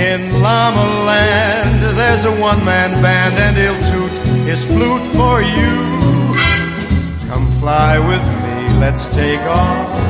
[0.00, 5.74] In Llama Land, there's a one-man band and he'll toot his flute for you.
[7.28, 10.09] Come fly with me, let's take off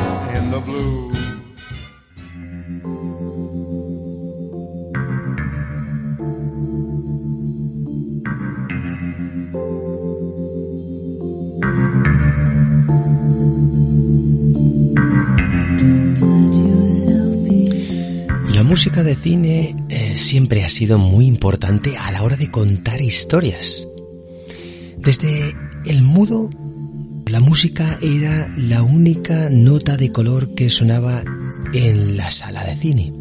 [18.81, 23.87] música de cine eh, siempre ha sido muy importante a la hora de contar historias.
[24.97, 25.53] Desde
[25.85, 26.49] el mudo,
[27.27, 31.21] la música era la única nota de color que sonaba
[31.75, 33.13] en la sala de cine,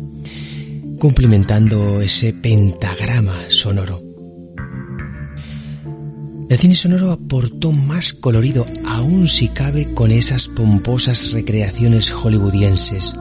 [0.99, 4.03] cumplimentando ese pentagrama sonoro.
[6.49, 13.15] El cine sonoro aportó más colorido, aún si cabe, con esas pomposas recreaciones hollywoodienses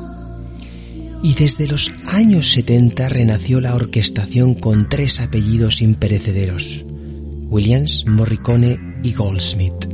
[1.22, 6.86] y desde los años 70 renació la orquestación con tres apellidos imperecederos,
[7.50, 9.88] Williams, Morricone y Goldsmith.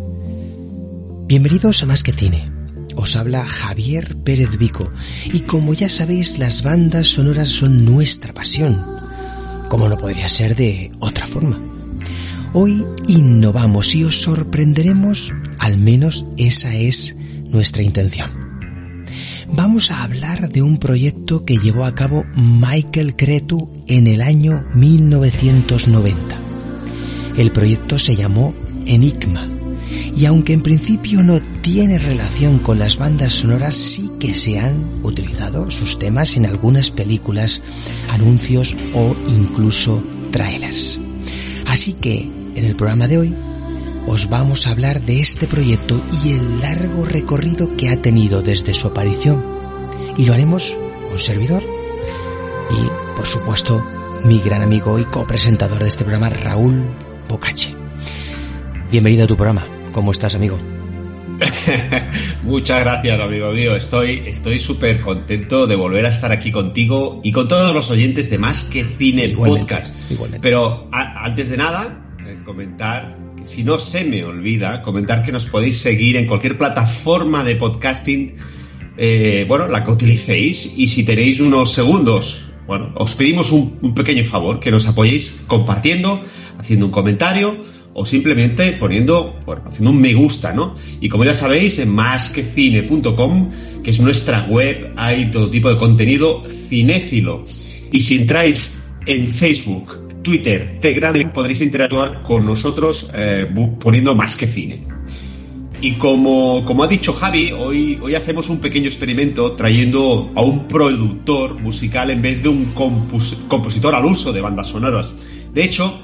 [1.28, 2.52] Bienvenidos a Más que Cine.
[2.96, 4.92] Os habla Javier Pérez Vico
[5.26, 8.82] y como ya sabéis las bandas sonoras son nuestra pasión,
[9.70, 11.60] como no podría ser de otra forma.
[12.54, 17.16] Hoy innovamos y os sorprenderemos, al menos esa es
[17.50, 18.45] nuestra intención
[19.48, 24.66] vamos a hablar de un proyecto que llevó a cabo Michael Cretu en el año
[24.74, 26.36] 1990.
[27.38, 28.54] El proyecto se llamó
[28.86, 29.48] Enigma
[30.16, 35.02] y aunque en principio no tiene relación con las bandas sonoras, sí que se han
[35.04, 37.62] utilizado sus temas en algunas películas,
[38.10, 41.00] anuncios o incluso trailers.
[41.68, 43.36] Así que en el programa de hoy
[44.08, 48.74] os vamos a hablar de este proyecto y el largo recorrido que ha tenido desde
[48.74, 49.44] su aparición.
[50.18, 50.76] Y lo haremos
[51.12, 53.84] un servidor y, por supuesto,
[54.24, 56.84] mi gran amigo y copresentador de este programa, Raúl
[57.28, 57.74] Bocache.
[58.92, 59.66] Bienvenido a tu programa.
[59.92, 60.58] ¿Cómo estás, amigo?
[62.44, 63.76] Muchas gracias, amigo mío.
[63.76, 68.30] Estoy estoy súper contento de volver a estar aquí contigo y con todos los oyentes
[68.30, 70.12] de Más que Cine Igualmente, Podcast.
[70.12, 70.42] igualmente.
[70.48, 75.48] Pero a- antes de nada, eh, comentar, si no se me olvida, comentar que nos
[75.48, 78.34] podéis seguir en cualquier plataforma de podcasting,
[78.98, 80.74] eh, bueno, la que utilicéis.
[80.76, 86.22] Y si tenéis unos segundos, bueno, os pedimos un, pequeño favor, que nos apoyéis compartiendo,
[86.58, 87.64] haciendo un comentario
[87.94, 90.74] o simplemente poniendo, bueno, haciendo un me gusta, ¿no?
[91.00, 93.52] Y como ya sabéis, en másquecine.com,
[93.84, 97.46] que es nuestra web, hay todo tipo de contenido cinéfilo.
[97.92, 103.48] Y si entráis en Facebook, Twitter, Telegram, podréis interactuar con nosotros eh,
[103.80, 104.88] poniendo más que cine.
[105.82, 110.68] Y como, como ha dicho Javi, hoy, hoy hacemos un pequeño experimento trayendo a un
[110.68, 115.16] productor musical en vez de un compositor al uso de bandas sonoras.
[115.54, 116.02] De hecho,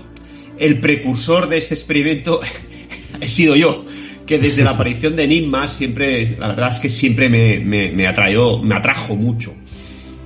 [0.59, 2.41] el precursor de este experimento
[3.21, 3.83] he sido yo,
[4.27, 8.05] que desde la aparición de Enigma siempre, la verdad es que siempre me, me, me
[8.05, 9.55] atrajo, me atrajo mucho.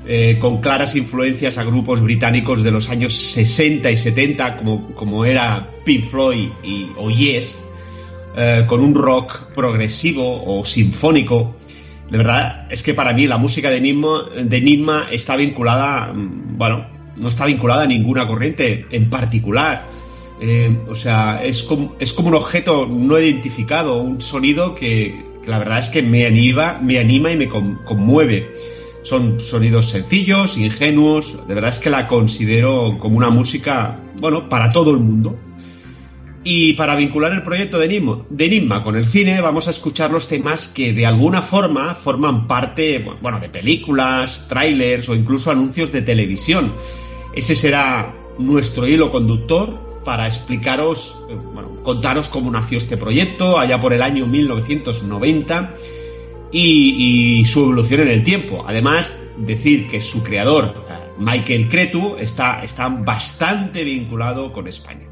[0.08, 5.26] Eh, con claras influencias a grupos británicos de los años 60 y 70, como, como
[5.26, 7.66] era Pink Floyd y, o Yes,
[8.38, 11.56] eh, con un rock progresivo o sinfónico.
[12.12, 16.56] De verdad, es que para mí la música de Enigma, de Enigma está vinculada, mm,
[16.56, 16.86] bueno,
[17.18, 19.86] no está vinculada a ninguna corriente en particular.
[20.40, 25.50] Eh, o sea, es como, es como un objeto no identificado, un sonido que, que
[25.50, 28.52] la verdad es que me anima, me anima y me con- conmueve.
[29.06, 34.72] Son sonidos sencillos, ingenuos, de verdad es que la considero como una música, bueno, para
[34.72, 35.38] todo el mundo.
[36.44, 40.28] Y para vincular el proyecto de Enigma, de con el cine, vamos a escuchar los
[40.28, 46.02] temas que de alguna forma forman parte bueno, de películas, trailers o incluso anuncios de
[46.02, 46.74] televisión.
[47.36, 53.80] Ese será nuestro hilo conductor para explicaros, eh, bueno, contaros cómo nació este proyecto allá
[53.80, 55.76] por el año 1990
[56.52, 58.64] y, y su evolución en el tiempo.
[58.68, 65.08] Además, decir que su creador, eh, Michael Cretu, está, está bastante vinculado con España.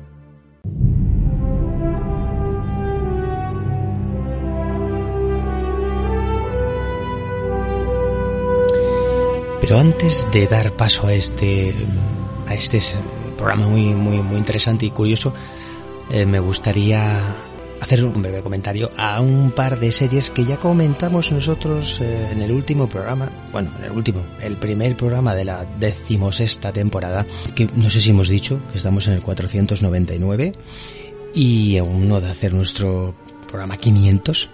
[9.61, 11.73] Pero antes de dar paso a este,
[12.47, 12.79] a este
[13.37, 15.33] programa muy, muy, muy interesante y curioso,
[16.11, 17.17] eh, me gustaría
[17.81, 22.41] hacer un breve comentario a un par de series que ya comentamos nosotros eh, en
[22.41, 27.25] el último programa, bueno, en el último, el primer programa de la decimosexta temporada,
[27.55, 30.53] que no sé si hemos dicho que estamos en el 499
[31.33, 33.15] y aún no de hacer nuestro
[33.47, 34.49] programa 500.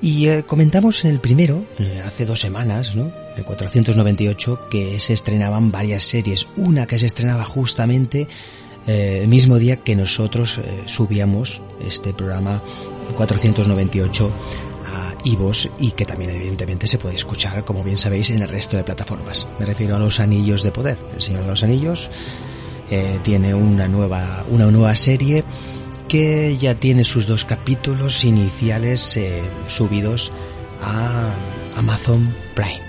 [0.00, 1.64] Y eh, comentamos en el primero,
[2.04, 3.12] hace dos semanas, ¿no?
[3.36, 6.48] El 498, que se estrenaban varias series.
[6.56, 8.26] Una que se estrenaba justamente
[8.86, 12.62] eh, el mismo día que nosotros eh, subíamos este programa
[13.16, 14.32] 498
[14.84, 18.76] a Ivos y que también evidentemente se puede escuchar, como bien sabéis, en el resto
[18.76, 19.46] de plataformas.
[19.60, 20.98] Me refiero a los Anillos de Poder.
[21.14, 22.10] El Señor de los Anillos
[22.90, 25.44] eh, tiene una nueva, una nueva serie
[26.08, 29.18] que ya tiene sus dos capítulos iniciales
[29.68, 30.32] subidos
[30.82, 31.34] a
[31.76, 32.82] Amazon Prime.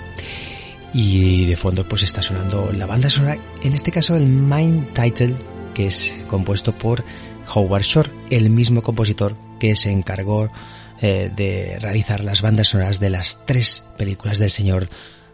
[0.92, 5.53] Y de fondo pues está sonando la banda sonora, en este caso el main title
[5.74, 7.04] que es compuesto por
[7.54, 10.48] Howard Shore, el mismo compositor que se encargó
[11.00, 14.88] eh, de realizar las bandas sonoras de las tres películas del Señor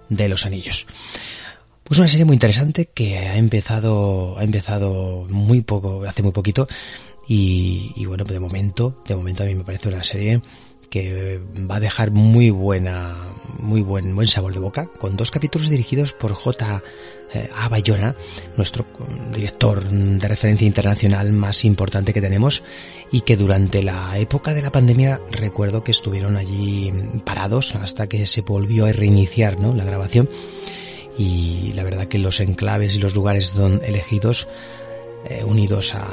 [0.08, 0.86] de los Anillos.
[1.84, 6.68] Pues una serie muy interesante que ha empezado, ha empezado muy poco, hace muy poquito,
[7.28, 10.40] y, y bueno, de momento, de momento a mí me parece una serie
[10.90, 11.40] que
[11.70, 13.16] va a dejar muy buena,
[13.58, 16.82] muy buen, buen sabor de boca, con dos capítulos dirigidos por J.
[17.32, 17.68] Eh, A.
[17.68, 18.16] Bayona,
[18.56, 18.84] nuestro
[19.32, 22.64] director de referencia internacional más importante que tenemos,
[23.12, 26.92] y que durante la época de la pandemia recuerdo que estuvieron allí
[27.24, 29.74] parados hasta que se volvió a reiniciar ¿no?
[29.74, 30.28] la grabación.
[31.16, 34.48] Y la verdad que los enclaves y los lugares don, elegidos,
[35.28, 36.08] eh, unidos a,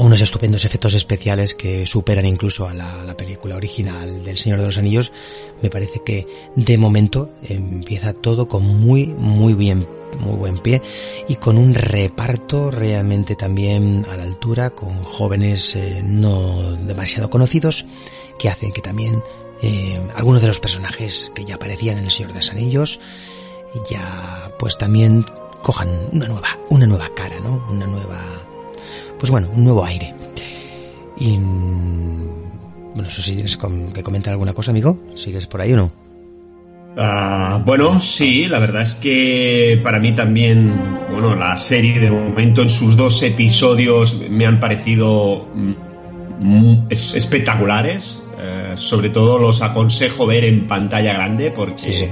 [0.00, 4.78] unos estupendos efectos especiales que superan incluso a la, película original del Señor de los
[4.78, 5.12] Anillos,
[5.60, 6.26] me parece que
[6.56, 9.86] de momento empieza todo con muy, muy bien
[10.18, 10.82] muy buen pie
[11.28, 17.86] y con un reparto realmente también a la altura con jóvenes eh, no demasiado conocidos
[18.36, 19.22] que hacen que también
[19.62, 22.98] eh, algunos de los personajes que ya aparecían en el Señor de los Anillos
[23.88, 25.24] ya pues también
[25.62, 28.49] cojan una nueva una nueva cara no una nueva
[29.20, 30.14] pues bueno, un nuevo aire.
[31.18, 34.98] Y bueno, eso si tienes que comentar alguna cosa, amigo.
[35.14, 35.92] ¿Sigues por ahí o no?
[36.96, 40.74] Ah, bueno, sí, la verdad es que para mí también,
[41.12, 48.22] bueno, la serie de momento en sus dos episodios me han parecido mm, espectaculares.
[48.38, 52.10] Eh, sobre todo los aconsejo ver en pantalla grande porque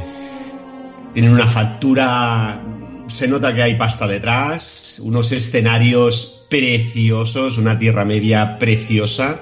[1.15, 2.63] tienen una factura
[3.09, 9.41] se nota que hay pasta detrás, unos escenarios preciosos, una Tierra Media preciosa,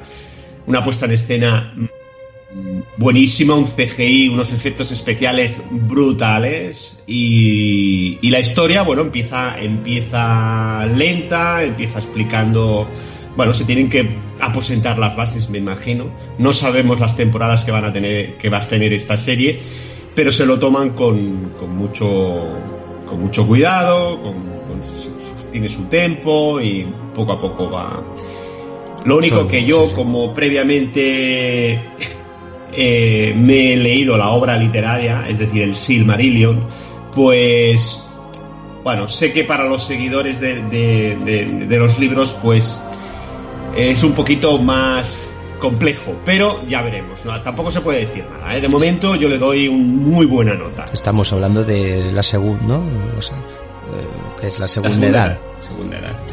[0.67, 1.75] una puesta en escena
[2.97, 11.99] buenísima, un CGI, unos efectos especiales brutales y, la historia, bueno, empieza, empieza lenta, empieza
[11.99, 12.89] explicando,
[13.37, 16.11] bueno, se tienen que aposentar las bases, me imagino.
[16.39, 19.59] No sabemos las temporadas que van a tener, que va a tener esta serie,
[20.15, 22.43] pero se lo toman con, con mucho,
[23.07, 24.19] con mucho cuidado,
[25.51, 28.03] tiene su tempo y poco a poco va.
[29.05, 31.81] Lo único que yo, como previamente
[32.73, 36.67] eh, me he leído la obra literaria, es decir, el Silmarillion,
[37.15, 38.03] pues
[38.83, 42.81] bueno, sé que para los seguidores de, de los libros, pues
[43.77, 47.23] es un poquito más complejo, pero ya veremos.
[47.43, 48.57] Tampoco se puede decir nada.
[48.57, 48.61] ¿eh?
[48.61, 50.85] De momento yo le doy un muy buena nota.
[50.93, 52.85] Estamos hablando de la segunda, ¿no?
[52.85, 55.39] Eh, que es la segunda, edad.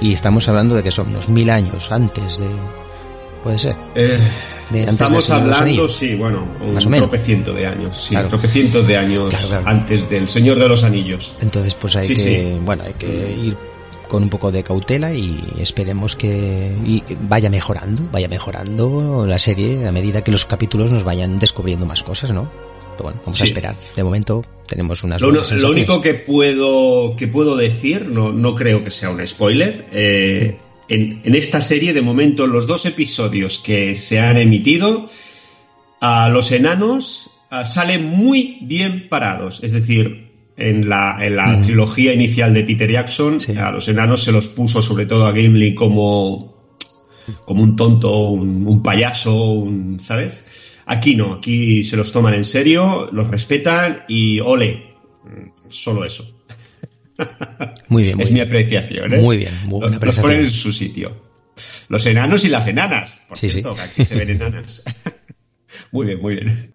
[0.02, 2.48] Y estamos hablando de que son unos mil años antes de...
[3.44, 3.76] Puede ser.
[3.94, 4.20] Eh,
[4.74, 7.10] estamos hablando, sí, bueno, un Más o menos.
[7.10, 11.36] tropecientos de años, sí, tropecientos de años antes del Señor de los Anillos.
[11.42, 13.58] Entonces, pues hay que, bueno, hay que ir
[14.08, 16.72] con un poco de cautela y esperemos que
[17.22, 22.04] vaya mejorando, vaya mejorando la serie a medida que los capítulos nos vayan descubriendo más
[22.04, 22.50] cosas, ¿no?
[22.92, 23.76] Pero bueno, vamos a esperar.
[23.96, 28.84] De momento tenemos unas lo, lo único que puedo que puedo decir, no, no creo
[28.84, 30.58] que sea un spoiler, eh,
[30.90, 35.10] en, en, esta serie de momento los dos episodios que se han emitido,
[36.02, 37.32] a los enanos
[37.64, 43.38] salen muy bien parados, es decir, en la, en la trilogía inicial de Peter Jackson,
[43.58, 46.76] a los enanos se los puso sobre todo a Gimli como,
[47.46, 50.46] como un tonto, un, payaso, un, ¿sabes?
[50.86, 54.96] Aquí no, aquí se los toman en serio, los respetan y ole,
[55.70, 56.40] solo eso.
[57.88, 59.22] Muy bien, es mi apreciación, ¿eh?
[59.22, 61.32] Muy bien, muy los, los, ponen en su sitio.
[61.88, 64.84] Los enanos y las enanas, por cierto, que aquí se ven enanas.
[65.92, 66.74] muy bien, muy bien.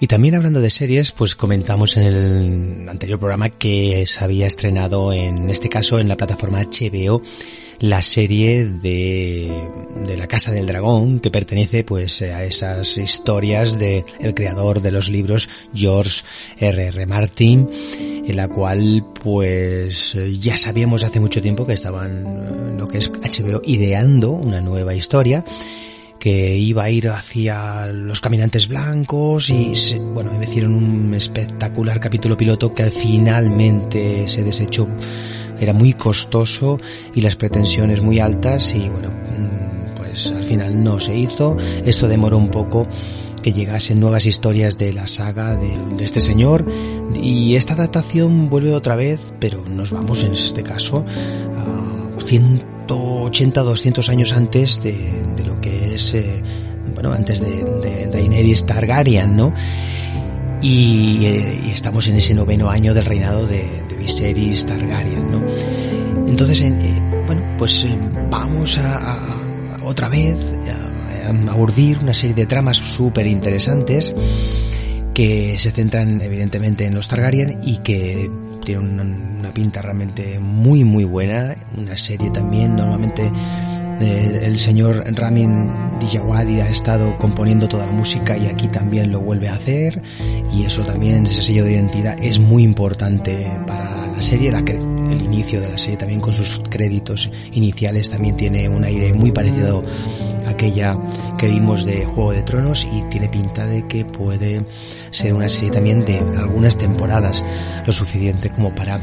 [0.00, 5.12] Y también hablando de series, pues comentamos en el anterior programa que se había estrenado,
[5.12, 7.20] en este caso en la plataforma HBO,
[7.80, 9.50] la serie de,
[10.06, 14.92] de la Casa del Dragón, que pertenece pues a esas historias de el creador de
[14.92, 16.22] los libros, George
[16.58, 16.86] R.
[16.86, 17.06] R.
[17.06, 23.10] Martin, en la cual pues ya sabíamos hace mucho tiempo que estaban lo que es
[23.10, 25.44] HBO ideando una nueva historia
[26.18, 32.00] que iba a ir hacia los caminantes blancos y se, bueno, me hicieron un espectacular
[32.00, 34.88] capítulo piloto que finalmente se desechó.
[35.60, 36.78] Era muy costoso
[37.14, 41.56] y las pretensiones muy altas y bueno, mm, pues al final no se hizo.
[41.84, 42.88] Esto demoró un poco
[43.42, 46.66] que llegasen nuevas historias de la saga de, de, este señor
[47.14, 51.04] y esta adaptación vuelve otra vez, pero nos vamos en este caso
[51.56, 51.77] a
[52.20, 56.42] 180, 200 años antes de, lo que es, eh,
[56.94, 59.54] bueno, antes de, de Daenerys Targaryen, ¿no?
[60.60, 63.64] Y, eh, y, estamos en ese noveno año del reinado de,
[63.98, 65.44] Viserys Targaryen, ¿no?
[66.26, 67.86] Entonces, eh, bueno, pues
[68.30, 70.54] vamos a, a, otra vez
[71.26, 74.14] a, a urdir una serie de tramas súper interesantes
[75.14, 78.30] que se centran evidentemente en los Targaryen y que
[78.68, 83.32] tienen una, una, pinta realmente muy muy buena, una serie también normalmente
[83.98, 89.20] eh, el señor Ramin Djawadi ha estado componiendo toda la música y aquí también lo
[89.20, 90.02] vuelve a hacer.
[90.52, 95.60] Y eso también, ese sello de identidad es muy importante para la serie, el inicio
[95.60, 99.84] de la serie también con sus créditos iniciales también tiene un aire muy parecido
[100.44, 100.98] a aquella
[101.38, 104.64] que vimos de Juego de Tronos y tiene pinta de que puede
[105.12, 107.44] ser una serie también de algunas temporadas,
[107.86, 108.98] lo suficiente como para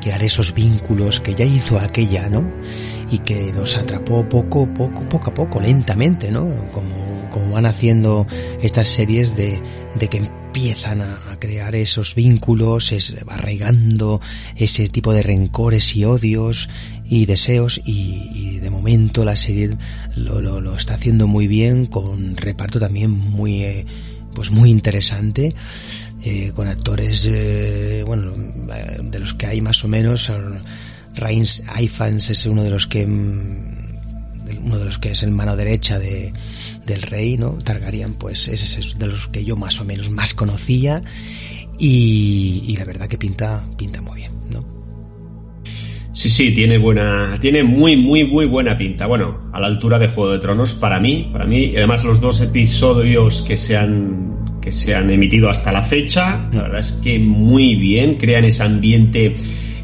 [0.00, 2.48] crear esos vínculos que ya hizo aquella, ¿no?
[3.10, 6.46] Y que nos atrapó poco, poco, poco a poco, lentamente, ¿no?
[6.70, 8.26] Como, como van haciendo
[8.60, 9.62] estas series de,
[9.94, 10.18] de que
[10.50, 14.20] empiezan a, crear esos vínculos, es, arraigando
[14.56, 16.68] ese tipo de rencores y odios
[17.04, 19.76] y deseos y, y de momento la serie
[20.16, 23.86] lo, lo, lo, está haciendo muy bien con reparto también muy eh,
[24.34, 25.54] pues muy interesante
[26.22, 28.32] eh, con actores eh, bueno
[29.02, 30.30] de los que hay más o menos
[31.14, 35.98] Reins Ifans es uno de los que uno de los que es el mano derecha
[35.98, 36.32] de,
[36.90, 37.52] del rey, ¿no?
[37.52, 41.02] Targaryen, pues ese es de los que yo más o menos más conocía
[41.78, 44.64] y, y la verdad que pinta, pinta muy bien, ¿no?
[46.12, 49.06] Sí, sí, tiene buena, tiene muy, muy, muy buena pinta.
[49.06, 52.20] Bueno, a la altura de Juego de Tronos, para mí, para mí, y además los
[52.20, 56.92] dos episodios que se han, que se han emitido hasta la fecha, la verdad es
[56.92, 59.34] que muy bien, crean ese ambiente,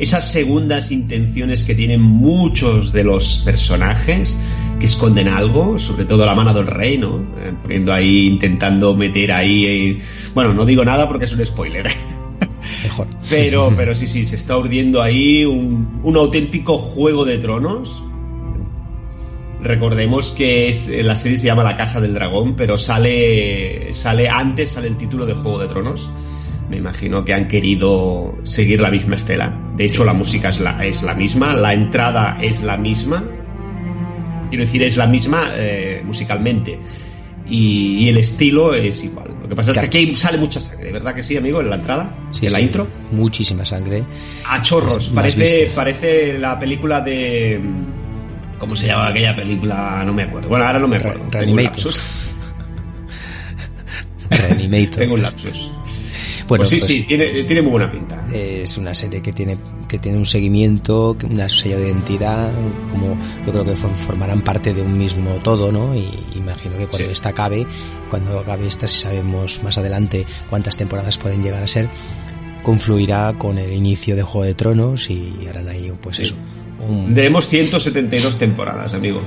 [0.01, 4.37] esas segundas intenciones que tienen muchos de los personajes
[4.79, 7.19] que esconden algo, sobre todo la mano del rey, ¿no?
[7.39, 9.99] Eh, poniendo ahí, intentando meter ahí, eh,
[10.35, 11.87] bueno, no digo nada porque es un spoiler.
[12.83, 13.07] Mejor.
[13.29, 18.03] Pero, pero sí, sí, se está urdiendo ahí un, un auténtico juego de tronos.
[19.63, 24.71] Recordemos que es, la serie se llama La Casa del Dragón, pero sale, sale antes,
[24.71, 26.11] sale el título de Juego de Tronos.
[26.69, 29.59] Me imagino que han querido seguir la misma estela.
[29.77, 33.25] De hecho, la música es la, es la misma, la entrada es la misma.
[34.49, 36.79] Quiero decir, es la misma eh, musicalmente.
[37.49, 39.37] Y, y, el estilo es igual.
[39.41, 39.87] Lo que pasa claro.
[39.87, 41.61] es que aquí sale mucha sangre, ¿verdad que sí, amigo?
[41.61, 42.89] En la entrada, sí, en la sí, intro.
[43.13, 44.03] Muchísima sangre.
[44.49, 45.11] A chorros.
[45.11, 47.61] Parece, parece la película de.
[48.59, 50.03] ¿Cómo se llama aquella película?
[50.05, 50.49] No me acuerdo.
[50.49, 51.25] Bueno, ahora no me acuerdo.
[51.31, 51.93] Re Reanimator.
[54.31, 54.99] Reanimator.
[54.99, 55.71] Tengo un lapsus.
[56.49, 58.25] Bueno, pues sí, pues, sí, tiene, tiene, muy buena pinta.
[58.33, 62.53] Es una serie que tiene, que tiene un seguimiento, una sello de identidad,
[62.91, 65.95] como yo creo que formarán parte de un mismo todo, ¿no?
[65.95, 67.13] Y imagino que cuando sí.
[67.13, 67.67] esta acabe,
[68.11, 71.89] cuando acabe esta, si sabemos más adelante cuántas temporadas pueden llegar a ser,
[72.63, 76.23] confluirá con el inicio de Juego de Tronos y harán ahí, pues sí.
[76.23, 76.37] eso.
[76.87, 77.15] Un...
[77.15, 79.21] Veremos 172 temporadas, amigo.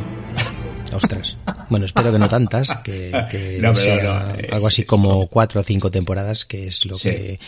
[0.94, 1.38] Ostras.
[1.70, 5.64] Bueno, espero que no tantas, que, que no, sea no, algo así como cuatro o
[5.64, 7.10] cinco temporadas, que es lo sí.
[7.10, 7.40] que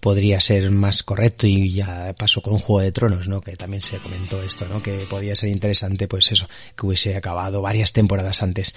[0.00, 3.40] podría ser más correcto y ya pasó con Juego de Tronos, ¿no?
[3.40, 4.82] Que también se comentó esto, ¿no?
[4.82, 6.46] Que podía ser interesante, pues eso,
[6.76, 8.74] que hubiese acabado varias temporadas antes.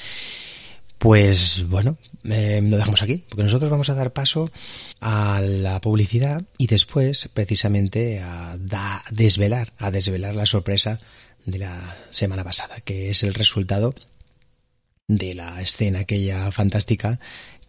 [0.98, 4.50] Pues bueno, eh, lo dejamos aquí, porque nosotros vamos a dar paso
[5.00, 11.00] a la publicidad y después precisamente a, da, desvelar, a desvelar la sorpresa
[11.48, 13.96] de la semana pasada, que es el resultado
[15.08, 17.20] de la escena aquella fantástica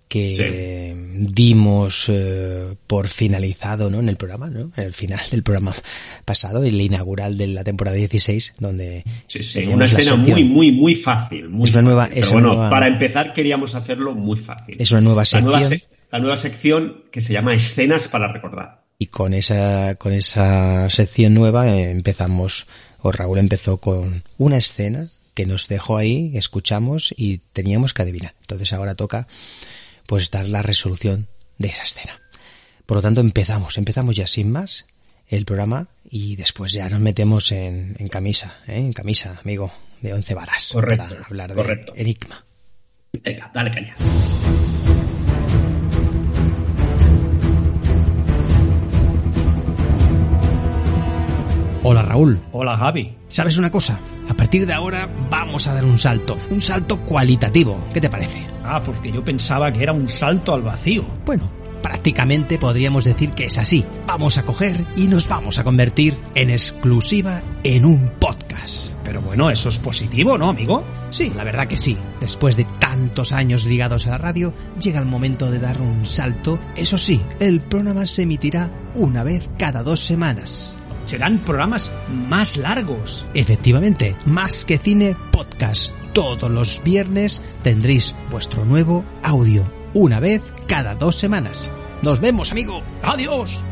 [0.09, 1.27] que sí.
[1.33, 4.01] dimos eh, por finalizado ¿no?
[4.01, 4.73] en el programa, ¿no?
[4.77, 5.75] en el final del programa
[6.25, 9.05] pasado, el inaugural de la temporada 16, donde...
[9.29, 11.49] Sí, sí, una escena muy, muy, muy fácil.
[11.49, 12.07] Muy es una nueva...
[12.07, 12.23] Fácil.
[12.23, 12.71] Es Pero una bueno, nueva...
[12.71, 14.77] para empezar queríamos hacerlo muy fácil.
[14.79, 15.53] Es una nueva sección.
[15.53, 15.77] La nueva,
[16.11, 18.83] la nueva sección que se llama Escenas para recordar.
[18.99, 22.67] Y con esa, con esa sección nueva eh, empezamos,
[23.01, 28.35] o Raúl empezó con una escena que nos dejó ahí, escuchamos y teníamos que adivinar.
[28.41, 29.29] Entonces ahora toca
[30.07, 31.29] pues dar la resolución
[31.59, 32.21] de esa escena.
[32.87, 34.87] Por lo tanto empezamos, empezamos ya sin más
[35.29, 38.79] el programa y después ya nos metemos en, en camisa, ¿eh?
[38.79, 40.71] en camisa, amigo, de once varas.
[40.73, 41.07] Correcto.
[41.09, 41.93] Para hablar de correcto.
[41.97, 42.45] Enigma.
[43.23, 43.95] Venga, dale caña.
[51.85, 52.41] Hola Raúl.
[52.53, 53.15] Hola Javi.
[53.29, 54.01] ¿Sabes una cosa?
[54.29, 57.85] A partir de ahora vamos a dar un salto, un salto cualitativo.
[57.95, 58.47] ¿Qué te parece?
[58.65, 61.05] Ah, porque yo pensaba que era un salto al vacío.
[61.25, 61.49] Bueno,
[61.81, 63.85] prácticamente podríamos decir que es así.
[64.09, 68.95] Vamos a coger y nos vamos a convertir en exclusiva en un podcast.
[69.05, 70.85] Pero bueno, eso es positivo, ¿no, amigo?
[71.11, 71.97] Sí, la verdad que sí.
[72.21, 76.59] Después de tantos años ligados a la radio, llega el momento de dar un salto.
[76.77, 80.75] Eso sí, el programa se emitirá una vez cada dos semanas.
[81.09, 81.91] Serán programas
[82.29, 83.25] más largos.
[83.33, 85.95] Efectivamente, más que cine podcast.
[86.13, 91.71] Todos los viernes tendréis vuestro nuevo audio, una vez cada dos semanas.
[92.03, 92.83] Nos vemos, amigo.
[93.03, 93.65] ¡Adiós!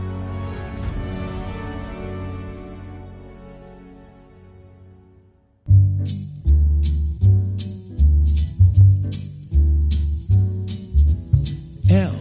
[11.90, 12.16] L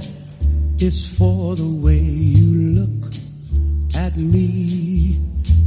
[0.77, 3.13] is for the way you look
[3.95, 4.84] at me.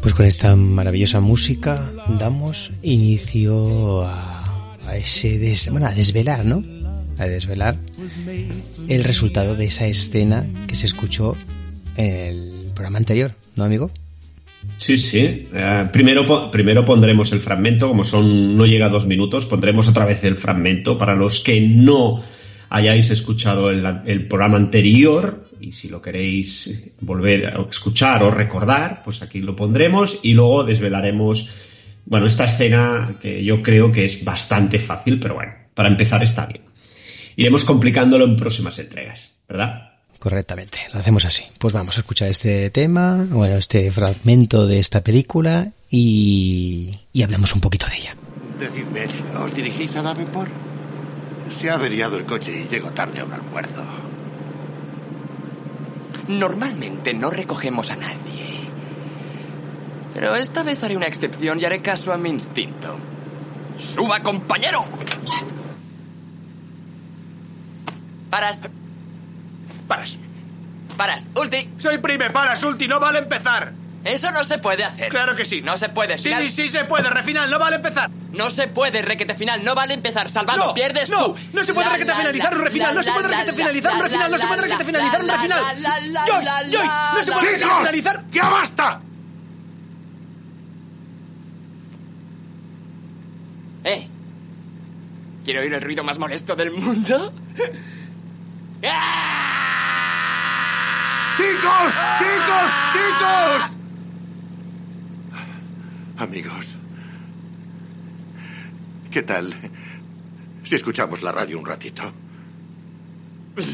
[0.00, 5.38] Pues con esta maravillosa música damos inicio a, ese
[5.70, 6.62] bueno, a desvelar, ¿no?
[7.18, 7.76] A desvelar
[8.88, 11.36] el resultado de esa escena que se escuchó
[11.98, 13.90] en el programa anterior, ¿no, amigo?
[14.78, 15.48] Sí, sí.
[15.52, 20.06] Eh, primero, primero pondremos el fragmento, como son no llega a dos minutos, pondremos otra
[20.06, 22.22] vez el fragmento para los que no
[22.70, 29.20] hayáis escuchado el programa anterior y si lo queréis volver a escuchar o recordar, pues
[29.20, 31.50] aquí lo pondremos y luego desvelaremos,
[32.04, 36.46] bueno, esta escena que yo creo que es bastante fácil, pero bueno, para empezar está
[36.46, 36.62] bien.
[37.34, 39.94] Iremos complicándolo en próximas entregas, ¿verdad?
[40.20, 41.42] Correctamente, lo hacemos así.
[41.58, 47.52] Pues vamos a escuchar este tema, bueno, este fragmento de esta película y, y hablemos
[47.54, 48.16] un poquito de ella.
[48.60, 49.04] Decidme,
[49.42, 50.50] ¿os dirigís a Davenport?
[51.50, 54.05] Se ha averiado el coche y llego tarde a un almuerzo.
[56.28, 58.68] Normalmente no recogemos a nadie.
[60.12, 62.96] Pero esta vez haré una excepción y haré caso a mi instinto.
[63.78, 64.80] ¡Suba, compañero!
[68.30, 68.60] Paras.
[69.86, 70.16] Paras.
[70.96, 71.26] Paras.
[71.34, 71.68] Ulti.
[71.78, 73.72] Soy prime, paras, ulti, no vale empezar.
[74.06, 75.08] Eso no se puede hacer.
[75.08, 75.62] Claro que sí.
[75.62, 76.16] No se puede.
[76.16, 78.08] Sí, Final- sí, sí se puede, refinal, no vale empezar.
[78.32, 79.64] No se puede, requete final.
[79.64, 80.30] No vale empezar.
[80.30, 80.66] Salvado.
[80.66, 81.36] No, Pierdes no, tú.
[81.52, 84.38] no se puede requete finalizar un refinal, no se puede requete finalizar un refinal, no
[84.38, 85.64] se puede requete finalizar un refinal.
[86.26, 88.24] Joy, Joy, no se puede requete finalizar.
[88.30, 89.00] ¡Ya basta!
[93.84, 94.08] ¿Eh?
[95.44, 97.32] ¿Quiero oír el ruido más molesto del mundo?
[98.84, 99.32] ¡Ah!
[101.36, 101.92] ¡Chicos!
[102.18, 102.70] ¡Chicos!
[102.92, 103.76] ¡Chicos!
[106.18, 106.74] Amigos.
[109.10, 109.54] ¿Qué tal
[110.64, 112.12] si escuchamos la radio un ratito?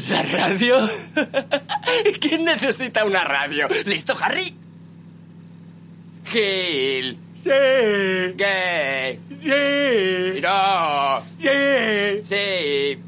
[0.09, 0.89] ¿La radio?
[2.21, 3.67] ¿Quién necesita una radio?
[3.85, 4.55] ¿Listo, Harry?
[6.25, 7.17] Gil.
[7.43, 7.49] Sí.
[8.37, 9.19] Gay.
[9.41, 10.41] Sí.
[10.41, 11.21] No.
[11.37, 12.23] Sí.
[12.29, 12.99] Sí.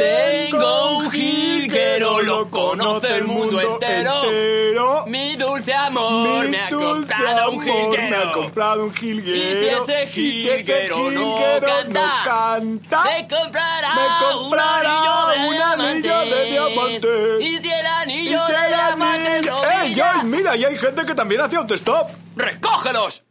[0.00, 5.04] Tengo un jilguero, lo conoce el mundo entero.
[5.06, 8.10] Mi dulce amor Mi me ha dulce comprado un amor jilguero.
[8.10, 9.36] Me ha comprado un jilguero.
[9.36, 15.02] Y si ese Y si ese jilguero no canta, no canta, Me comprará, me comprará
[15.36, 17.44] un un anillo anillo de de diamantes.
[17.44, 20.56] Y si el anillo si de el diamantes anillo- lo ¡Ey, Joy, mira!
[20.56, 22.08] Y hay gente que también hace autostop.
[22.36, 23.22] ¡recógelos!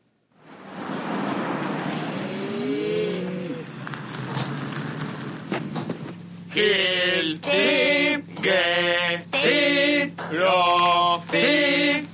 [6.51, 12.07] Sí, que, sí, lo, sí,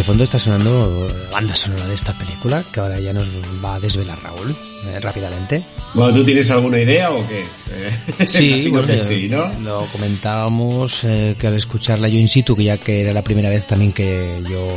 [0.00, 3.28] de fondo está sonando la banda sonora de esta película, que ahora ya nos
[3.62, 5.62] va a desvelar Raúl eh, rápidamente.
[5.92, 7.44] Bueno, ¿tú tienes alguna idea o qué?
[7.70, 9.52] Eh, Sí, bueno, que sí, ¿no?
[9.60, 13.50] lo comentábamos eh, que al escucharla yo in situ, que ya que era la primera
[13.50, 14.68] vez también que yo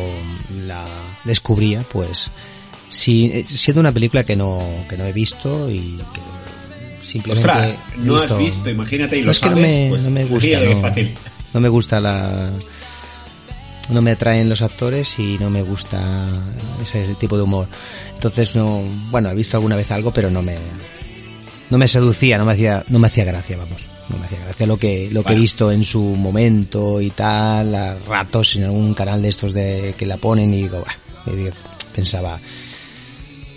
[0.65, 0.85] la
[1.23, 2.29] descubría, pues
[2.89, 4.59] sí, eh, siendo una película que no,
[4.89, 9.25] que no he visto y que simplemente Ostras, no has visto- visto, imagínate y lo
[9.27, 11.13] No, es que no sabes, me, pues, no me gusta, no, fácil.
[11.53, 12.51] no me gusta la...
[13.89, 16.27] No me atraen los actores y no me gusta
[16.81, 17.67] ese, ese tipo de humor.
[18.13, 20.55] Entonces no, bueno, he visto alguna vez algo, pero no me,
[21.69, 23.85] no me seducía, no me hacía, no me hacía gracia, vamos.
[24.09, 27.73] No me hacía gracia lo que, lo que he visto en su momento y tal,
[27.73, 31.35] a ratos en algún canal de estos de que la ponen y digo, bah, y
[31.35, 31.51] digo,
[31.95, 32.39] pensaba,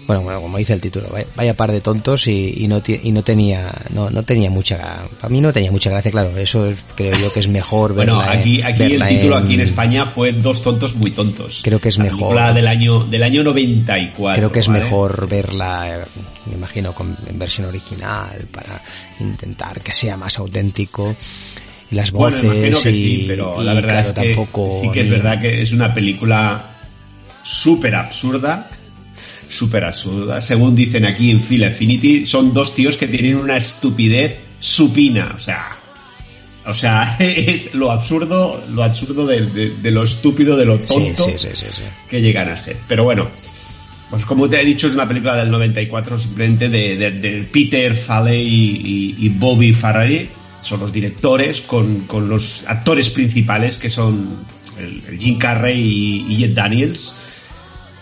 [0.07, 3.11] bueno, bueno, como dice el título, vaya, vaya par de tontos y, y no y
[3.13, 6.85] no tenía no, no tenía mucha a mí no tenía mucha gracia, claro, eso es-
[6.95, 10.07] creo yo que es mejor Bueno, verla aquí, en- aquí el título aquí en España
[10.07, 11.61] fue Dos tontos muy tontos.
[11.65, 12.55] Creo que es La mejor.
[12.55, 14.37] del año del año 94.
[14.41, 14.81] Creo que es ¿vale?
[14.81, 16.05] mejor verla,
[16.47, 18.83] me imagino, con, en versión original para
[19.21, 21.17] intentar que sea más auténtico.
[21.91, 24.79] Y las Bueno, voces imagino que y, sí, pero la verdad claro, es que tampoco
[24.81, 26.73] sí que es verdad que es una película
[27.43, 28.69] súper absurda,
[29.49, 30.41] súper absurda.
[30.41, 35.39] Según dicen aquí en Fila Infinity, son dos tíos que tienen una estupidez supina, o
[35.39, 35.71] sea,
[36.67, 41.25] o sea, es lo absurdo, lo absurdo de, de- de lo estúpido, de lo tonto
[41.25, 41.83] sí, sí, sí, sí.
[42.09, 42.77] que llegan a ser.
[42.89, 43.29] Pero bueno,
[44.11, 47.95] pues como te he dicho, es una película del 94 simplemente de, de- de Peter
[47.97, 50.29] Farley y, y- y Bobby Farrelly.
[50.61, 54.39] Son los directores con, con los actores principales que son
[54.81, 57.15] el, el Jim Carrey y, y Jet Daniels.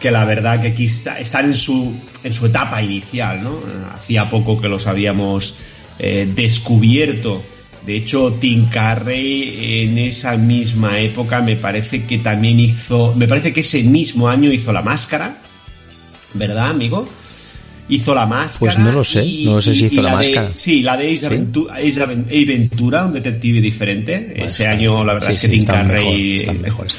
[0.04, 3.58] Que la verdad que aquí está- están en su, en su etapa inicial, ¿no?
[3.94, 5.56] Hacía poco que los habíamos
[5.98, 7.42] eh, descubierto.
[7.86, 13.54] De hecho, Tim Carrey en esa misma época me parece que también hizo, me parece
[13.54, 15.38] que ese mismo año hizo La Máscara,
[16.34, 17.08] ¿verdad, amigo?
[17.88, 18.58] Hizo La Máscara.
[18.60, 20.50] Pues no lo sé, no sé si hizo La de- Máscara.
[20.54, 21.26] sí, la de Ace, ¿Sí?
[21.26, 24.32] Aventura, Ace Ventura, un detective diferente.
[24.36, 26.38] ese año, la verdad sí, es que Tim Carrey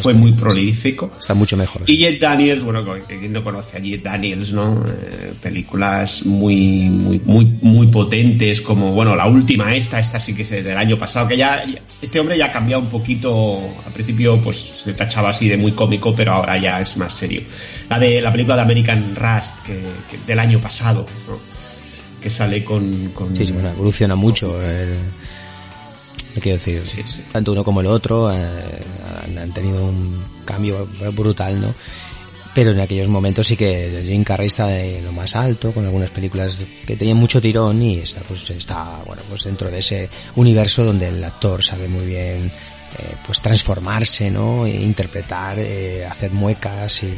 [0.01, 1.11] fue muy prolífico.
[1.19, 1.81] Está mucho mejor.
[1.87, 4.85] Y Jet Daniels, bueno, quien no conoce a Jet Daniels, ¿no?
[4.87, 10.43] Eh, películas muy, muy, muy, muy potentes, como, bueno, la última esta, esta sí que
[10.43, 13.91] es del año pasado, que ya, ya- este hombre ya ha cambiado un poquito, al
[13.91, 17.41] principio pues se tachaba así de muy cómico, pero ahora ya es más serio.
[17.89, 19.73] La de la película de American Rust, que,
[20.11, 21.05] que del año pasado, ¿no?
[22.21, 23.09] Que sale con...
[23.09, 24.61] con Sí, sí, bueno, evoluciona mucho.
[24.61, 24.97] El,
[26.41, 27.23] quiero decir, Sí, sí.
[27.31, 28.37] tanto uno como el otro eh,
[29.23, 31.73] han, han tenido un cambio brutal, ¿no?
[32.53, 36.09] Pero en aquellos momentos sí que Jim Carrey está de lo más alto, con algunas
[36.09, 40.85] películas que tenían mucho tirón y está, pues, está, bueno, pues dentro de ese universo
[40.85, 42.45] donde el actor sabe muy bien,
[42.97, 44.65] eh, pues transformarse, ¿no?
[44.65, 47.13] E interpretar, eh, hacer muecas y,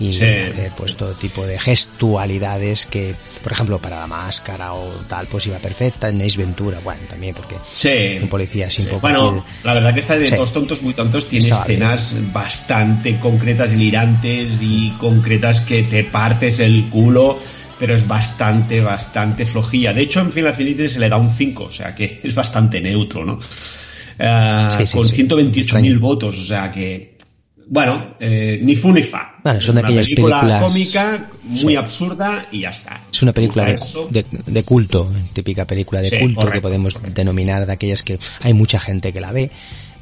[0.00, 0.24] y Sí.
[0.24, 5.46] hacer pues todo tipo de gestualidades que, por ejemplo, para la máscara o tal, pues
[5.46, 8.18] iba perfecta en Ace Ventura, bueno, también porque Sí.
[8.22, 8.82] un policía un Sí.
[8.84, 10.34] poco Bueno, la verdad que esta de Sí.
[10.36, 11.82] Dos tontos muy tontos tiene Estaba bien.
[11.82, 17.38] escenas bastante concretas, lirantes y concretas que te partes el culo,
[17.78, 19.92] pero es bastante, bastante flojilla.
[19.92, 22.80] De hecho, en Final Fantasy se le da un 5, o sea que es bastante
[22.80, 23.38] neutro, ¿no?
[24.18, 25.14] Ah, Sí, sí, con sí.
[25.16, 25.60] 128.000
[25.92, 26.00] Extraño.
[26.00, 27.16] votos, o sea que...
[27.72, 29.36] Bueno, eh, ni fu ni fa.
[29.44, 31.76] Bueno, son de aquellas película películas- cómica, muy Sí.
[31.76, 33.04] absurda y ya está.
[33.12, 33.78] Es una película de,
[34.10, 37.14] de- de culto, típica película de Sí, culto que podemos correcto.
[37.20, 39.52] denominar de aquellas que hay mucha gente que la ve,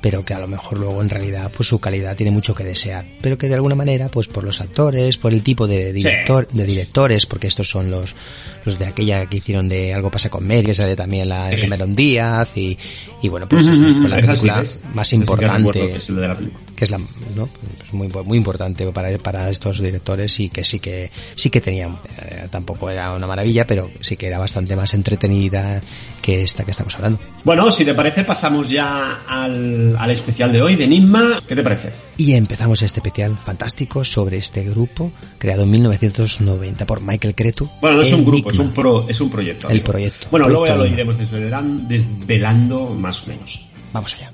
[0.00, 3.04] pero que a lo mejor luego en realidad pues su calidad tiene mucho que desear,
[3.20, 6.64] pero que de alguna manera pues por los actores, por el tipo de director, de
[6.64, 8.16] directores, porque estos son los
[8.64, 11.50] los de aquella que hicieron de Algo pasa con Mary, que sale también la.
[11.60, 12.78] Cameron Díaz y,
[13.22, 14.78] y bueno, pues eso ujú, fue la esa película es.
[14.94, 17.48] más Esa sí que recuerdo importante que es la ¿no?
[17.48, 21.96] Pues muy muy importante para, para estos directores y que sí que sí que tenían
[22.20, 25.80] eh, tampoco era una maravilla pero sí que era bastante más entretenida
[26.22, 30.62] que esta que estamos hablando Bueno, si te parece, pasamos ya al, al especial de
[30.62, 31.40] hoy de Enigma.
[31.48, 31.90] ¿Qué te parece?
[32.16, 37.96] y empezamos este especial fantástico sobre este grupo creado en 1990 por Michael Cretu Bueno,
[37.96, 39.66] no es un grupo, es un, pro, es un proyecto.
[39.68, 39.84] El amigo.
[39.86, 43.66] proyecto, Bueno, luego ya proyecto lo iremos desvelan- desvelando más o menos.
[43.92, 44.30] vamos allá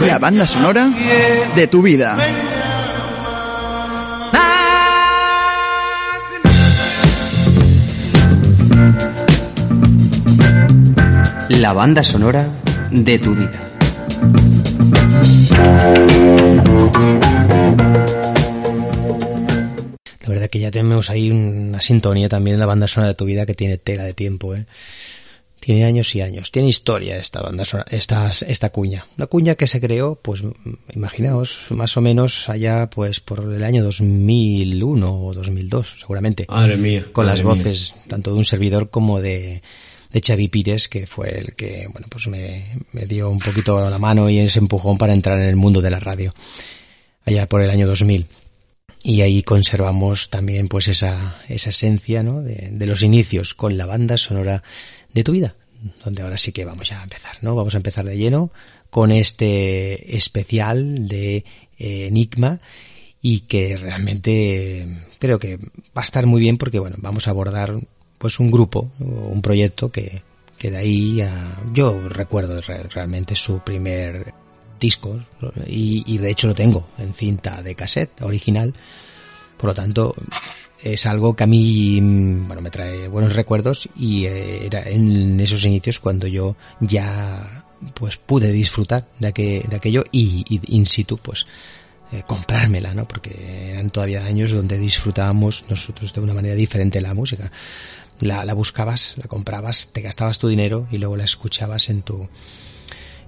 [0.00, 0.88] La banda sonora
[1.54, 2.16] de tu vida.
[11.48, 12.48] La banda sonora
[12.90, 13.70] de tu vida.
[20.20, 23.24] la verdad que ya tenemos ahí una sintonía también en la banda sonora de tu
[23.24, 24.66] vida que tiene tela de tiempo ¿eh?
[25.60, 26.50] Tiene años y años.
[26.50, 29.06] Tiene historia esta banda esta, esta cuña.
[29.18, 30.42] Una cuña que se creó, pues,
[30.94, 36.46] imaginaos, más o menos allá, pues, por el año 2001 o 2002, seguramente.
[36.48, 37.06] Madre mía.
[37.12, 37.54] Con madre las mía.
[37.54, 39.62] voces, tanto de un servidor como de,
[40.10, 43.98] de Xavi Pires, que fue el que, bueno, pues me, me dio un poquito la
[43.98, 46.34] mano y ese empujón para entrar en el mundo de la radio.
[47.26, 48.26] Allá por el año 2000
[49.02, 52.42] y ahí conservamos también pues esa, esa esencia ¿no?
[52.42, 54.62] de, de, los inicios con la banda sonora
[55.12, 55.54] de tu vida,
[56.04, 57.54] donde ahora sí que vamos ya a empezar, ¿no?
[57.54, 58.50] Vamos a empezar de lleno
[58.90, 61.44] con este especial de
[61.78, 62.60] eh, Enigma
[63.22, 67.78] y que realmente creo que va a estar muy bien porque bueno, vamos a abordar
[68.18, 70.22] pues un grupo, un proyecto que,
[70.58, 74.34] que de ahí a, yo recuerdo realmente su primer
[74.78, 75.22] disco
[75.66, 78.74] y, y de hecho lo tengo en cinta de cassette original,
[79.56, 80.14] por lo tanto
[80.82, 85.64] es algo que a mí bueno me trae buenos recuerdos y eh, era en esos
[85.64, 87.64] inicios cuando yo ya
[87.94, 91.46] pues pude disfrutar de, aquel, de aquello y, y, in situ pues
[92.12, 97.14] eh, comprármela no porque eran todavía años donde disfrutábamos nosotros de una manera diferente la
[97.14, 97.52] música.
[98.18, 102.28] La, la buscabas la comprabas te gastabas tu dinero y luego la escuchabas en tu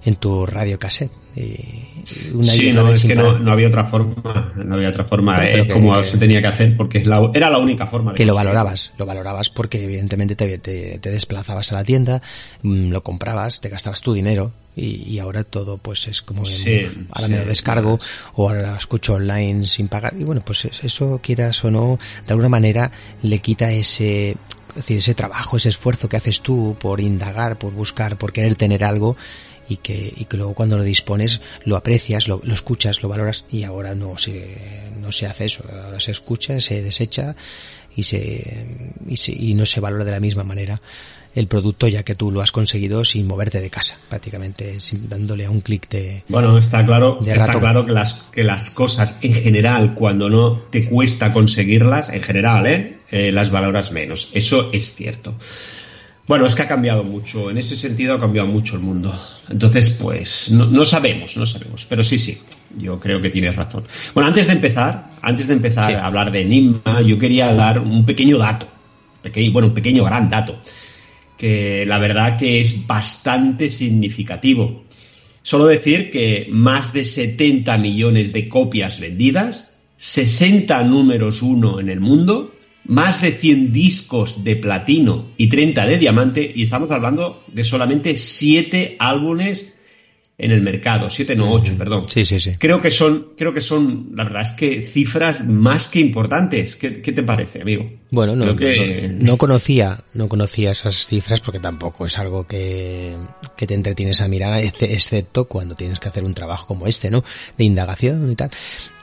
[0.05, 1.11] en tu radio cassette.
[1.35, 5.43] Y una sí, no, es que no, no, había otra forma, no había otra forma
[5.45, 8.11] eh, que, como que, se tenía que hacer porque es la, era la única forma.
[8.11, 12.21] De que lo valorabas, lo valorabas porque evidentemente te, te, te, desplazabas a la tienda,
[12.61, 16.87] mm, lo comprabas, te gastabas tu dinero y, y ahora todo pues es como sí,
[17.11, 17.99] ahora sí, me lo descargo
[18.35, 22.33] o ahora lo escucho online sin pagar y bueno pues eso quieras o no de
[22.33, 24.35] alguna manera le quita ese
[24.73, 28.55] es decir, ese trabajo, ese esfuerzo que haces tú por indagar, por buscar, por querer
[28.55, 29.15] tener algo
[29.69, 33.45] y que, y que luego cuando lo dispones lo aprecias, lo, lo, escuchas, lo valoras
[33.51, 37.35] y ahora no se, no se hace eso, ahora se escucha, se desecha
[37.95, 38.67] y se,
[39.07, 40.81] y se, y no se valora de la misma manera
[41.35, 45.45] el producto ya que tú lo has conseguido sin moverte de casa, prácticamente sin, dándole
[45.45, 49.33] a un clic de Bueno, está claro, está claro que las que las cosas en
[49.33, 52.97] general cuando no te cuesta conseguirlas, en general, ¿eh?
[53.09, 54.29] eh las valoras menos.
[54.33, 55.35] Eso es cierto.
[56.25, 59.13] Bueno, es que ha cambiado mucho, en ese sentido ha cambiado mucho el mundo.
[59.49, 62.37] Entonces, pues, no, no, sabemos, no sabemos, pero sí, sí,
[62.77, 63.83] yo creo que tienes razón.
[64.13, 65.93] Bueno, antes de empezar, antes de empezar sí.
[65.93, 68.67] a hablar de Enigma, yo quería dar un pequeño dato,
[69.21, 70.61] pequeño, bueno, un pequeño gran dato,
[71.37, 74.85] que la verdad que es bastante significativo.
[75.41, 81.99] Solo decir que más de 70 millones de copias vendidas, 60 números uno en el
[81.99, 82.53] mundo,
[82.85, 88.15] más de 100 discos de platino y 30 de diamante, y estamos hablando de solamente
[88.15, 89.72] 7 álbumes
[90.37, 92.05] en el mercado, 7 no 8, perdón.
[92.07, 92.51] Sí, sí, sí.
[92.57, 96.75] Creo que son, creo que son, la verdad es que cifras más que importantes.
[96.75, 97.85] ¿Qué, qué te parece, amigo?
[98.13, 99.11] Bueno, no, que...
[99.11, 103.15] no, no, conocía, no conocía esas cifras porque tampoco es algo que,
[103.57, 107.23] que te entretienes a mirar, excepto cuando tienes que hacer un trabajo como este, ¿no?
[107.57, 108.51] De indagación y tal.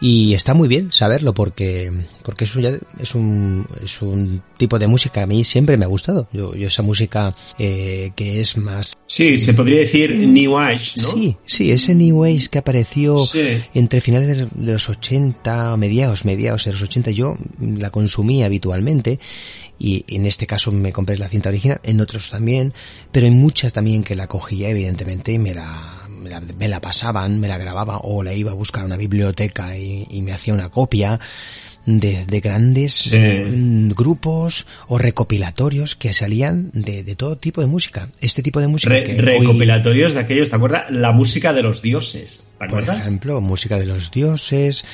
[0.00, 1.90] Y está muy bien saberlo porque,
[2.22, 5.84] porque eso ya es un, es un tipo de música que a mí siempre me
[5.84, 6.28] ha gustado.
[6.32, 8.96] Yo, yo esa música eh, que es más...
[9.06, 11.02] Sí, se podría decir New Age, ¿no?
[11.02, 13.62] Sí, sí, ese New Age que apareció sí.
[13.74, 19.18] entre finales de los 80, mediados, mediados de los 80, yo la consumí habitualmente
[19.78, 22.74] y en este caso me compré la cinta original, en otros también,
[23.10, 26.80] pero en muchas también que la cogía evidentemente y me la, me la, me la
[26.80, 30.32] pasaban, me la grababa o la iba a buscar a una biblioteca y, y me
[30.32, 31.18] hacía una copia
[31.86, 33.18] de, de grandes sí.
[33.94, 38.10] grupos o recopilatorios que salían de, de, todo tipo de música.
[38.20, 40.90] Este tipo de música Re, que recopilatorios hoy, de aquellos, ¿te acuerdas?
[40.90, 42.96] La música de los dioses, ¿te acuerdas?
[42.96, 44.84] Por ejemplo, música de los dioses,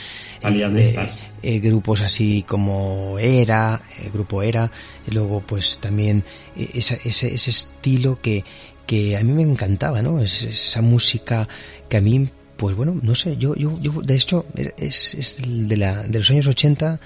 [0.42, 1.08] eh,
[1.42, 4.70] eh, grupos así como Era, eh, grupo Era,
[5.06, 6.24] y luego pues también
[6.56, 8.44] esa, ese, ese estilo que,
[8.86, 10.20] que a mí me encantaba, ¿no?
[10.20, 11.48] Es, esa música
[11.88, 15.76] que a mí pues bueno, no sé, yo, yo, yo de hecho, es, es de,
[15.76, 16.98] la, de los años 80,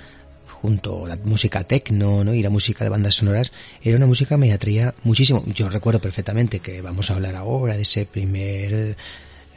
[0.60, 2.34] junto a la música techno, ¿no?
[2.34, 5.42] Y la música de bandas sonoras, era una música que me atraía muchísimo.
[5.46, 8.96] Yo recuerdo perfectamente que vamos a hablar ahora de ese primer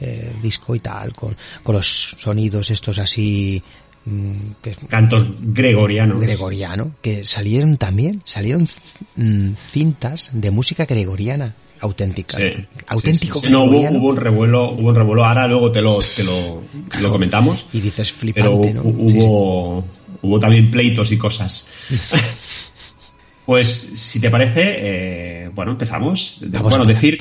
[0.00, 3.62] eh, disco y tal, con, con los sonidos estos así
[4.04, 8.66] mm, que, cantos gregorianos gregoriano que salieron también salieron
[9.14, 11.54] mm, cintas de música gregoriana
[11.84, 12.38] auténtica.
[12.38, 12.52] Sí,
[12.86, 13.40] auténtico.
[13.40, 15.24] Sí, sí, no, hubo, hubo, un revuelo, hubo un revuelo.
[15.24, 17.06] Ahora luego te lo, te lo, claro.
[17.06, 17.66] lo comentamos.
[17.72, 18.82] Y dices flipante, pero ¿no?
[18.82, 19.84] Hubo,
[20.22, 21.68] hubo también pleitos y cosas.
[23.46, 26.38] pues, si te parece, eh, bueno, empezamos.
[26.42, 27.18] Vamos bueno, decir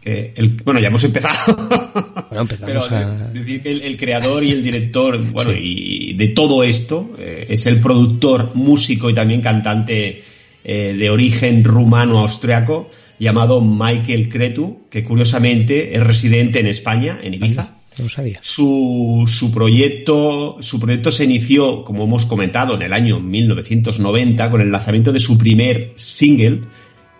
[0.00, 1.68] que el, bueno, ya hemos empezado.
[2.28, 3.28] Bueno, empezamos pero, a...
[3.28, 7.66] Decir que el, el, creador y el director, bueno, y de todo esto, eh, es
[7.66, 10.22] el productor, músico y también cantante
[10.68, 17.74] eh, de origen rumano-austriaco, llamado Michael Cretu, que curiosamente es residente en España, en Ibiza.
[17.98, 18.38] No sabía.
[18.42, 24.60] Su, su, proyecto, su proyecto se inició, como hemos comentado, en el año 1990 con
[24.60, 26.62] el lanzamiento de su primer single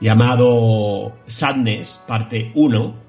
[0.01, 3.07] llamado Sadness, parte 1,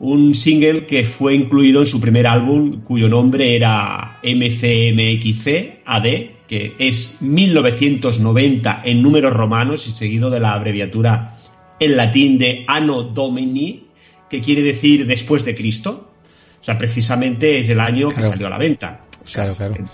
[0.00, 6.04] un single que fue incluido en su primer álbum cuyo nombre era MCMXC AD,
[6.48, 11.36] que es 1990 en números romanos y seguido de la abreviatura
[11.80, 13.88] en latín de Anno Domini,
[14.28, 16.12] que quiere decir después de Cristo.
[16.60, 18.22] O sea, precisamente es el año Claro.
[18.22, 19.04] que salió a la venta.
[19.24, 19.88] O sea, Claro, claro.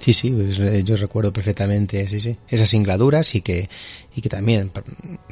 [0.00, 2.36] Sí, sí, pues, eh, yo recuerdo perfectamente, sí, sí.
[2.48, 3.68] Esas singladuras y que,
[4.14, 4.70] y que también,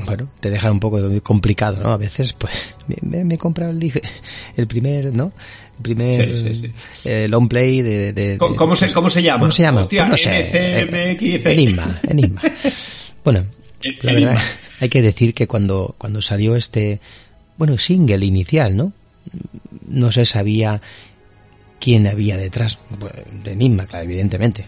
[0.04, 1.90] bueno, te dejan un poco complicado, ¿no?
[1.92, 3.92] A veces, pues, me, me, he comprado el,
[4.56, 5.32] el primer, ¿no?
[5.76, 6.72] El primer Sí, sí, sí.
[7.08, 9.40] eh, long play de, de- ¿Cómo- de- se- cómo se llama?
[9.40, 9.80] ¿Cómo se llama?
[9.82, 10.50] Hostia, Pues no sé.
[10.52, 11.40] eh.
[11.44, 12.42] Enigma, Enigma.
[13.24, 13.46] Bueno,
[14.02, 14.30] la Enigma.
[14.32, 14.44] verdad,
[14.80, 17.00] hay que decir que cuando, cuando salió este,
[17.56, 18.92] bueno, single inicial, ¿no?
[19.88, 20.80] No se sabía
[21.80, 22.78] quién había detrás
[23.44, 24.66] de Enigma, claro, evidentemente.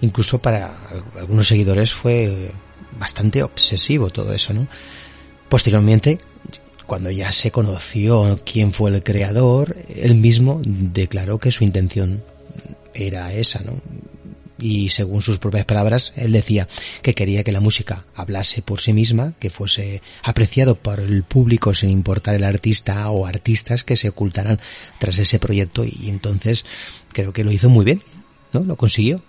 [0.00, 0.76] Incluso para
[1.18, 2.50] algunos seguidores fue
[2.98, 4.66] bastante obsesivo todo eso, ¿no?
[5.48, 6.18] Posteriormente,
[6.86, 12.22] cuando ya se conoció quién fue el creador, él mismo declaró que su intención
[12.94, 13.80] era esa, ¿no?
[14.58, 16.66] Y según sus propias palabras, él decía
[17.02, 21.74] que quería que la música hablase por sí misma, que fuese apreciado por el público
[21.74, 24.58] sin importar el artista o artistas que se ocultaran
[24.98, 26.64] tras ese proyecto y entonces
[27.12, 28.02] creo que lo hizo muy bien,
[28.52, 28.60] ¿no?
[28.60, 29.22] Lo consiguió.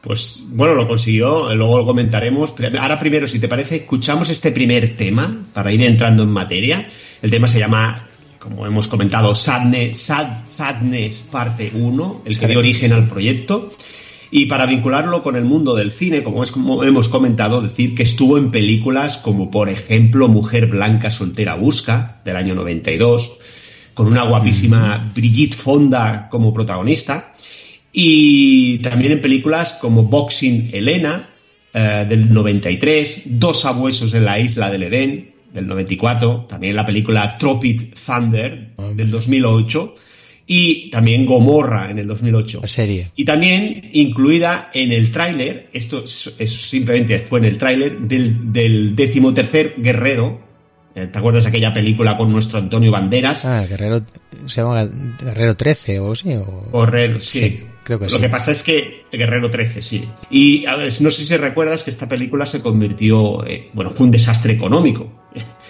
[0.00, 2.54] Pues bueno, lo consiguió, luego lo comentaremos.
[2.78, 6.86] Ahora primero, si te parece, escuchamos este primer tema para ir entrando en materia.
[7.20, 8.08] El tema se llama,
[8.40, 13.68] como hemos comentado, Sadness, Sad- Sadness parte 1, el que dio origen al proyecto.
[14.32, 18.02] Y para vincularlo con el mundo del cine, como, es, como hemos comentado, decir que
[18.04, 23.32] estuvo en películas como, por ejemplo, Mujer Blanca Soltera Busca, del año 92,
[23.92, 27.32] con una guapísima Brigitte Fonda como protagonista.
[27.92, 31.28] Y también en películas como Boxing Elena,
[31.74, 37.36] eh, del 93, Dos abuesos en la isla del Edén, del 94, también la película
[37.38, 39.94] Tropic Thunder, del 2008,
[40.46, 42.60] y también Gomorra, en el 2008.
[42.62, 43.10] La serie.
[43.14, 48.52] Y también incluida en el tráiler, esto es, es simplemente fue en el tráiler, del,
[48.52, 50.50] del decimotercer Guerrero,
[50.94, 53.44] eh, ¿te acuerdas de aquella película con nuestro Antonio Banderas?
[53.44, 54.02] Ah, Guerrero,
[54.46, 54.88] se llama
[55.22, 56.34] Guerrero 13 o así.
[56.34, 56.68] O...
[56.72, 57.56] Guerrero, sí.
[57.56, 58.20] Sí, creo que Lo sí.
[58.20, 60.08] que pasa es que Guerrero 13, sí.
[60.30, 64.06] Y a ver, no sé si recuerdas que esta película se convirtió, eh, bueno, fue
[64.06, 65.12] un desastre económico.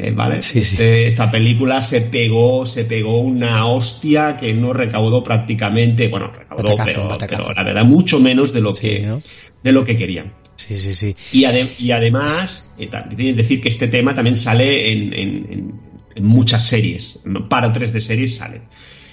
[0.00, 0.42] Eh, ¿Vale?
[0.42, 0.74] Sí, sí.
[0.74, 6.76] Este- esta película se pegó, se pegó una hostia que no recaudó prácticamente, bueno, recaudó,
[6.84, 7.08] pero,
[7.54, 9.22] la verdad mucho menos de lo Sí, que, ¿no?
[9.62, 10.34] de lo que querían.
[10.56, 11.16] Sí, sí, sí.
[11.32, 15.80] Y, ade- y además, eh, también decir que este tema también sale en, en- en-
[16.16, 17.20] en muchas series.
[17.48, 18.62] Para tres de series salen.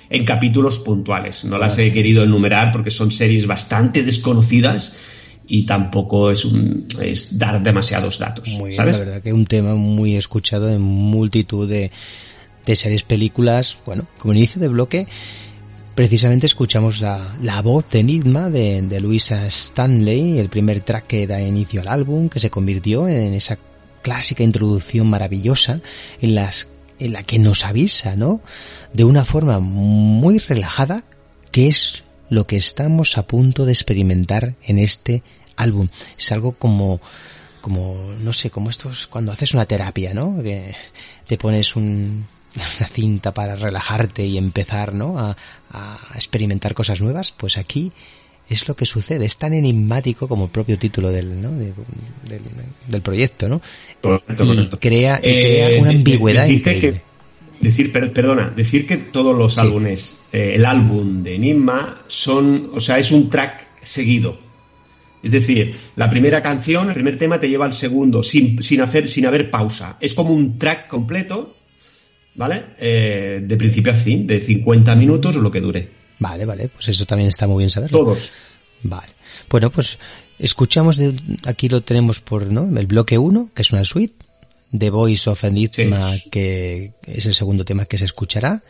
[0.09, 1.45] En capítulos puntuales.
[1.45, 4.93] No las he querido enumerar porque son series bastante desconocidas
[5.47, 8.49] y tampoco es, un, es dar demasiados datos.
[8.49, 8.97] Muy bien, ¿sabes?
[8.97, 11.91] la verdad que un tema muy escuchado en multitud de,
[12.65, 13.77] de series, películas.
[13.85, 15.07] Bueno, como inicio de bloque,
[15.93, 21.27] precisamente escuchamos la, la voz de Enigma de, de Luisa Stanley, el primer track que
[21.27, 23.57] da inicio al álbum, que se convirtió en esa
[24.01, 25.81] clásica introducción maravillosa
[26.21, 26.67] en las
[26.99, 28.41] en la que nos avisa, ¿no?
[28.93, 31.03] De una forma muy relajada,
[31.51, 35.23] que es lo que estamos a punto de experimentar en este
[35.55, 35.89] álbum.
[36.17, 37.01] Es algo como,
[37.61, 40.41] como, no sé, como estos, cuando haces una terapia, ¿no?
[40.41, 40.75] Que
[41.27, 45.19] te pones un, una cinta para relajarte y empezar, ¿no?
[45.19, 45.37] A,
[45.71, 47.91] a experimentar cosas nuevas, pues aquí
[48.49, 49.25] es lo que sucede.
[49.25, 51.51] Es tan enigmático como el propio título del, ¿no?
[51.51, 51.73] De-
[52.29, 52.41] del,
[52.87, 53.61] del proyecto, ¿no?
[54.01, 54.79] Correcto, y correcto.
[54.79, 56.93] crea, y Eh, crea una de- de- ambigüedad increíble.
[56.93, 57.01] que-
[57.65, 59.59] decir, per- perdona, decir que todos los Sí.
[59.61, 64.37] álbumes, eh, el álbum de Enigma son, o sea, es un track seguido.
[65.23, 69.09] Es decir, la primera canción, el primer tema te lleva al segundo, sin, sin hacer,
[69.09, 69.97] sin haber pausa.
[69.99, 71.55] Es como un track completo,
[72.35, 72.61] ¿vale?
[72.79, 75.87] Eh, de principio a fin, de 50 minutos o lo que dure.
[76.27, 77.99] Vale, vale, pues eso también está muy bien saberlo.
[77.99, 78.31] Todos.
[78.81, 79.13] Vale.
[79.47, 79.99] Bueno, pues
[80.39, 81.13] escuchamos, de,
[81.45, 82.67] aquí lo tenemos por, ¿no?
[82.79, 84.15] El bloque 1, que es una suite,
[84.75, 86.29] The Voice of Enigma, Sí.
[86.31, 88.63] que es el segundo tema que se escuchará,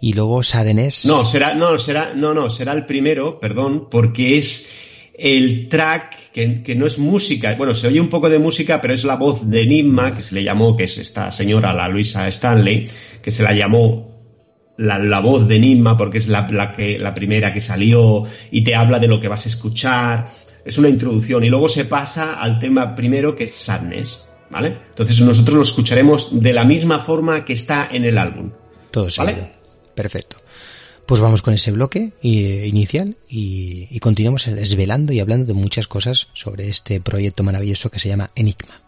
[0.00, 1.04] y luego Sadenes.
[1.06, 4.68] No, será, no, será, no, no, será el primero, perdón, porque es
[5.18, 8.94] el track que, que no es música, bueno, se oye un poco de música, pero
[8.94, 12.26] es la voz de Enigma, que se le llamó, que es esta señora, la Luisa
[12.28, 12.88] Stanley,
[13.20, 14.11] que se la llamó
[14.82, 18.64] la, la voz de Enigma, porque es la, la que, la primera que salió y
[18.64, 20.26] te habla de lo que vas a escuchar.
[20.64, 24.24] Es una introducción y luego se pasa al tema primero que es Sadness.
[24.52, 24.78] ¿vale?
[24.90, 28.50] Entonces nosotros lo escucharemos de la misma forma que está en el álbum.
[28.90, 29.48] Todo seguido.
[29.94, 30.36] Perfecto.
[31.06, 35.88] Pues vamos con ese bloque eh, inicial y, y continuamos desvelando y hablando de muchas
[35.88, 38.81] cosas sobre este proyecto maravilloso que se llama Enigma.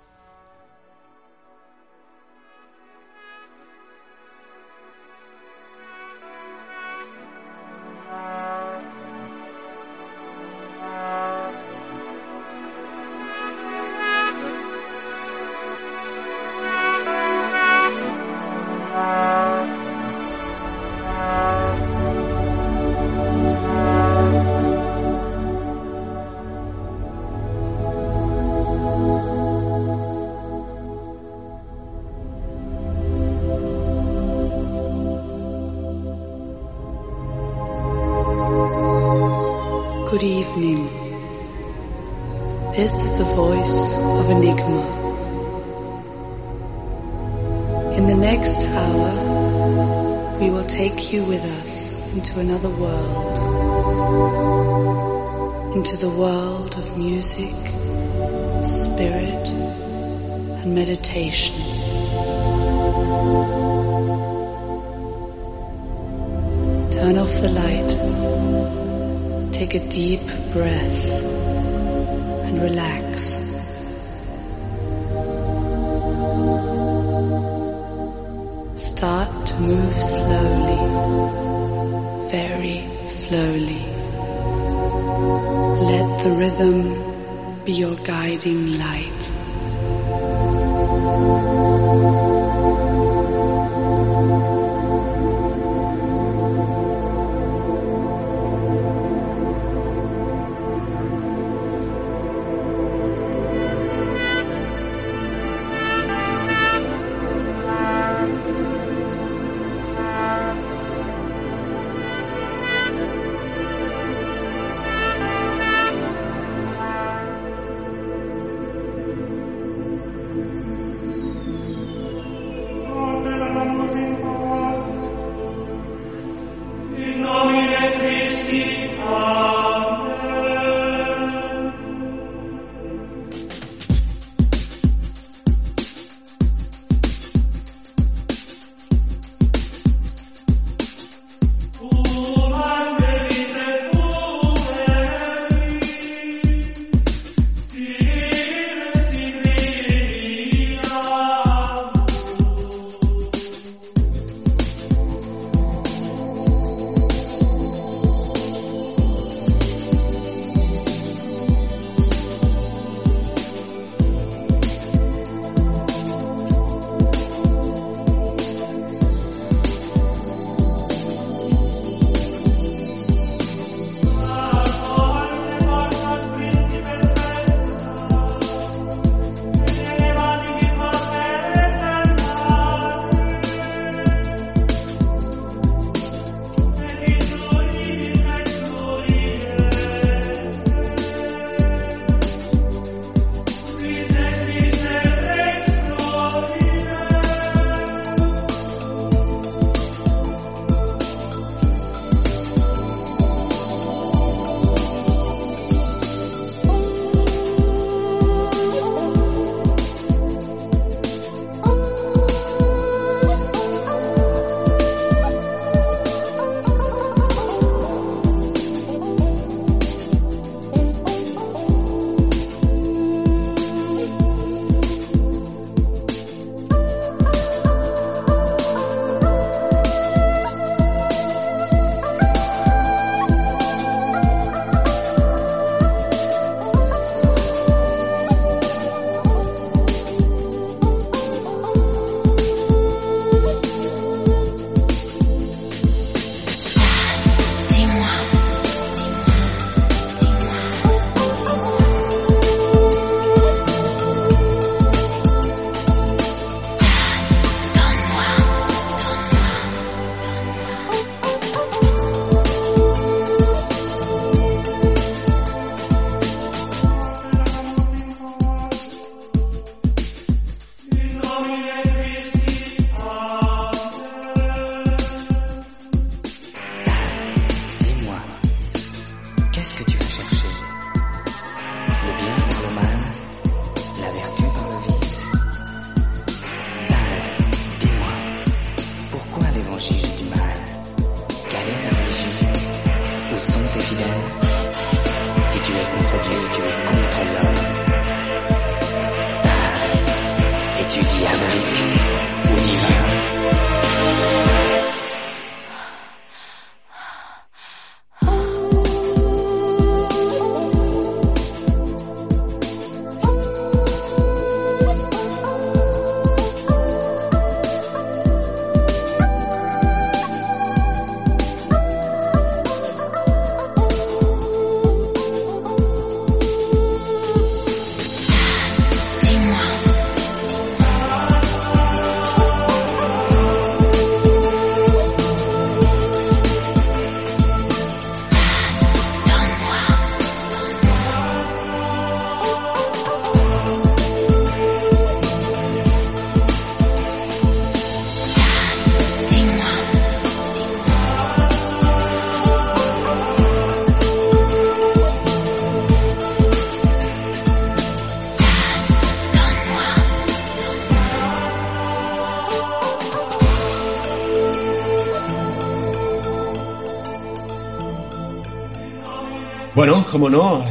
[370.14, 370.64] Como no,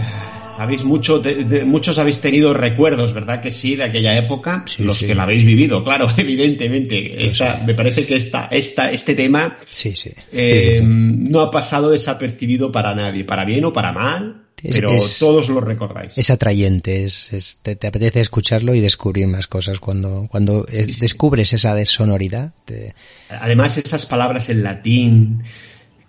[0.57, 3.41] habéis mucho, de- de- muchos habéis tenido recuerdos, ¿verdad?
[3.41, 5.05] Que sí, de aquella época, los sí.
[5.07, 7.25] que la habéis vivido, claro, evidentemente.
[7.25, 10.11] Esta- me parece que esta, esta, este tema Sí, sí.
[10.31, 10.83] eh, sí, sí, sí.
[10.83, 15.49] no ha pasado desapercibido para nadie, para bien o para mal, Es- pero es- todos
[15.49, 16.17] lo recordáis.
[16.17, 19.79] Es atrayente, es, es- te, te apetece escucharlo y descubrir más cosas.
[19.81, 22.93] Cuando, cuando eh, descubres esa desonoridad, te-
[23.29, 25.43] Además, esas palabras en latín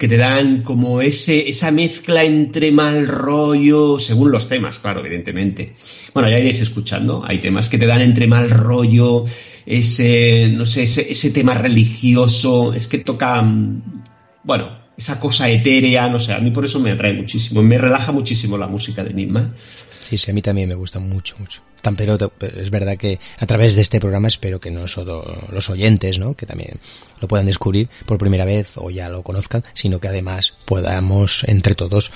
[0.04, 5.72] que te dan como ese, esa mezcla entre mal rollo, según los temas, claro, evidentemente.
[6.12, 9.24] Bueno, ya iréis escuchando, hay temas que te dan entre mal rollo,
[9.64, 14.02] ese, no sé, ese, ese tema religioso, es que toca, mm,
[14.42, 18.12] bueno, esa cosa etérea, no sé, a mí por eso me atrae muchísimo, me relaja
[18.12, 19.54] muchísimo la música de Enigma.
[20.00, 21.62] sí, sí, a mí también me gusta mucho, mucho.
[21.96, 26.18] Pero es verdad que a través de este programa espero que no solo los oyentes,
[26.18, 26.34] ¿no?
[26.34, 26.80] Que también
[27.20, 31.74] lo puedan descubrir por primera vez o ya lo conozcan, sino que además podamos entre
[31.74, 32.10] todos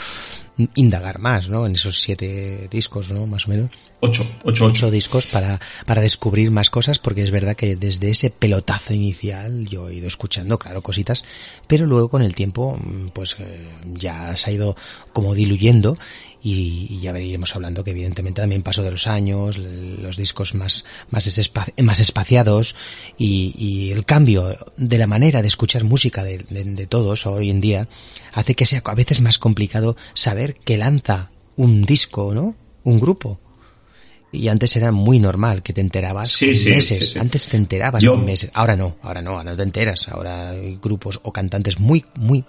[0.74, 1.66] indagar más, ¿no?
[1.66, 3.26] En esos siete discos, ¿no?
[3.26, 3.70] Más o menos.
[4.00, 8.30] Ocho, ocho, ocho discos para, para descubrir más cosas, porque es verdad que desde ese
[8.30, 11.24] pelotazo inicial yo he ido escuchando, claro, cositas,
[11.66, 12.78] pero luego con el tiempo,
[13.12, 14.76] pues eh, ya se ha ido
[15.12, 15.98] como diluyendo
[16.43, 20.84] y, y ya iremos hablando que evidentemente también paso de los años, los discos más,
[21.11, 21.51] más,
[21.82, 22.76] más espaciados
[23.16, 27.51] y, y el cambio de la manera de escuchar música de, de- de todos hoy
[27.51, 27.89] en día
[28.32, 32.55] hace que sea a veces más complicado saber que lanza un disco, ¿no?
[32.84, 33.41] Un grupo.
[34.30, 36.99] Y antes era muy normal que te enterabas Sí, con sí, meses.
[37.09, 37.18] sí, sí.
[37.18, 38.51] Antes te enterabas Yo- con meses.
[38.55, 40.09] Ahora no, ahora no, ahora no te enteras.
[40.09, 42.45] Ahora hay grupos o cantantes muy, muy,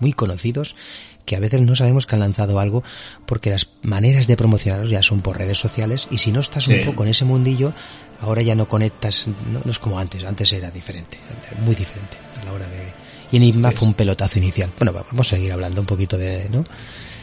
[0.00, 0.76] muy conocidos
[1.24, 2.82] que a veces no sabemos que han lanzado algo
[3.26, 6.74] porque las maneras de promocionarlos ya son por redes sociales y si no estás Sí.
[6.74, 7.72] un poco en ese mundillo,
[8.20, 11.18] ahora ya no conectas, no, no es como antes, antes era diferente,
[11.64, 12.92] muy diferente a la hora de...
[13.32, 14.70] Y Enigma fue un pelotazo inicial.
[14.78, 16.64] Bueno, va- vamos a seguir hablando un poquito de, ¿no?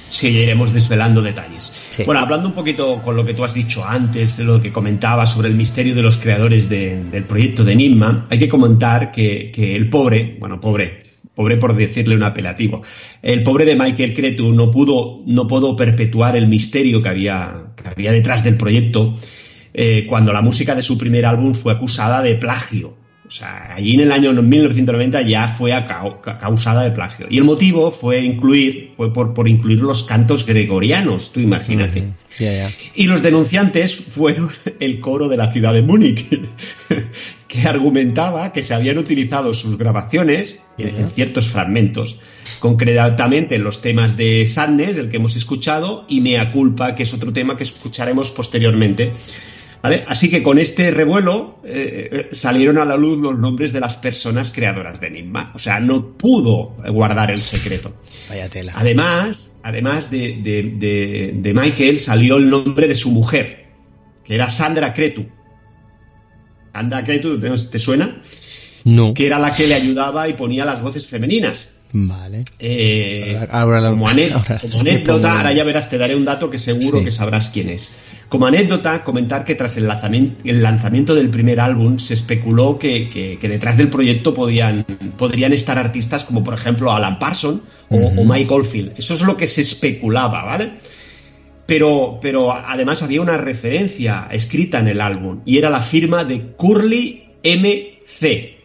[0.10, 1.72] Sí, iremos desvelando detalles.
[1.90, 2.04] Sí.
[2.04, 5.32] Bueno, hablando un poquito con lo que tú has dicho antes, de lo que comentabas
[5.32, 9.52] sobre el misterio de los creadores de- del proyecto de Enigma, hay que comentar que,
[9.56, 11.00] que el pobre, bueno, pobre,
[11.36, 12.82] pobre por decirle un apelativo,
[13.22, 17.88] el pobre de Michael Cretu no pudo, no pudo perpetuar el misterio que había, que
[17.88, 19.18] había detrás del proyecto
[19.74, 23.01] eh, cuando la música de su primer álbum fue acusada de plagio.
[23.32, 25.72] O sea, allí en el año 1990 ya fue
[26.42, 27.28] causada de plagio.
[27.30, 32.10] Y el motivo fue incluir, fue por, por incluir los cantos gregorianos, tú imagínate.
[32.94, 34.50] Y los denunciantes fueron
[34.82, 36.28] el coro de la ciudad de Múnich,
[37.48, 42.18] que argumentaba que se habían utilizado sus grabaciones en ciertos fragmentos,
[42.60, 47.14] concretamente en los temas de Sadness, el que hemos escuchado, y Mea Culpa, que es
[47.14, 49.14] otro tema que escucharemos posteriormente.
[49.84, 50.06] ¿Vale?
[50.08, 53.98] Así que con este revuelo eh, eh, salieron a la luz los nombres de las
[53.98, 55.52] personas creadoras de Enigma.
[55.56, 57.92] O sea, no pudo guardar el secreto.
[58.30, 58.74] Vaya tela.
[58.76, 63.66] Además, además de, de- de- de Michael salió el nombre de su mujer,
[64.24, 65.26] que era Sandra Cretu.
[66.74, 68.22] Sandra Cretu, ¿te, suena?
[68.84, 69.14] No.
[69.14, 71.70] Que era la que le ayudaba y ponía las voces femeninas.
[71.94, 72.46] Vale.
[72.60, 76.58] Eh, Ahora- ahora como, ane- ahora anécdota, ahora ya verás, te daré un dato que
[76.60, 77.06] seguro Sí.
[77.06, 77.90] que sabrás quién es.
[78.32, 83.10] Como anécdota, comentar que tras el lanzamiento, el lanzamiento del primer álbum se especuló que,
[83.10, 84.86] que- que detrás del proyecto podían,
[85.18, 88.94] podrían estar artistas como por ejemplo Alan Parson o, Mike Oldfield.
[88.98, 90.72] Eso es lo que se especulaba, ¿vale?
[91.66, 96.54] Pero, pero además había una referencia escrita en el álbum y era la firma de
[96.56, 98.58] Curly MC.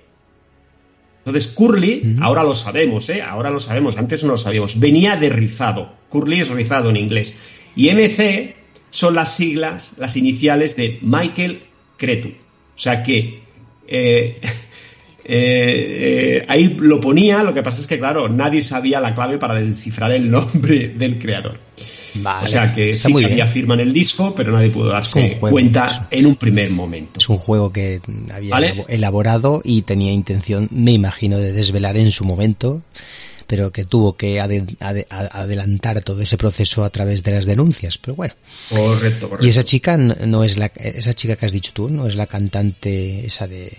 [1.24, 3.20] Entonces, Curly, ahora lo sabemos, ¿eh?
[3.20, 4.78] Ahora lo sabemos, antes no lo sabíamos.
[4.78, 5.92] Venía de rizado.
[6.08, 7.34] Curly es rizado en inglés.
[7.74, 8.55] Y MC
[8.96, 11.64] son las siglas, las iniciales de Michael
[11.98, 12.28] Cretu.
[12.28, 13.42] O sea que
[13.86, 14.40] eh,
[15.24, 19.54] eh, ahí lo ponía, lo que pasa es que, claro, nadie sabía la clave para
[19.56, 21.58] descifrar el nombre del creador.
[22.42, 26.08] o sea que sí que había firma en el disco, pero nadie pudo darse cuenta
[26.10, 27.20] en un primer momento.
[27.20, 28.00] Es un juego que
[28.32, 32.80] había elaborado y tenía intención, me imagino, de desvelar en su momento
[33.46, 37.98] pero que tuvo que adelantar todo ese proceso a través de las denuncias.
[37.98, 38.34] Pero bueno.
[38.70, 39.46] Correcto, correcto.
[39.46, 42.26] Y esa chica no es la, esa chica que has dicho tú, no es la
[42.26, 43.72] cantante esa de,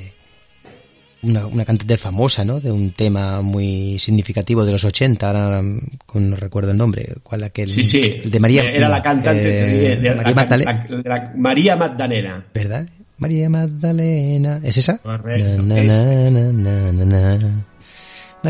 [1.23, 2.59] una, una, cantante famosa, ¿no?
[2.59, 7.69] De un tema muy significativo de los 80, ahora no recuerdo el nombre, ¿cuál aquel?
[7.69, 10.87] Sí, sí, de María, era la cantante eh, de, María, Magdalena.
[11.35, 12.45] María Magdalena.
[12.53, 12.87] ¿Verdad?
[13.17, 14.99] María Magdalena, ¿es esa?
[14.99, 15.63] Correcto.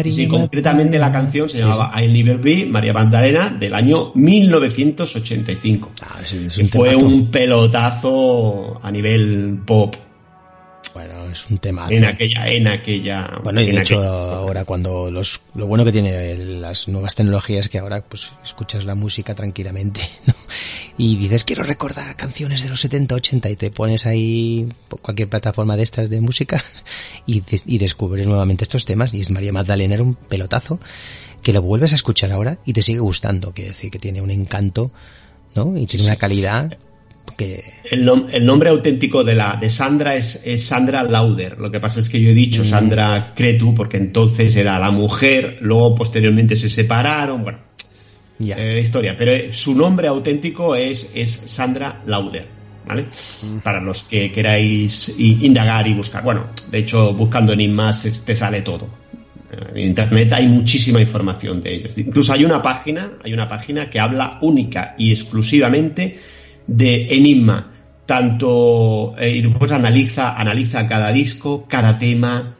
[0.03, 5.91] Sí, concretamente la canción se llamaba I Never Be, María Magdalena, del año 1985.
[6.01, 6.19] Ah,
[6.71, 9.95] fue un pelotazo a nivel pop
[10.93, 11.87] bueno, es un tema.
[11.89, 13.39] En aquella, en aquella.
[13.43, 17.69] Bueno, y de hecho, ahora cuando los, lo bueno que tiene las nuevas tecnologías es
[17.69, 20.33] que ahora pues escuchas la música tranquilamente, ¿no?
[20.97, 24.67] Y dices, quiero recordar canciones de los 70, 80 y te pones ahí
[25.01, 26.63] cualquier plataforma de estas de música
[27.27, 30.79] y, y descubres nuevamente estos temas y es María Magdalena era un pelotazo
[31.43, 34.31] que lo vuelves a escuchar ahora y te sigue gustando, quiere decir que tiene un
[34.31, 34.91] encanto,
[35.55, 35.77] ¿no?
[35.77, 36.77] Y tiene una calidad
[37.37, 41.59] el, nombre auténtico de, la, de Sandra es, Sandra Lauder.
[41.59, 42.65] Lo que pasa es que yo he dicho mm.
[42.65, 47.59] Sandra Cretu porque entonces era la mujer, luego posteriormente se separaron, bueno,
[48.39, 49.15] eh, historia.
[49.15, 52.57] Pero eh, su nombre auténtico es, es Sandra Lauder.
[52.87, 53.03] ¿Vale?
[53.03, 53.57] Mm.
[53.59, 56.23] Para los que queráis indagar y buscar.
[56.23, 58.89] Bueno, de hecho, buscando en InMass te sale todo.
[59.73, 61.97] En internet hay muchísima información de ellos.
[61.97, 66.17] Incluso hay una página, hay una página que habla única y exclusivamente
[66.67, 67.71] de Enigma,
[68.05, 72.55] tanto eh, y después analiza, analiza cada disco, cada tema,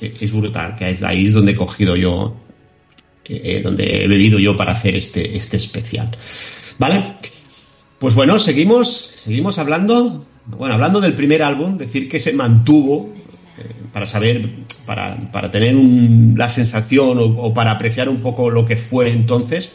[0.00, 2.36] eh, es brutal, que es ahí es donde he cogido yo,
[3.24, 6.10] eh, donde he venido yo para hacer este, este especial.
[6.78, 7.14] ¿Vale?
[7.98, 13.12] Pues bueno, seguimos, seguimos hablando, bueno, hablando del primer álbum, decir que se mantuvo,
[13.92, 14.48] para saber,
[14.86, 15.76] para, para tener
[16.36, 19.72] la sensación o para apreciar un poco lo que fue entonces,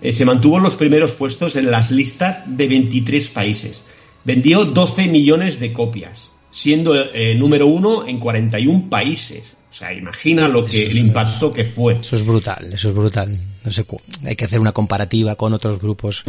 [0.00, 3.86] eh, se mantuvo en los primeros puestos en las listas de 23 países.
[4.24, 9.56] Vendió 12 millones de copias, siendo eh, número uno en 41 países.
[9.70, 11.98] O sea, imagina lo que el impacto que fue.
[12.00, 13.38] Eso es brutal, eso es brutal.
[13.64, 13.84] No sé,
[14.24, 16.24] hay que hacer una comparativa con otros grupos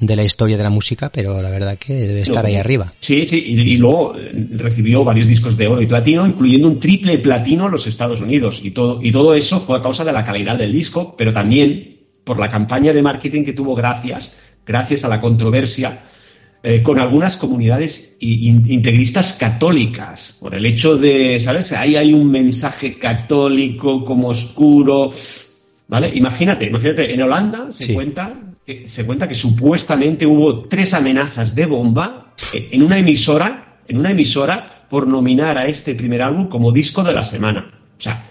[0.00, 2.92] de la historia de la música, pero la verdad que debe estar ahí arriba.
[2.98, 6.80] Sí, sí, y, y, luego eh, recibió varios discos de oro y platino, incluyendo un
[6.80, 8.60] triple platino en los Estados Unidos.
[8.62, 11.93] Y todo, y todo eso fue a causa de la calidad del disco, pero también
[12.24, 14.32] por la campaña de marketing que tuvo gracias,
[14.66, 16.04] gracias a la controversia
[16.62, 21.72] eh, con algunas comunidades integristas católicas, por el hecho de, ¿sabes?
[21.72, 25.10] Ahí hay un mensaje católico como oscuro,
[25.88, 26.10] ¿vale?
[26.14, 28.40] Imagínate, imagínate, en Holanda se cuenta
[28.86, 34.86] se cuenta que supuestamente hubo tres amenazas de bomba en una emisora, en una emisora
[34.88, 37.80] por nominar a este primer álbum como disco de la semana.
[37.98, 38.30] O sea,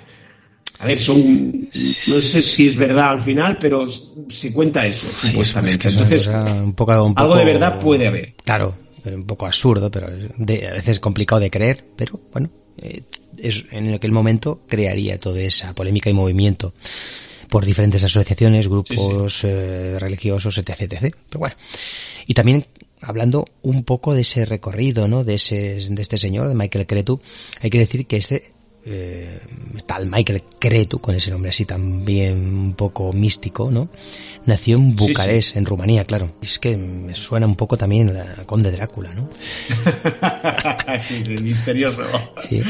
[0.83, 1.69] a ver, son.
[1.71, 5.87] No sé si es verdad al final, pero se cuenta eso, supuestamente.
[5.87, 8.33] Entonces, un poco, algo de verdad puede haber.
[8.43, 8.75] Claro,
[9.05, 12.49] un poco absurdo, pero de, a veces complicado de creer, pero bueno,
[12.81, 13.03] eh,
[13.37, 16.73] es, en aquel momento crearía toda esa polémica y movimiento
[17.49, 21.15] por diferentes asociaciones, grupos eh, religiosos, etc, etc.
[21.29, 21.55] Pero bueno,
[22.27, 22.65] y también
[22.99, 25.23] hablando un poco de ese recorrido, ¿no?
[25.23, 27.21] De ese, de este señor, de Michael Cretu,
[27.61, 28.52] hay que decir que este
[28.85, 29.39] eh,
[29.85, 33.89] tal Michael Cretu, con ese nombre así también un poco místico, ¿no?
[34.45, 36.33] Nació en Bucarest, en Rumanía, claro.
[36.41, 39.29] Es que me suena un poco también a Conde Drácula, ¿no?
[41.41, 42.01] misterioso.
[42.47, 42.61] Sí.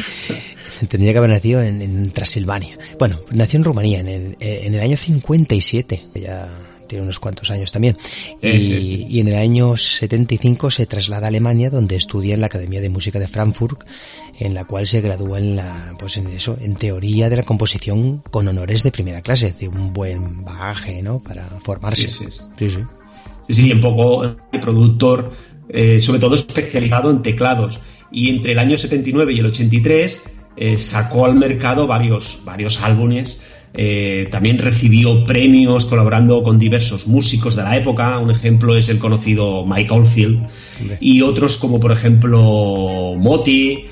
[0.87, 2.77] Tendría que haber nacido en, en Transilvania.
[2.99, 6.05] Bueno, nació en Rumanía en el, en el año 57.
[6.15, 6.47] Ya
[6.93, 7.97] tiene unos cuantos años también.
[8.39, 12.89] Y, en el año 75 se traslada a Alemania, donde estudia en la Academia de
[12.89, 13.83] Música de Frankfurt,
[14.39, 18.21] en la cual se gradúa en la, pues en eso, en teoría de la composición
[18.29, 21.19] con honores de primera clase, es decir, un buen bagaje, ¿no?
[21.19, 22.07] Para formarse.
[22.07, 22.79] Sí, sí.
[23.47, 23.71] Sí, sí.
[23.71, 25.33] un poco productor,
[25.69, 27.79] eh, sobre todo especializado en teclados.
[28.11, 30.21] Y entre el año 79 y el 83
[30.57, 33.41] eh, sacó al mercado varios, varios álbumes
[33.73, 38.19] eh, también recibió premios colaborando con diversos músicos de la época.
[38.19, 40.47] Un ejemplo es el conocido Mike Oldfield.
[40.99, 43.85] Y otros como por ejemplo Moti,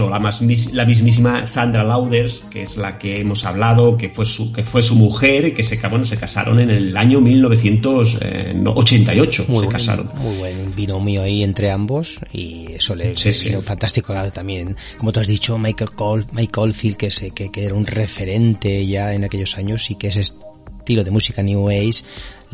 [0.00, 0.42] O la, más,
[0.72, 4.82] la mismísima Sandra Lauders, que es la que hemos hablado, que fue su, que fue
[4.82, 9.44] su mujer y que se, bueno, se casaron en el año 1988.
[9.46, 10.10] Muy se buen, casaron.
[10.16, 13.50] Muy buen binomio ahí entre ambos y eso le Sí, sí.
[13.62, 14.76] fantástico también.
[14.98, 18.86] Como tú has dicho, Michael, Cole, Mike Oldfield, que, se, que, que era un referente
[18.86, 22.02] ya en aquellos años y que ese estilo de música New Age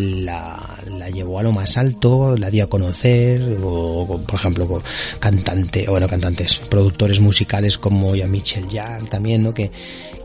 [0.00, 4.66] la, la llevó a lo más alto, la dio a conocer, o, o, por ejemplo,
[4.66, 4.82] con
[5.18, 9.54] cantante, bueno, cantantes, productores musicales como ya Mitchell Young también, ¿no?
[9.54, 9.70] Que,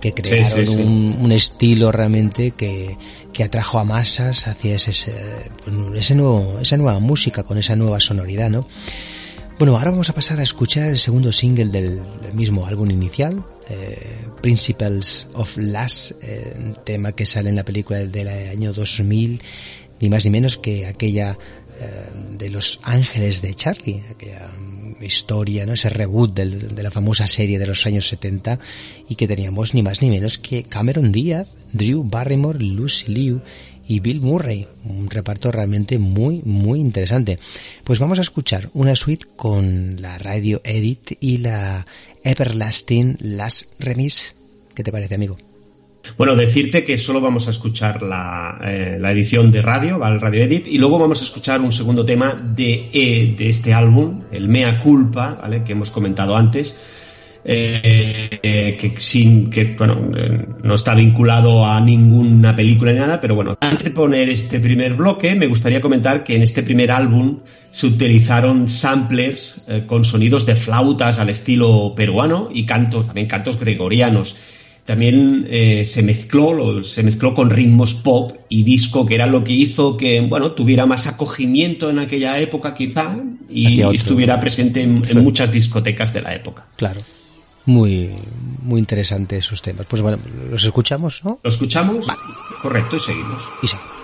[0.02, 0.82] que crearon sí, sí.
[0.82, 2.98] Un, un estilo realmente que,
[3.34, 5.14] que atrajo a masas hacia ese, ese,
[5.64, 8.68] pues, ese nuevo, esa nueva música, con esa nueva sonoridad, ¿no?
[9.58, 12.02] Bueno, ahora vamos a pasar a escuchar el segundo single del,
[12.34, 18.28] mismo álbum inicial, eh, Principles of Last, eh, tema que sale en la película del
[18.28, 19.42] año 2000,
[20.02, 21.38] ni más ni menos que aquella
[21.80, 24.52] eh, de los ángeles de Charlie, aquella
[25.00, 25.72] historia, ¿no?
[25.72, 28.60] ese reboot del, de la famosa serie de los años 70
[29.08, 33.42] y que teníamos ni más ni menos que Cameron Díaz, Drew Barrymore, Lucy Liu
[33.88, 37.40] y Bill Murray, un reparto realmente muy muy interesante.
[37.84, 41.86] Pues vamos a escuchar una suite con la Radio Edit y la
[42.24, 44.36] Everlasting Last Remix.
[44.74, 45.38] ¿Qué te parece, amigo?
[46.18, 50.20] Bueno, decirte que solo vamos a escuchar la, eh, la edición de radio, ¿vale?
[50.20, 54.22] Radio Edit, y luego vamos a escuchar un segundo tema de, eh, de este álbum,
[54.32, 55.64] el Mea Culpa, ¿vale?
[55.64, 56.76] Que hemos comentado antes,
[57.48, 63.36] eh, que sin que bueno eh, no está vinculado a ninguna película ni nada, pero
[63.36, 67.40] bueno, antes de poner este primer bloque, me gustaría comentar que en este primer álbum
[67.72, 73.60] se utilizaron samplers eh, con sonidos de flautas al estilo peruano y cantos, también cantos
[73.60, 74.36] gregorianos.
[74.86, 79.52] También eh, se mezcló se mezcló con ritmos pop y disco, que era lo que
[79.52, 83.18] hizo que bueno tuviera más acogimiento en aquella época quizá
[83.50, 86.68] y estuviera presente en, en muchas discotecas de la época.
[86.76, 87.02] Claro.
[87.66, 88.16] Muy,
[88.62, 89.86] muy interesantes sus temas.
[89.88, 91.40] Pues bueno, los escuchamos, ¿no?
[91.44, 92.08] ¿Lo escuchamos?
[92.62, 93.44] Correcto, y seguimos.
[93.62, 93.96] Y seguimos.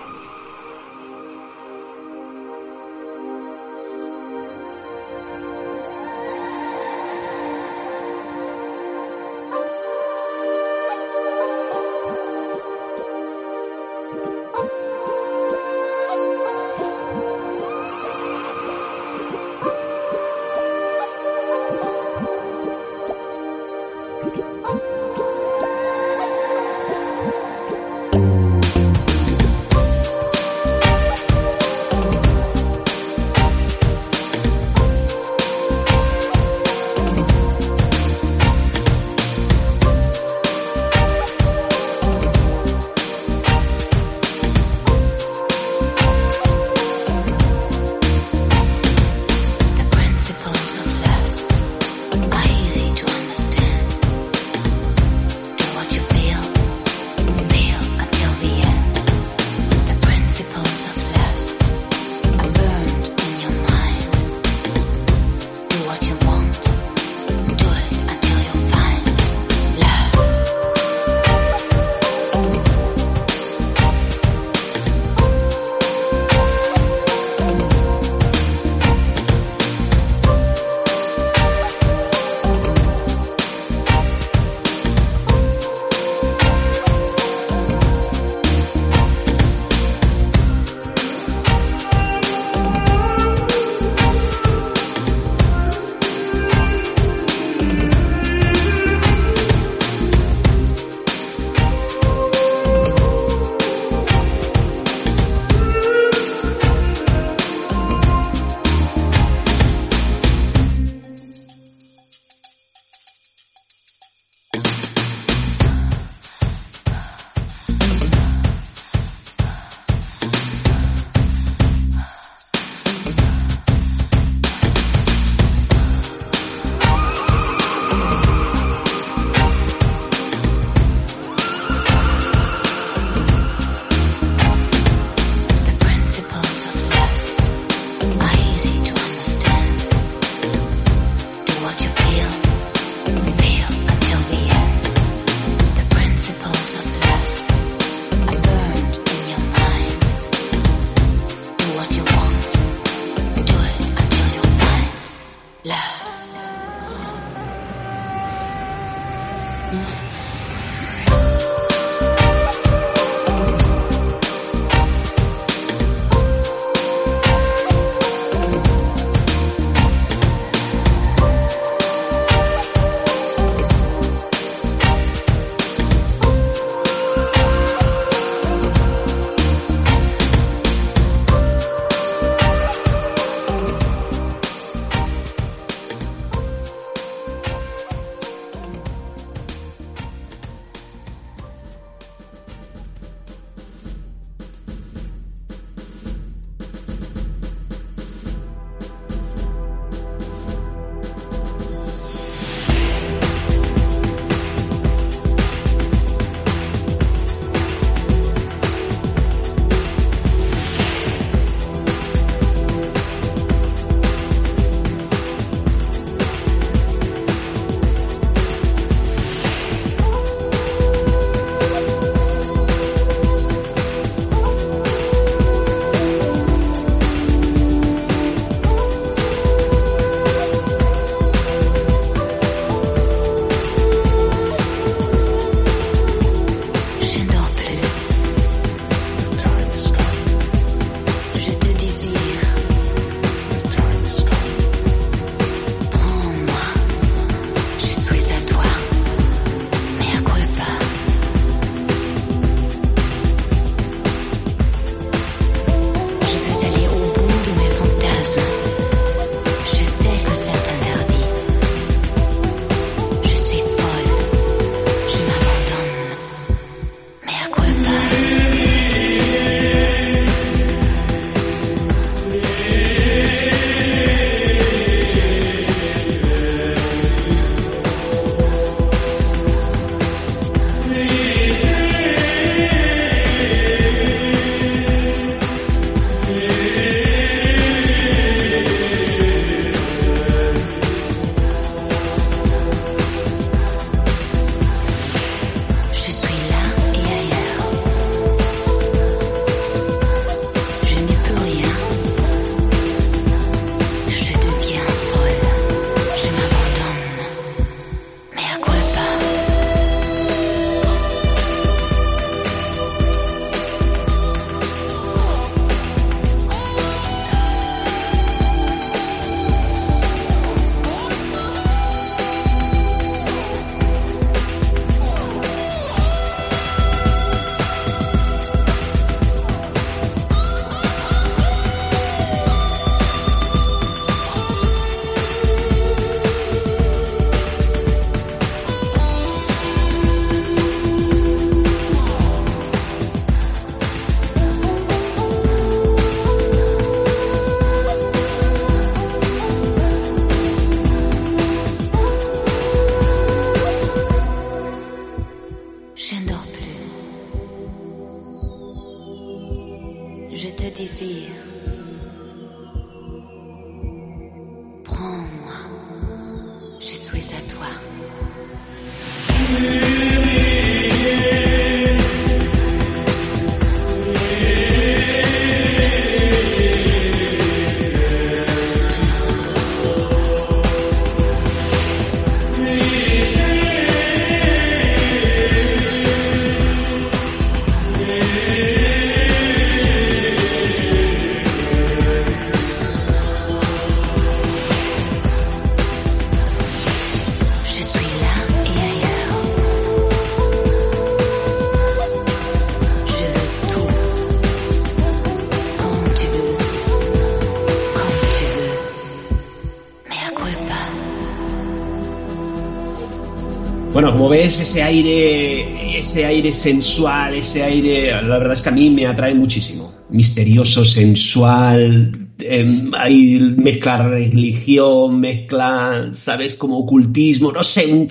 [414.62, 419.34] Ese aire, ese aire sensual, ese aire, la verdad es que a mí me atrae
[419.34, 419.92] muchísimo.
[420.10, 426.54] Misterioso, sensual, em, hay mezcla religión, mezcla, ¿sabes?
[426.56, 428.08] Como ocultismo, no sé, un-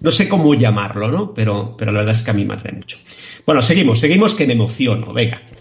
[0.00, 1.34] no sé cómo llamarlo, ¿no?
[1.34, 2.98] Pero, pero la verdad es que a mí me atrae mucho.
[3.46, 5.42] Bueno, seguimos, seguimos que me emociono, venga.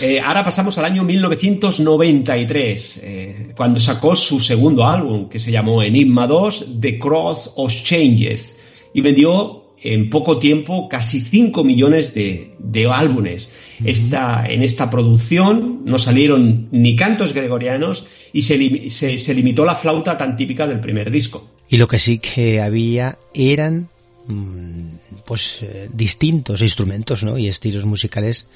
[0.00, 5.82] Eh, ahora pasamos al año 1993, eh, cuando sacó su segundo álbum, que se llamó
[5.82, 8.60] Enigma 2, The Cross of Changes,
[8.94, 13.50] y vendió en poco tiempo casi 5 millones de, de álbumes.
[13.84, 19.74] Esta, en esta producción no salieron ni cantos gregorianos y se, se- se limitó la
[19.76, 21.50] flauta tan típica del primer disco.
[21.68, 23.88] Y lo que sí que había eran
[24.26, 24.88] mm,
[25.26, 27.36] pues eh, distintos instrumentos ¿no?
[27.36, 28.48] y estilos musicales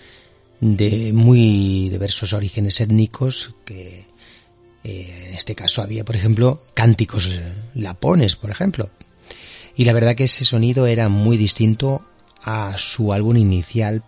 [0.60, 4.04] de muy diversos orígenes étnicos que
[4.82, 7.30] eh, en este caso había por ejemplo cánticos
[7.74, 8.90] lapones por ejemplo
[9.78, 12.02] y la verdad que ese sonido era muy distinto
[12.42, 14.02] a su álbum inicial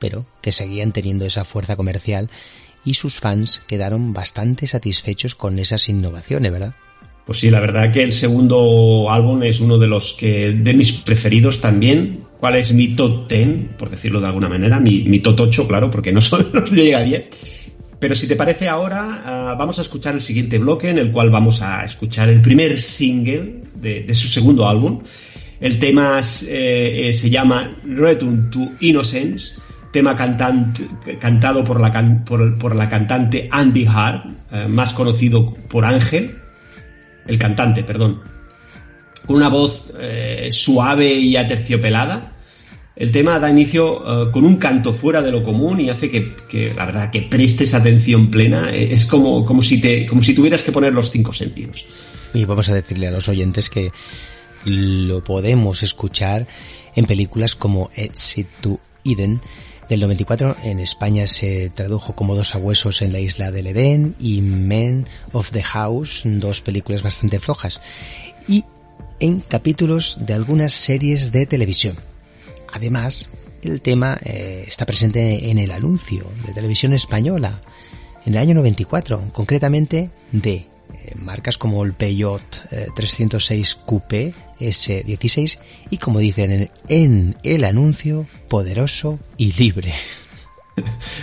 [0.00, 2.30] pero que seguían teniendo esa fuerza comercial
[2.84, 6.74] y sus fans quedaron bastante satisfechos con esas innovaciones verdad
[7.26, 10.92] Pues sí, la verdad que el segundo álbum es uno de los que de mis
[10.92, 12.24] preferidos también.
[12.38, 13.74] ¿Cuál es mi top 10?
[13.76, 14.80] Por decirlo de alguna manera.
[14.80, 17.59] Mi, mi top 8, claro, porque no, solo, no llega a 10.
[18.00, 21.28] Pero si te parece ahora, ah, vamos a escuchar el siguiente bloque en el cual
[21.28, 25.02] vamos a escuchar el primer single de, su segundo álbum.
[25.60, 29.60] El tema eh, eh, se llama Return to Innocence,
[29.92, 36.38] tema cantado por la, cantante Andy Hart, eh, más conocido por Ángel,
[37.26, 38.22] el cantante, perdón,
[39.26, 39.92] con una voz
[40.48, 42.32] suave y aterciopelada.
[43.00, 46.70] El tema da inicio eh, con un canto fuera de lo común y hace que,
[46.76, 48.74] la verdad, que prestes atención plena.
[48.74, 51.86] Eh, Es como, como, si te, como si tuvieras que poner los cinco sentidos.
[52.34, 53.90] Y vamos a decirle a los oyentes que
[54.66, 56.46] lo podemos escuchar
[56.94, 59.40] en películas como Exit to Eden
[59.88, 60.58] del 94.
[60.62, 65.52] En España se tradujo como Dos Abuesos en la Isla del Edén y Men of
[65.52, 67.80] the House, dos películas bastante flojas.
[68.46, 68.64] Y
[69.20, 71.96] en capítulos de algunas series de televisión.
[72.72, 73.30] Además,
[73.62, 77.60] el tema eh, está presente en el anuncio de televisión española
[78.26, 80.66] en el año 94, concretamente de eh,
[81.16, 85.58] marcas como el Peugeot eh, 306 Coupé S16
[85.90, 89.92] y como dicen en, en el anuncio, poderoso y libre.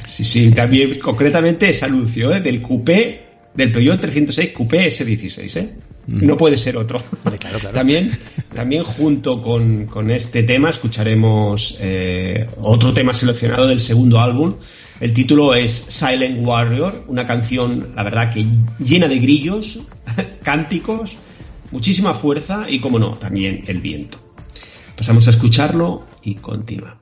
[0.05, 2.41] Sí, sí, también concretamente ese anuncio ¿eh?
[2.41, 3.25] del coupé,
[3.55, 5.73] del Peugeot 306 Coupé S16, ¿eh?
[6.07, 7.01] No puede ser otro.
[7.39, 7.69] Claro, claro.
[7.73, 8.17] También,
[8.55, 14.55] también junto con, con este tema escucharemos eh, otro tema seleccionado del segundo álbum.
[14.99, 18.47] El título es Silent Warrior, una canción, la verdad, que
[18.79, 19.79] llena de grillos,
[20.43, 21.17] cánticos,
[21.71, 24.17] muchísima fuerza y, como no, también el viento.
[24.95, 26.99] Pasamos a escucharlo y continúa.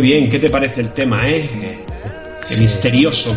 [0.00, 0.30] Muy bien.
[0.30, 1.84] ¿Qué te parece el tema, eh?
[2.48, 3.36] Qué misterioso.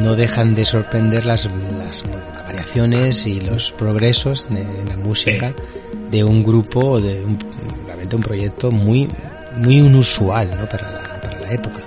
[0.00, 2.02] No dejan de sorprender las, las
[2.46, 5.52] variaciones y los progresos de, la música
[6.10, 7.38] de un grupo, de un,
[7.84, 9.06] realmente un proyecto muy,
[9.58, 10.66] muy inusual ¿no?
[10.66, 11.84] para, la, para la época.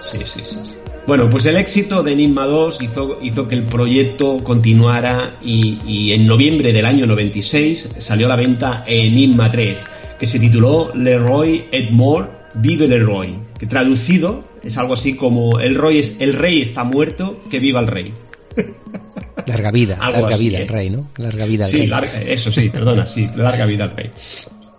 [0.00, 0.58] Sí, sí, sí,
[1.06, 6.12] Bueno, pues el éxito de Enigma 2 hizo, hizo que el proyecto continuara y, y
[6.14, 9.86] en noviembre del año 96 salió a la venta Enigma 3,
[10.18, 15.98] que se tituló Leroy Edmore Vive Leroy, que traducido es algo así como el, rey,
[15.98, 18.14] es, el rey está muerto, que viva el rey.
[19.46, 20.66] Larga vida, larga vida el ¿eh?
[20.68, 21.10] rey, ¿no?
[21.18, 21.86] Larga vida al sí, rey.
[21.88, 24.10] Larga, eso sí, perdona, sí, larga vida al rey.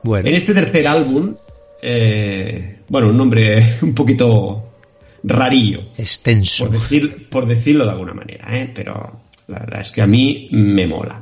[0.02, 0.28] Bueno.
[0.28, 1.36] En este tercer álbum,
[1.80, 4.80] eh, bueno, un nombre un poquito
[5.24, 5.82] rarillo.
[5.96, 6.66] Extenso.
[6.66, 8.72] Por, decir, por decirlo de alguna manera, ¿eh?
[8.74, 11.22] pero la verdad es que a mí me mola.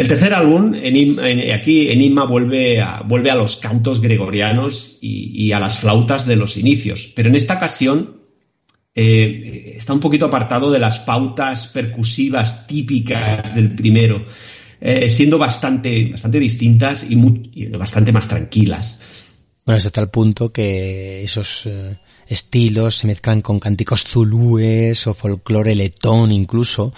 [0.00, 0.72] El tercer álbum,
[1.52, 6.56] aquí Enigma vuelve a, vuelve a los cantos gregorianos y, a las flautas de los
[6.56, 8.22] inicios, pero en esta ocasión
[8.94, 14.24] eh, está un poquito apartado de las pautas percusivas típicas del primero,
[14.80, 18.98] eh, siendo bastante, bastante distintas y, bastante más tranquilas.
[19.66, 25.74] Bueno, hasta tal punto que esos eh, estilos se mezclan con cánticos zulúes o folclore
[25.74, 26.94] letón incluso,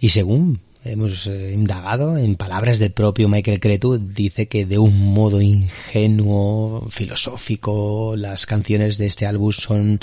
[0.00, 5.12] y según hemos eh, indagado en palabras del propio Michael Cretu, dice que de un
[5.12, 10.00] modo ingenuo, filosófico, las canciones de este álbum son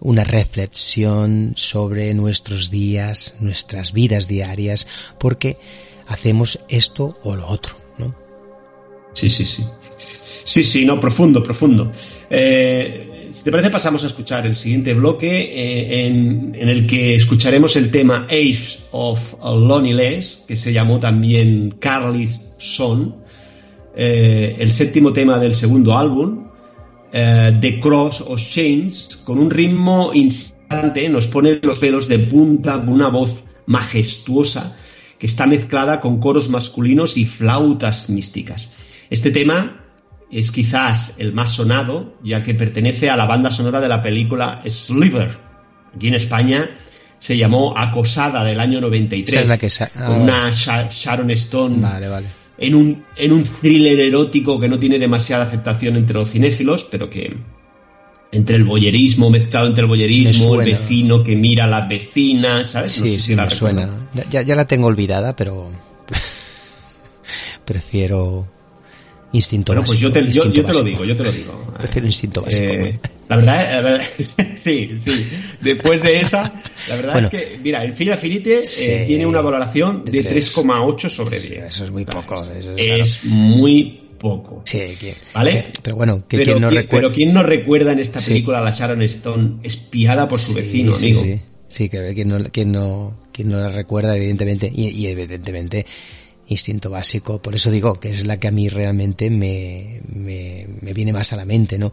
[0.00, 4.86] una reflexión sobre nuestros días, nuestras vidas diarias,
[5.18, 5.58] porque
[6.06, 8.14] hacemos esto o lo otro, ¿no?
[9.14, 9.64] Sí, sí, sí.
[10.44, 11.92] Sí, sí, no, profundo, profundo.
[12.28, 17.76] Eh, si te parece, pasamos a escuchar el siguiente bloque eh, en, el que escucharemos
[17.76, 23.16] el tema Age of Loneliness, que se llamó también Carly's Son,
[23.96, 26.48] eh, el séptimo tema del segundo álbum,
[27.12, 32.76] eh, The Cross of Chains, con un ritmo instante, nos pone los pelos de punta,
[32.76, 34.76] una voz majestuosa
[35.18, 38.68] que está mezclada con coros masculinos y flautas místicas.
[39.08, 39.81] Este tema
[40.32, 44.62] es quizás el más sonado, ya que pertenece a la banda sonora de la película
[44.66, 45.28] Sliver.
[45.94, 46.70] Aquí en España
[47.20, 51.80] se llamó Acosada del año 93, la que sa- ah, con una Sha- Sharon Stone
[51.80, 52.26] Vale, vale.
[52.58, 57.08] en un, en un thriller erótico que no tiene demasiada aceptación entre los cinéfilos, pero
[57.10, 57.36] que
[58.32, 62.98] entre el boyerismo, mezclado entre el boyerismo, el vecino que mira a la vecina, ¿sabes?
[63.00, 63.88] No Sí, sé si sí, la me suena.
[64.30, 65.68] Ya, ya la tengo olvidada, pero
[67.64, 68.46] prefiero
[69.32, 70.08] instinto Bueno, pues básico.
[70.08, 71.66] yo te, yo- instinto yo te lo digo, yo te lo digo.
[71.78, 72.62] Prefiero instinto básico.
[72.72, 75.26] Eh, la verdad, la verdad- sí, sí.
[75.60, 76.52] Después de esa,
[76.88, 77.28] la verdad Bueno.
[77.28, 78.88] es que, mira, el Fila Finite eh, Sí.
[79.06, 80.54] tiene una valoración de, De tres.
[80.56, 81.64] 3,8 sobre 10.
[81.64, 82.34] Eso es muy poco.
[82.34, 84.62] eso es Es muy poco.
[84.66, 85.72] Sí, que- ¿Vale?
[85.82, 87.08] Pero bueno, que pero, quien no ¿quién, recuerda.
[87.08, 88.28] pero ¿quién no recuerda en esta Sí.
[88.30, 91.20] película a la Sharon Stone espiada por su Sí, vecino, sí, amigo?
[91.22, 95.86] Sí, sí, que quien no, quien no, quien no la recuerda, evidentemente, y, y evidentemente,
[96.52, 100.92] instinto básico, por eso digo que es la que a mí realmente me, me, me
[100.92, 101.92] viene más a la mente, ¿no?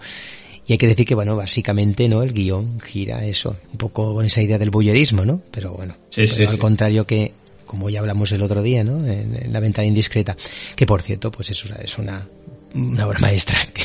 [0.68, 2.22] Y hay que decir que, bueno, básicamente, ¿no?
[2.22, 5.41] El guion gira eso, un poco con esa idea del bullerismo, ¿no?
[5.49, 6.57] Pero bueno, Sí, pero sí, al sí.
[6.57, 7.31] contrario que,
[7.65, 9.03] como ya hablamos el otro día, ¿no?
[9.07, 10.38] En, en La ventana indiscreta,
[10.76, 12.27] que por cierto, pues eso es una,
[12.76, 13.81] una obra maestra que,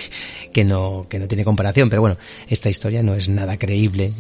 [0.53, 2.19] que no, que no tiene comparación, pero bueno,
[2.49, 4.13] esta historia no es nada creíble,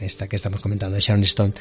[0.00, 1.52] esta que estamos comentando de Sharon Stone,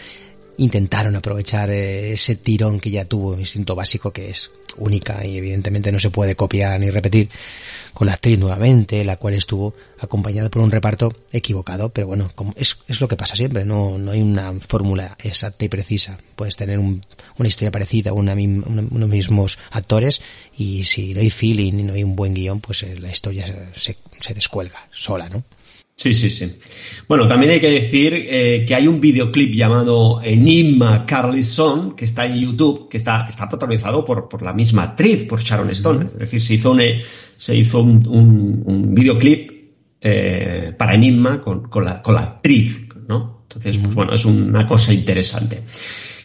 [0.58, 5.92] intentaron aprovechar eh, ese tirón que ya tuvo Instinto Básico, que es única y evidentemente
[5.92, 7.30] no se puede copiar ni repetir,
[7.94, 12.78] con la actriz nuevamente, la cual estuvo acompañada por un reparto equivocado, pero bueno, es,
[12.88, 16.18] es lo que pasa siempre, no, no hay una fórmula exacta y precisa.
[16.36, 17.02] Puedes tener un-
[17.38, 20.22] una historia parecida, una, una- unos mismos actores,
[20.58, 23.46] y si no hay feeling y no hay un buen guion, pues eh, la historia
[23.76, 25.44] se, se descuelga sola, ¿no?
[25.96, 26.58] Sí, sí, sí.
[27.08, 32.26] Bueno, también hay que decir eh, que hay un videoclip llamado Enigma Carlison que está
[32.26, 36.06] en YouTube, que está, está protagonizado por, por la misma actriz, por Sharon Stone.
[36.08, 37.02] Es decir, se hizo un, eh,
[37.38, 39.52] se hizo un, un- un videoclip
[40.02, 43.42] eh, para Enigma con, con la, con la actriz, ¿no?
[43.44, 45.62] Entonces, pues bueno, es una cosa interesante.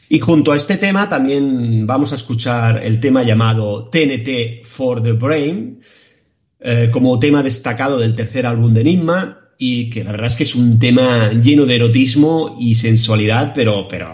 [0.08, 5.12] Y junto a este tema también vamos a escuchar el tema llamado TNT for the
[5.12, 5.80] Brain,
[6.60, 10.44] eh, como tema destacado del tercer álbum de Enigma y que la verdad es que
[10.44, 14.10] es un tema lleno de erotismo y sensualidad, pero, pero,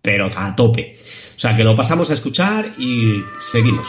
[0.00, 0.96] pero a tope.
[1.36, 3.88] O sea, que lo pasamos a escuchar y seguimos.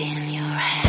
[0.00, 0.85] In your head.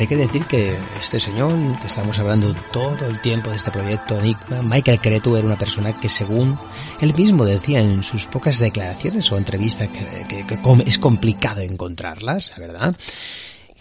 [0.00, 4.18] Hay que decir que este señor, que estamos hablando todo el tiempo de este proyecto
[4.18, 6.58] Enigma, Michael Cretu era una persona que según
[7.02, 12.66] él mismo decía en sus pocas declaraciones o entrevistas que, que, es complicado encontrarlas, la
[12.66, 12.96] verdad,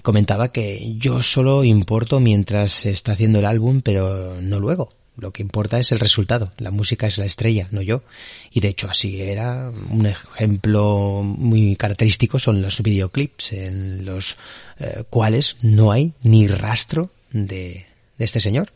[0.02, 4.90] comentaba que yo solo importo mientras se está haciendo el álbum, pero no luego.
[5.20, 6.52] Lo que importa es el resultado.
[6.58, 8.04] La música es la estrella, no yo.
[8.52, 9.70] Y de hecho así era.
[9.90, 14.38] Un ejemplo muy característico son los videoclips en los
[14.80, 17.86] eh, cuales no hay ni rastro de,
[18.18, 18.70] de, este señor.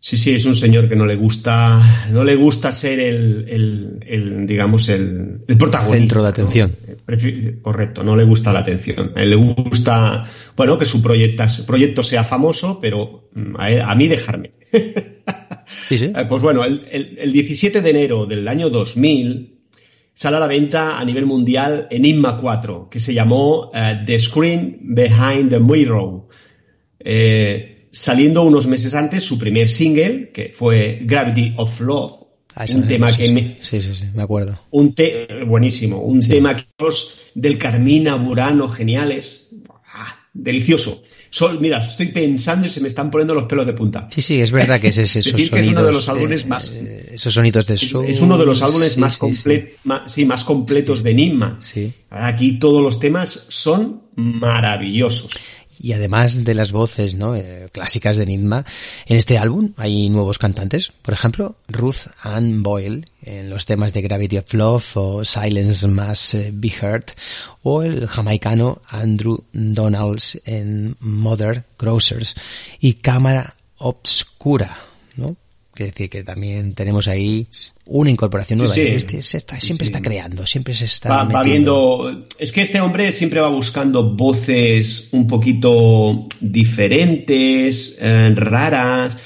[0.00, 4.04] Sí, sí, es un señor que no le gusta, no le gusta ser el, el,
[4.06, 5.98] el digamos, el, el, protagonista.
[5.98, 6.72] Centro de atención.
[7.06, 7.62] ¿no?
[7.62, 9.12] Correcto, no le gusta la atención.
[9.16, 10.20] A él le gusta,
[10.56, 14.52] bueno, que su proyecto, proyecto sea famoso, pero mm, a, a mí dejarme.
[15.88, 16.12] Sí, sí.
[16.28, 19.53] Pues bueno, el, el, el, 17 de enero del año 2000
[20.14, 24.78] sale a la venta a nivel mundial Enigma 4, que se llamó uh, The Screen
[24.80, 26.28] Behind the Mirror,
[27.00, 32.24] eh, saliendo unos meses antes su primer single, que fue Gravity of Love,
[32.56, 34.60] Ah, un tema sí, que sí, me, sí, sí, sí, me acuerdo.
[34.70, 39.43] un te, buenísimo, un tema que los del Carmina Burano geniales,
[40.34, 41.00] delicioso.
[41.30, 44.08] Sol, mira, estoy pensando y se me están poniendo los pelos de punta.
[44.10, 45.66] Sí, sí, es verdad que es, es esos Decir que sonidos.
[45.66, 48.06] es uno de los álbumes eh, más- eh, esos sonidos de soul.
[48.06, 49.70] Es uno de los álbumes sí, más, sí, comple-
[50.06, 51.58] sí, más completos de Enigma.
[51.60, 51.92] Sí.
[52.10, 55.30] Aquí todos los temas son maravillosos.
[55.84, 57.36] Y además de las voces ¿no?
[57.36, 58.64] Eh, clásicas de Enigma,
[59.04, 60.90] en este álbum hay nuevos cantantes.
[61.02, 66.34] Por ejemplo, Ruth Ann Boyle en los temas de Gravity of Love o Silence Must
[66.36, 67.12] eh, Be Heard
[67.62, 72.34] o el jamaicano Andrew Donalds en Mother Grocers
[72.80, 74.78] y Cámara Obscura,
[75.16, 75.36] ¿no?
[75.74, 77.48] Quiere decir que también tenemos ahí
[77.86, 78.74] una incorporación nueva.
[78.74, 78.80] sí.
[78.82, 82.26] Este se está, siempre Sí, está creando, siempre se está Va, va viendo.
[82.38, 89.16] Es que este hombre siempre va buscando voces un poquito diferentes, eh, raras.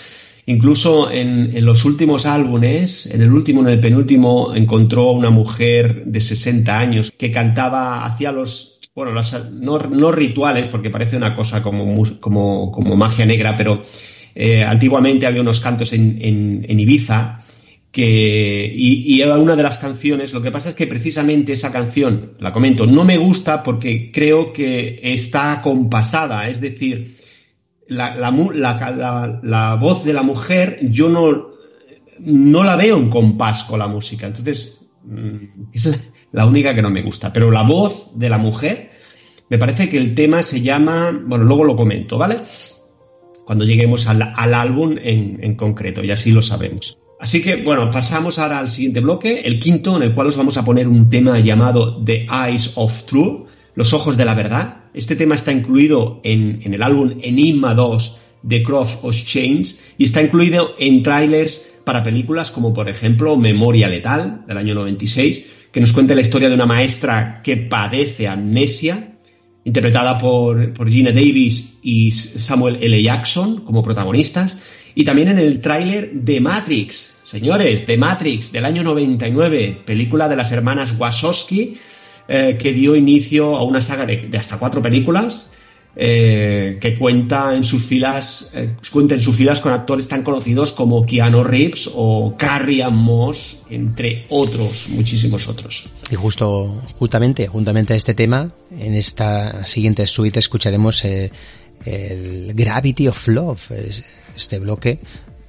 [0.47, 6.05] Incluso en, en los últimos álbumes, en el último, en el penúltimo, encontró una mujer
[6.07, 11.37] de 60 años que cantaba, hacía los, bueno, las- no, no rituales, porque parece una
[11.37, 13.83] cosa como, como, como magia negra, pero
[14.34, 17.44] eh, antiguamente había unos cantos en, en- Ibiza
[17.90, 20.32] que y, era una de las canciones.
[20.32, 24.52] Lo que pasa es que precisamente esa canción, la comento, no me gusta porque creo
[24.52, 27.16] que está compasada, es decir,
[27.88, 31.48] la, voz de la mujer yo no,
[32.20, 34.26] no la veo en compás con la música.
[34.26, 35.98] Entonces, mm, es
[36.32, 37.32] la única que no me gusta.
[37.32, 38.90] Pero la voz de la mujer,
[39.48, 42.40] me parece que el tema se llama, bueno, luego lo comento, ¿vale?
[43.49, 44.20] Cuando lleguemos al,
[44.53, 46.99] álbum en, concreto, y así lo sabemos.
[47.19, 50.59] Así que, bueno, pasamos ahora al siguiente bloque, el quinto, en el cual os vamos
[50.59, 54.83] a poner un tema llamado The Eyes of Truth, los ojos de la verdad.
[54.93, 60.20] Este tema está incluido en, el álbum Enigma 2 de Croft of Chains y está
[60.20, 65.95] incluido en trailers para películas como, por ejemplo, Memoria Letal, del año 96, que nos
[65.95, 69.15] cuenta la historia de una maestra que padece amnesia
[69.69, 73.03] interpretada por, por Gina Davis y Samuel L.
[73.03, 74.57] Jackson como protagonistas,
[74.95, 80.36] y también en el tráiler de Matrix, señores, de Matrix del año 99, película de
[80.36, 81.77] las hermanas Wachowski,
[82.28, 85.51] eh, que dio inicio a una saga de, de hasta cuatro películas,
[86.01, 90.70] eh, que cuenta en sus filas, eh, cuenta en sus filas con actores tan conocidos
[90.70, 95.91] como Keanu Reeves o Carrie Moss, entre otros, muchísimos otros.
[96.11, 101.33] Y justo, justamente, juntamente a este tema, en esta siguiente suite escucharemos eh,
[101.85, 103.70] el Gravity of Love.
[103.73, 104.05] Es-
[104.37, 105.01] este bloque,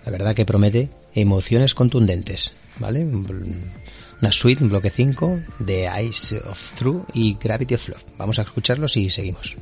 [0.03, 3.05] la verdad que promete emociones contundentes, ¿vale?
[3.05, 8.03] Una suite, un bloque 5 de Eyes of True y Gravity of Love.
[8.17, 9.57] Vamos a escucharlos y seguimos.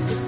[0.00, 0.21] Just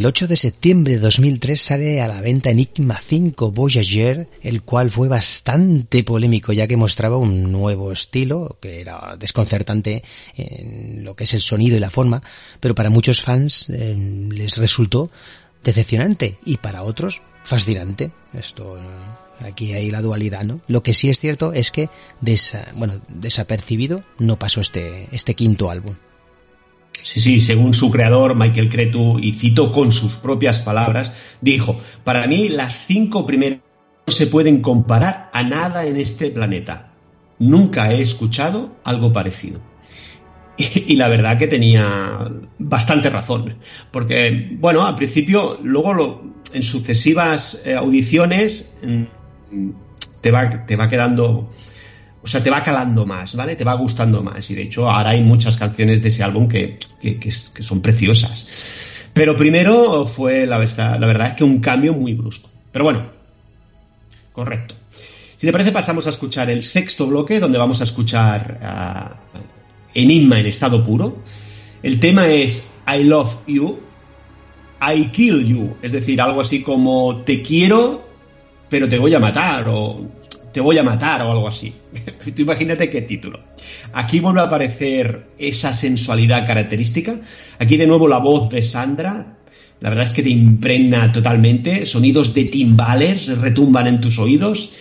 [0.00, 4.90] El 8 de septiembre de 2003 sale a la venta Enigma 5 Voyager, el cual
[4.90, 10.02] fue bastante polémico ya que mostraba un nuevo estilo que era desconcertante
[10.36, 12.22] en lo que es el sonido y la forma,
[12.60, 13.94] pero para muchos fans eh,
[14.30, 15.10] les resultó
[15.62, 18.10] decepcionante y para otros fascinante.
[18.32, 20.62] Esto eh, aquí hay la dualidad, ¿no?
[20.66, 21.90] Lo que sí es cierto es que
[22.74, 25.94] bueno, desapercibido no pasó este este quinto álbum.
[27.10, 32.24] Sí, sí, según su creador, Michael Cretu, y cito con sus propias palabras, dijo, para
[32.28, 33.58] mí las cinco primeras
[34.06, 36.92] no se pueden comparar a nada en este planeta.
[37.40, 39.58] Nunca he escuchado algo parecido.
[40.56, 42.30] Y, la verdad que tenía
[42.60, 43.56] bastante razón,
[43.90, 46.22] porque, bueno, al principio, luego
[46.52, 49.70] en sucesivas eh, audiciones mm,
[50.20, 51.50] te va, te va quedando
[52.22, 53.56] o sea, te va calando más, ¿vale?
[53.56, 54.50] Te va gustando más.
[54.50, 59.08] Y de hecho, ahora hay muchas canciones de ese álbum que, que, son preciosas.
[59.14, 62.50] Pero primero fue, la verdad, que un cambio muy brusco.
[62.70, 63.06] Pero bueno,
[64.32, 64.74] correcto.
[65.36, 69.16] Si te parece, pasamos a escuchar el sexto bloque, donde vamos a escuchar a
[69.94, 71.22] Enigma en estado puro.
[71.82, 73.78] El tema es I Love You,
[74.82, 78.06] I Kill You, es decir, algo así como te quiero,
[78.68, 80.06] pero te voy a matar, o
[80.52, 81.72] te voy a matar, o algo así.
[82.34, 83.40] Tú imagínate qué título.
[83.92, 87.20] Aquí vuelve a aparecer esa sensualidad característica.
[87.58, 89.36] Aquí de nuevo la voz de Sandra.
[89.80, 91.86] La verdad es que te impregna totalmente.
[91.86, 94.72] Sonidos de timbales retumban en tus oídos.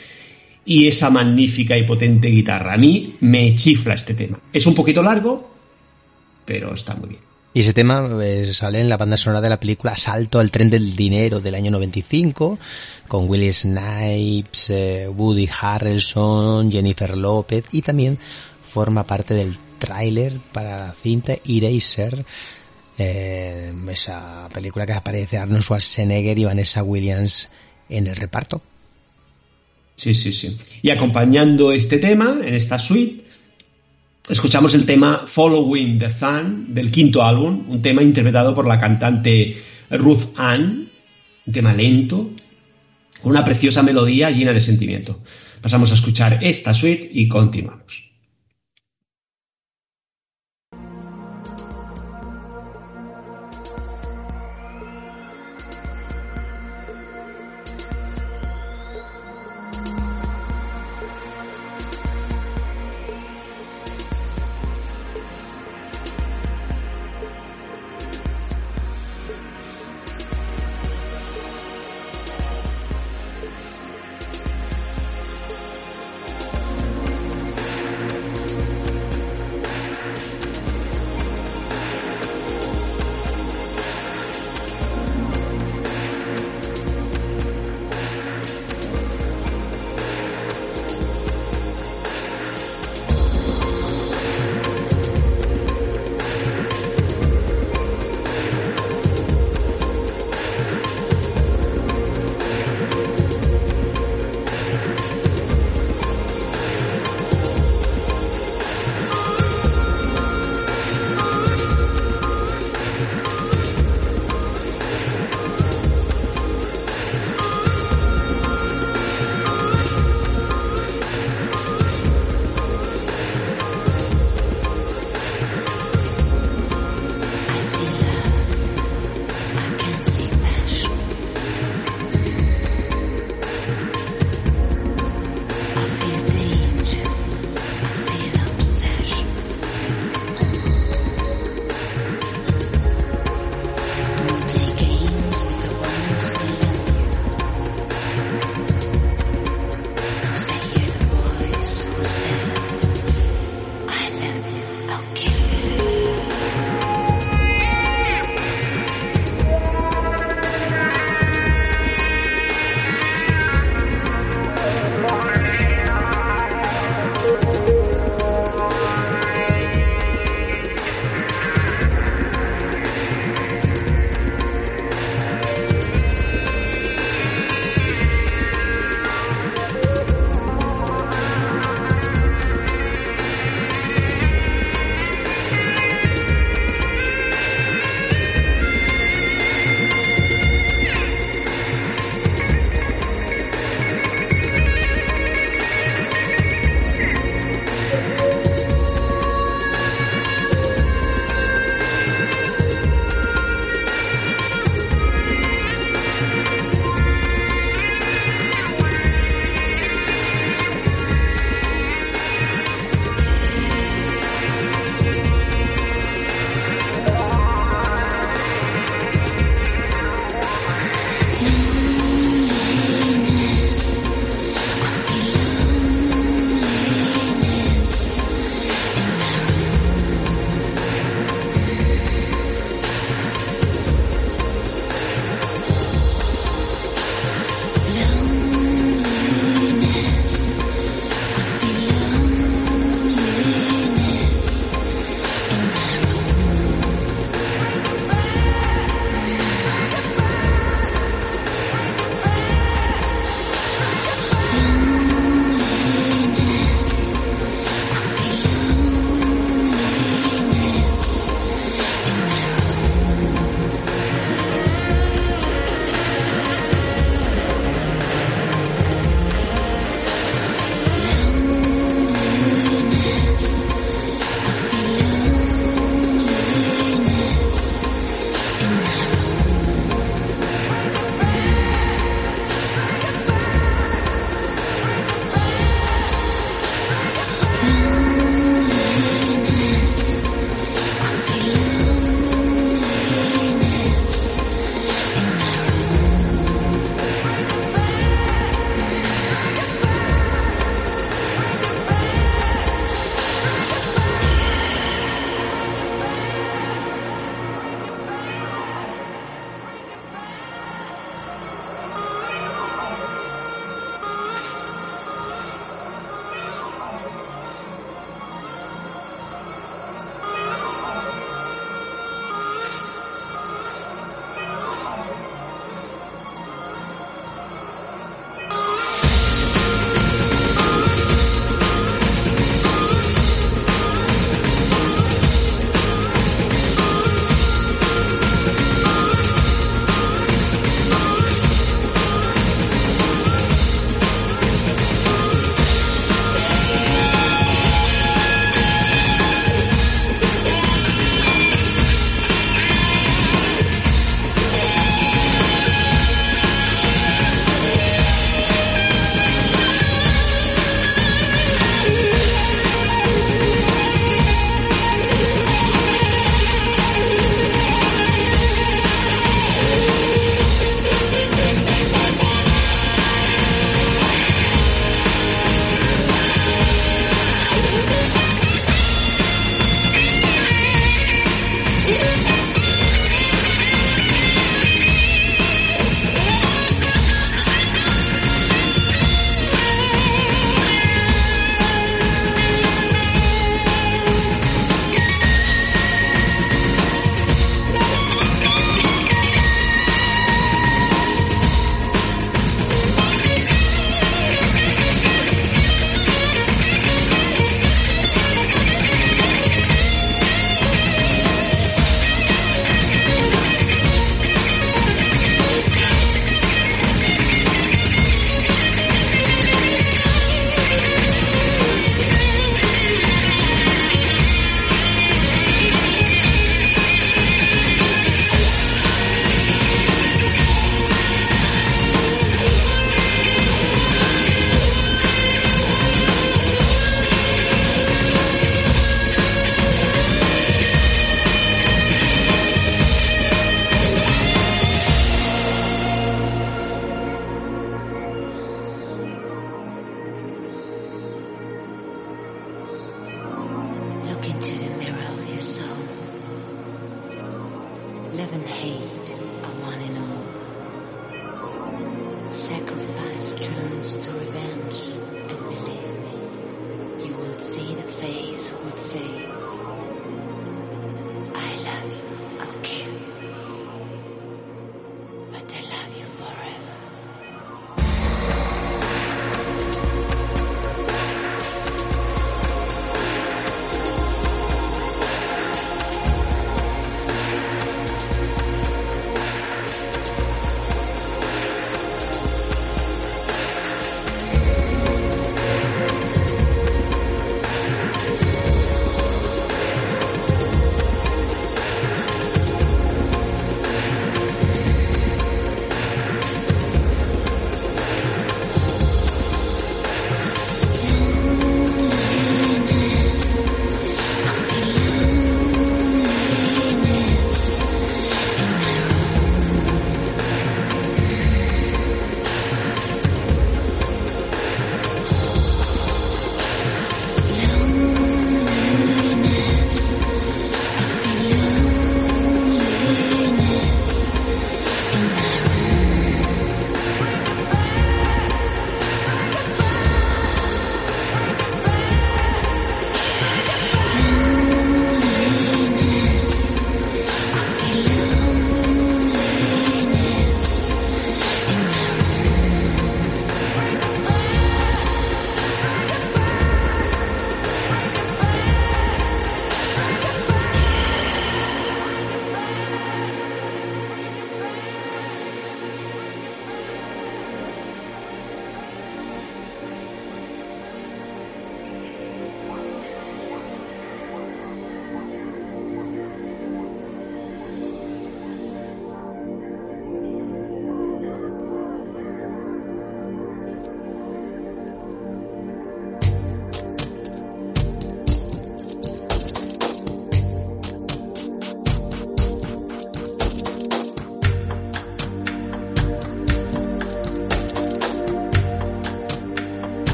[0.65, 2.73] y esa magnífica y potente guitarra.
[2.73, 4.39] A mí me chifla este tema.
[4.53, 5.51] Es un poquito largo,
[6.45, 7.28] pero está muy bien.
[7.59, 10.69] Y ese tema eh, sale en la banda sonora de la película Salto al tren
[10.69, 12.57] del dinero del año 95,
[13.05, 18.17] con Willie Snipes, eh, Woody Harrelson, Jennifer López y también
[18.61, 22.23] forma parte del tráiler para la cinta Eraser,
[22.97, 27.49] eh, esa película que aparece Arnold Schwarzenegger y Vanessa Williams
[27.89, 28.61] en el reparto.
[29.95, 30.57] Sí, sí, sí.
[30.81, 33.25] Y acompañando este tema, en esta suite,
[34.29, 39.57] escuchamos el tema Following the Sun del quinto álbum, un tema interpretado por la cantante
[39.89, 40.89] Ruth Ann,
[41.45, 42.29] un tema lento,
[43.21, 45.21] con una preciosa melodía llena de sentimiento.
[45.61, 48.08] Pasamos a escuchar esta suite y continuamos.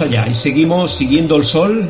[0.00, 1.86] Allá y seguimos siguiendo el sol.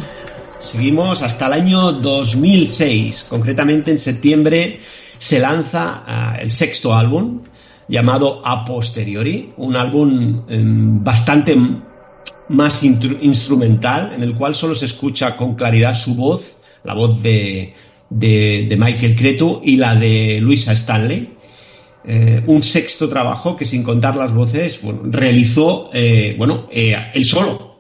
[0.59, 3.27] Seguimos hasta el año 2006.
[3.29, 4.81] Concretamente en septiembre
[5.19, 7.43] se lanza uh, el sexto álbum
[7.87, 11.57] llamado A Posteriori, un álbum eh, bastante
[12.49, 17.75] más instrumental en el cual solo se escucha con claridad su voz, la voz de,
[18.11, 21.35] de, Michael Cretu y la de Luisa Stanley.
[22.05, 27.25] Eh, un sexto trabajo que sin contar las voces bueno, realizó eh, bueno eh, el
[27.25, 27.72] solo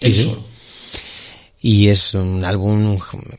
[0.00, 0.44] el sí, solo
[1.62, 2.98] y es un álbum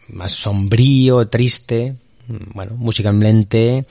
[0.09, 1.95] más sombrío triste
[2.53, 3.85] bueno musicalmente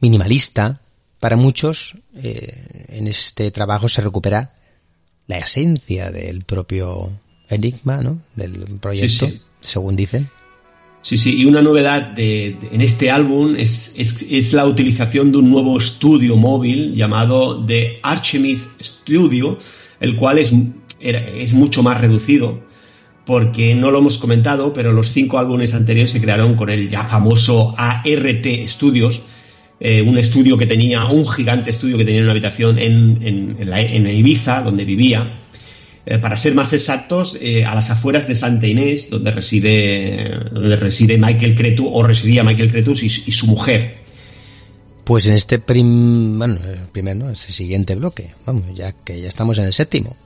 [0.00, 0.80] minimalista.
[1.20, 4.54] Para muchos eh, en este trabajo se recupera
[5.26, 7.10] la esencia del propio
[7.50, 8.22] enigma ¿no?
[8.36, 9.40] del proyecto Sí, sí.
[9.60, 10.30] según dicen.
[11.02, 15.30] Sí, sí, y una novedad de, de- en este álbum es, es, es la utilización
[15.32, 19.58] de un nuevo estudio móvil llamado The Artemis Studio,
[20.00, 20.52] el cual es,
[21.00, 22.60] es mucho más reducido,
[23.26, 27.04] porque no lo hemos comentado, pero los cinco álbumes anteriores se crearon con el ya
[27.04, 29.22] famoso ART Studios,
[29.78, 33.70] eh, un estudio que tenía, un gigante estudio que tenía una habitación en, en, en
[33.70, 35.38] la- en Ibiza, donde vivía,
[36.06, 40.76] eh, para ser más exactos, eh, a las afueras de Santa Inés, donde reside, donde
[40.76, 44.00] reside Michael Cretu, o residía Michael Cretus y, su mujer.
[45.04, 46.58] Pues en este prim, bueno,
[46.92, 47.30] primer, ¿no?
[47.30, 50.16] Ese siguiente bloque, vamos, ya que ya estamos en el séptimo.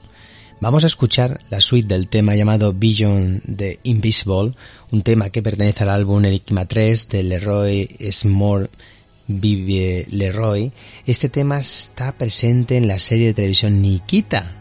[0.61, 4.53] Vamos a escuchar la suite del tema llamado Beyond the Invisible,
[4.91, 8.69] un tema que pertenece al álbum Enigma 3 de Leroy Small
[9.27, 10.71] Vive Leroy.
[11.05, 14.55] Este tema está presente en la serie de televisión Nikita,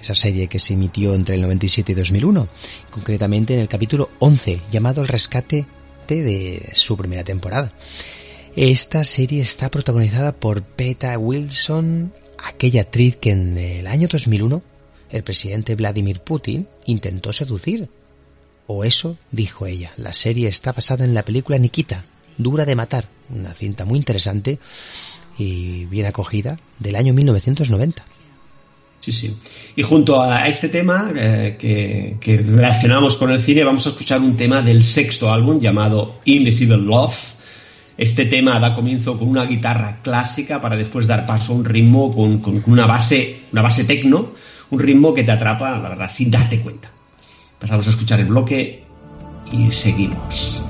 [0.00, 2.48] esa serie que se emitió entre el 97 y 2001,
[2.90, 5.66] concretamente en el capítulo 11, llamado El Rescate
[6.08, 7.72] de su primera temporada.
[8.56, 14.75] Esta serie está protagonizada por Peta Wilson, aquella actriz que en el año 2001
[15.10, 17.88] el presidente Vladimir Putin intentó seducir.
[18.66, 19.92] O eso dijo ella.
[19.96, 22.04] La serie está basada en la película Nikita,
[22.36, 24.58] Dura de Matar, una cinta muy interesante
[25.38, 28.04] y bien acogida del año 1990.
[29.00, 29.36] Sí, sí.
[29.76, 31.56] Y junto a este tema eh,
[32.20, 36.78] que, relacionamos con el cine, vamos a escuchar un tema del sexto álbum llamado Invisible
[36.78, 37.36] Love.
[37.98, 42.12] Este tema da comienzo con una guitarra clásica para después dar paso a un ritmo
[42.12, 44.32] con, con una base, una base tecno,
[44.70, 46.90] un ritmo que te atrapa, la verdad, sin darte cuenta.
[47.58, 48.84] Pasamos a escuchar el bloque
[49.50, 50.64] y seguimos.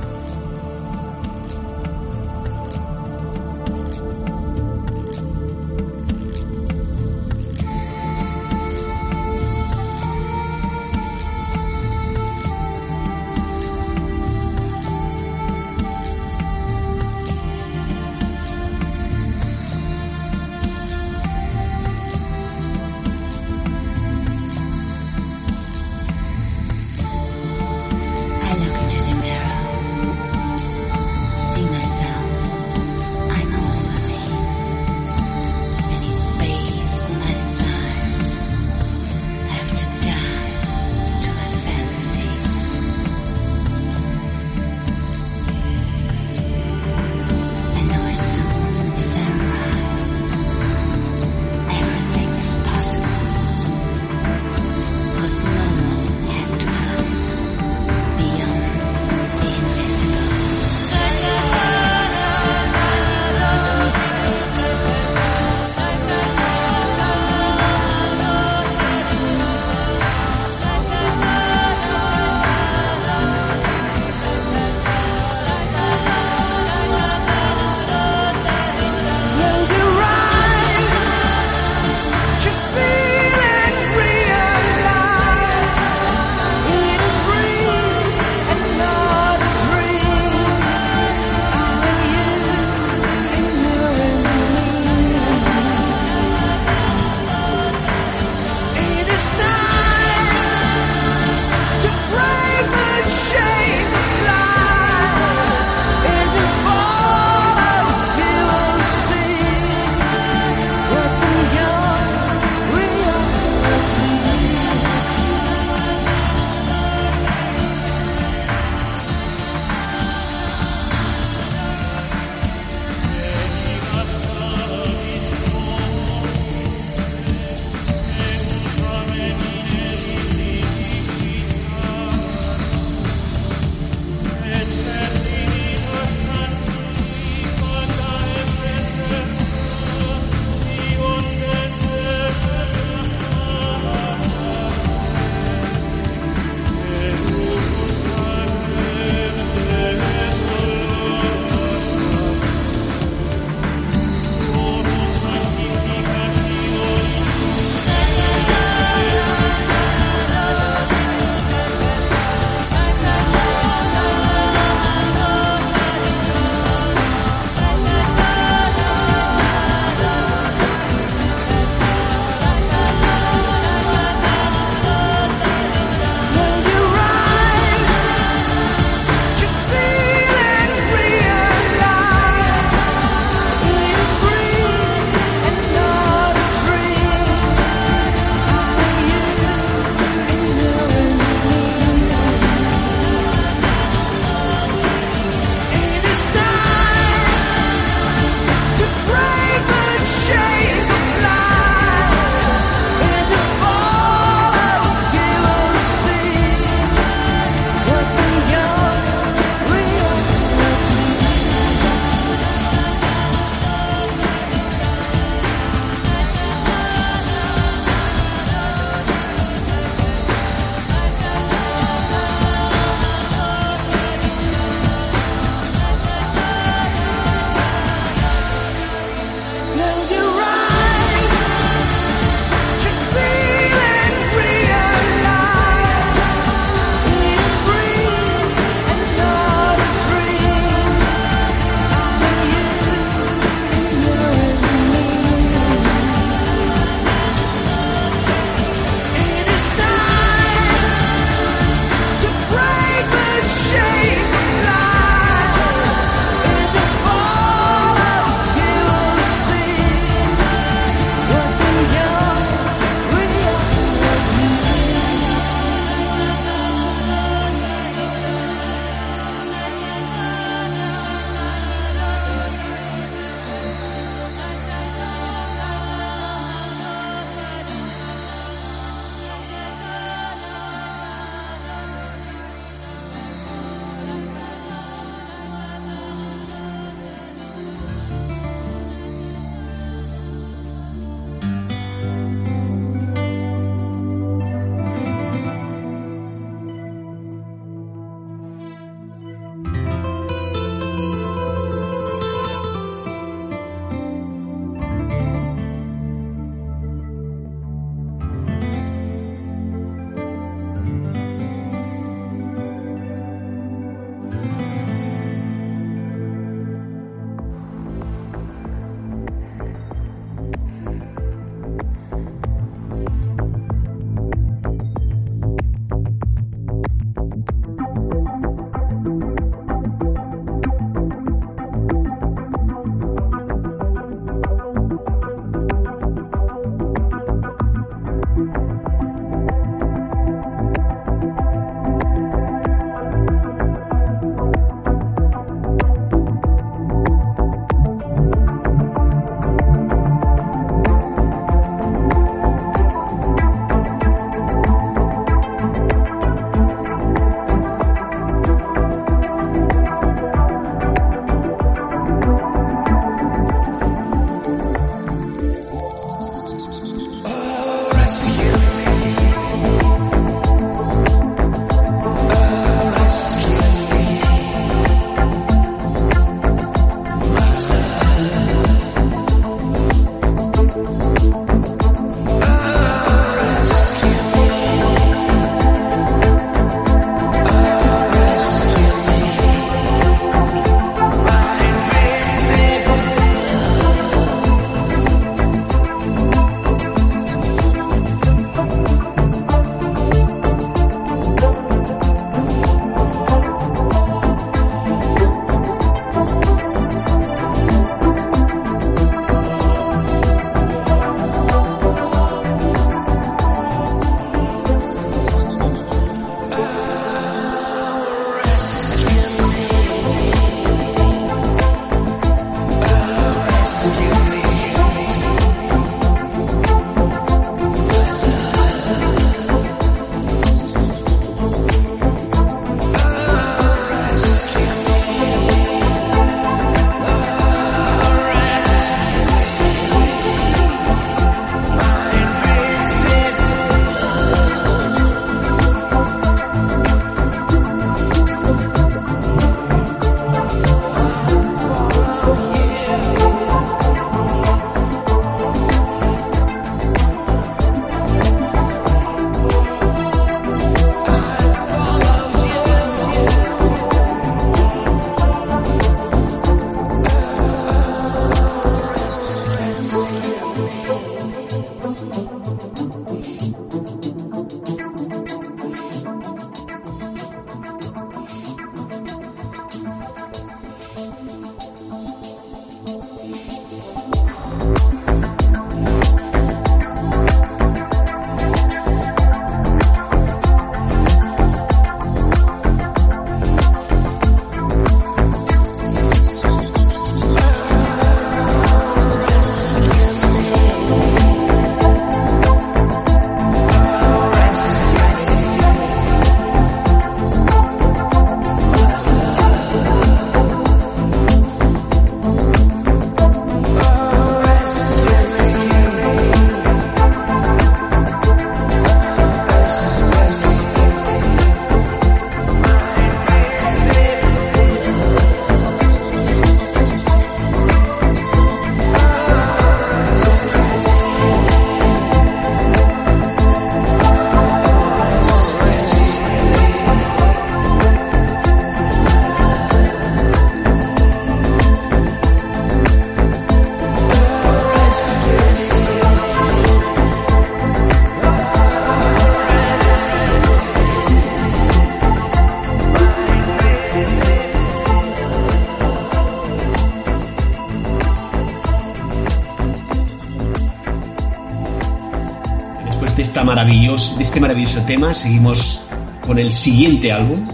[564.26, 565.80] Este maravilloso tema, seguimos
[566.20, 567.48] con el siguiente álbum,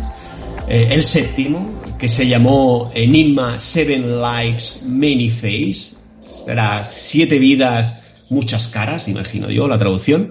[0.66, 5.96] eh, el séptimo, que se llamó Enigma Seven Lives Many Face.
[6.48, 8.00] Era siete vidas,
[8.30, 10.30] muchas caras, imagino yo, la traducción,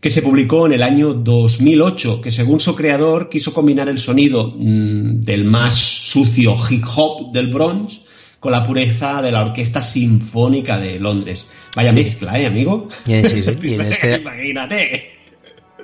[0.00, 4.54] que se publicó en el año 2008, que según su creador quiso combinar el sonido
[4.56, 8.02] mmm, del más sucio hip hop del Bronx
[8.38, 11.50] con la pureza de la Orquesta Sinfónica de Londres.
[11.74, 11.96] Vaya sí.
[11.96, 12.88] mezcla, ¿eh, amigo?
[13.04, 13.56] Sí, sí, sí.
[13.68, 15.21] Y en este, Imagínate.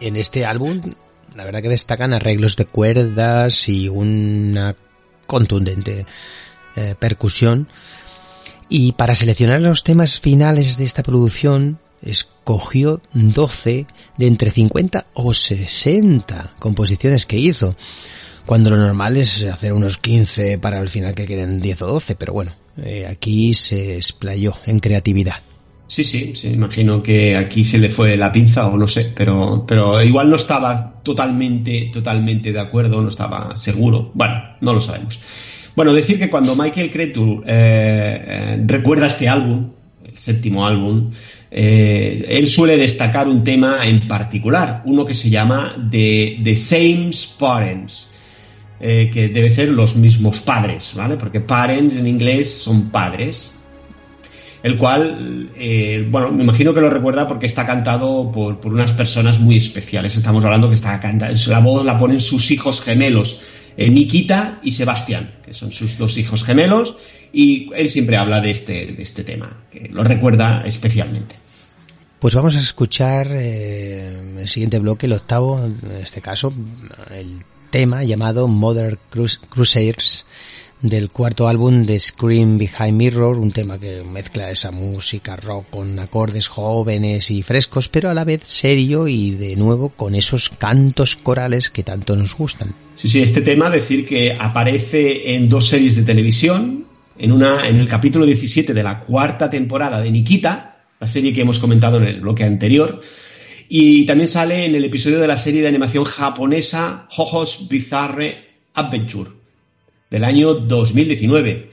[0.01, 0.81] En este álbum,
[1.35, 4.75] la verdad que destacan arreglos de cuerdas y una
[5.27, 6.07] contundente
[6.77, 7.69] eh, percusión.
[8.69, 15.35] Y para seleccionar los temas finales de esta producción, escogió 12 de entre 50 o
[15.35, 17.77] 60 composiciones que hizo
[18.49, 22.15] cuando lo normal es hacer unos 15 para al final que queden 10 o 12,
[22.15, 25.43] pero bueno, eh, aquí se explayó en creatividad.
[25.89, 29.65] Sí, sí, sí, imagino que aquí se le fue la pinza o no sé, pero,
[29.67, 34.11] pero igual no estaba totalmente, totalmente de acuerdo, no estaba seguro.
[34.13, 35.19] Bueno, no lo sabemos.
[35.75, 39.71] Bueno, decir que cuando Michael Cretu eh, eh, recuerda este álbum,
[40.05, 41.11] el séptimo álbum,
[41.51, 47.11] eh, él suele destacar un tema en particular, uno que se llama The, The Same
[47.39, 48.11] Parents.
[48.81, 51.17] Que debe ser los mismos padres, ¿vale?
[51.17, 53.58] Porque parents en inglés son padres.
[54.63, 58.93] El cual, eh, bueno, me imagino que lo recuerda porque está cantado por, por, unas
[58.93, 60.17] personas muy especiales.
[60.17, 63.41] Estamos hablando que está cantando, la voz la ponen sus hijos gemelos,
[63.77, 66.97] eh, Nikita y Sebastián, que son sus dos hijos gemelos,
[67.33, 71.37] y él siempre habla de este, de este tema, que lo recuerda especialmente.
[72.19, 76.53] Pues vamos a escuchar el siguiente bloque, el octavo, en este caso,
[77.13, 80.27] el tema llamado Mother Crus Crusaders
[80.83, 85.99] del cuarto álbum de Scream Behind Mirror, un tema que mezcla esa música rock con
[85.99, 91.17] acordes jóvenes y frescos, pero a la vez serio y de nuevo con esos cantos
[91.17, 92.75] corales que tanto nos gustan.
[92.95, 96.87] Sí, sí, este tema decir que aparece en dos series de televisión,
[97.19, 101.41] en una en el capítulo 17 de la cuarta temporada de Nikita, la serie que
[101.41, 103.01] hemos comentado en el bloque anterior,
[103.69, 109.38] y también sale en el episodio de la serie de animación japonesa Jojo's Bizarre Adventure
[110.11, 111.71] del año 2019.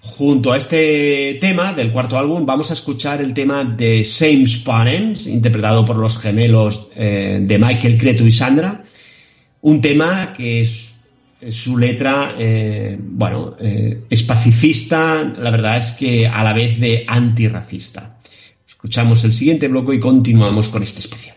[0.00, 5.26] Junto a este tema del cuarto álbum vamos a escuchar el tema de Same Parents,
[5.26, 8.84] interpretado por los gemelos eh, de Michael Cretu y Sandra.
[9.62, 10.96] Un tema que es,
[11.40, 16.78] es su letra, eh, bueno, eh, es pacifista, la verdad es que a la vez
[16.78, 18.18] de antirracista.
[18.66, 21.36] Escuchamos el siguiente bloque y continuamos con este especial.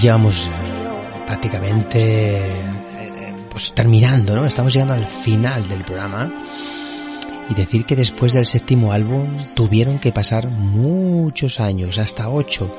[0.00, 0.48] llevamos
[1.26, 4.46] prácticamente eh, pues terminando, ¿no?
[4.46, 6.32] Estamos llegando al final del programa
[7.50, 12.74] y decir que después del séptimo álbum tuvieron que pasar muchos años, hasta ocho.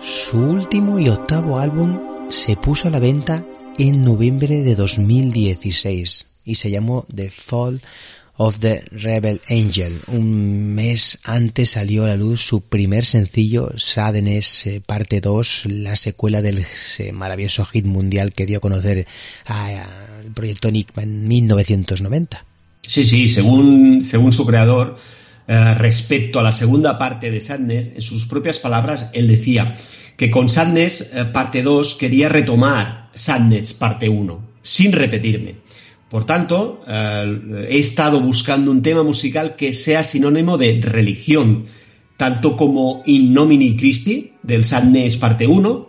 [0.00, 3.44] Su último y octavo álbum se puso a la venta
[3.78, 7.80] en noviembre de 2016 y se llamó The Fall
[8.42, 10.00] of the Rebel Angel.
[10.06, 16.40] Un mes antes salió a la luz su primer sencillo, Sadness parte 2, la secuela
[16.40, 16.64] del
[17.12, 19.06] maravilloso hit mundial que dio a conocer
[19.44, 22.46] al proyecto Enigma en 1990.
[22.80, 24.96] Sí, sí, según, según su creador,
[25.46, 29.74] eh, respecto a la segunda parte de Sadness, en sus propias palabras, él decía
[30.16, 35.56] que con Sadness eh, parte 2 quería retomar Sadness parte 1, sin repetirme.
[36.10, 41.66] Por tanto, eh, he estado buscando un tema musical que sea sinónimo de religión,
[42.16, 45.88] tanto como In Nomini Christi, del Sadness parte 1.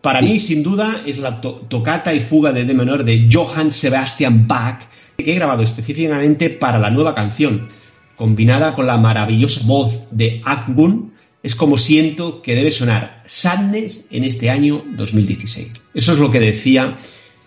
[0.00, 3.72] Para mí, sin duda, es la to- tocata y fuga de D menor de Johann
[3.72, 4.84] Sebastian Bach,
[5.18, 7.68] que he grabado específicamente para la nueva canción.
[8.16, 14.24] Combinada con la maravillosa voz de Akbun, es como siento que debe sonar Sadness en
[14.24, 15.72] este año 2016.
[15.94, 16.96] Eso es lo que decía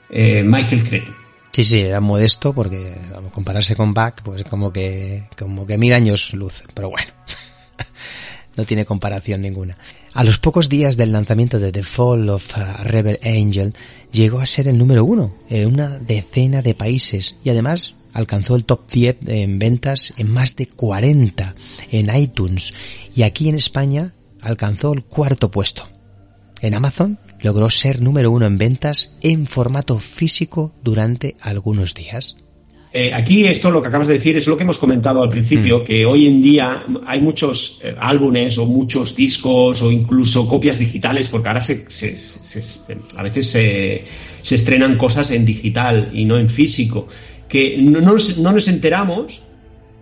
[0.09, 1.11] eh, Michael Cretu.
[1.51, 5.93] Sí, sí, era modesto porque vamos, compararse con Bach, pues como que, como que mil
[5.93, 7.11] años luz, pero bueno,
[8.55, 9.77] no tiene comparación ninguna.
[10.13, 13.73] A los pocos días del lanzamiento de The Fall of uh, Rebel Angel,
[14.13, 18.65] llegó a ser el número uno en una decena de países y además alcanzó el
[18.65, 21.55] top 10 en ventas en más de 40
[21.91, 22.73] en iTunes
[23.15, 25.89] y aquí en España alcanzó el cuarto puesto.
[26.61, 32.35] En Amazon logró ser número uno en ventas en formato físico durante algunos días.
[32.93, 35.79] Eh, aquí esto lo que acabas de decir es lo que hemos comentado al principio,
[35.79, 35.83] Mm.
[35.85, 41.29] que hoy en día hay muchos eh, álbumes o muchos discos o incluso copias digitales,
[41.29, 42.17] porque ahora se, se-
[43.15, 44.03] a veces se,
[44.41, 47.07] se estrenan cosas en digital y no en físico,
[47.47, 49.41] que no, no nos, no nos enteramos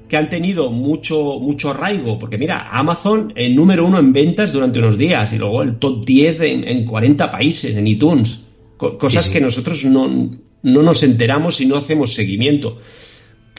[0.10, 4.80] que han tenido mucho, mucho arraigo, porque mira, Amazon el número uno en ventas durante
[4.80, 8.42] unos días y luego el top 10 en, en 40 países, en iTunes,
[8.76, 9.34] Co- cosas Sí, sí.
[9.36, 10.32] que nosotros no,
[10.64, 12.80] no nos enteramos y no hacemos seguimiento.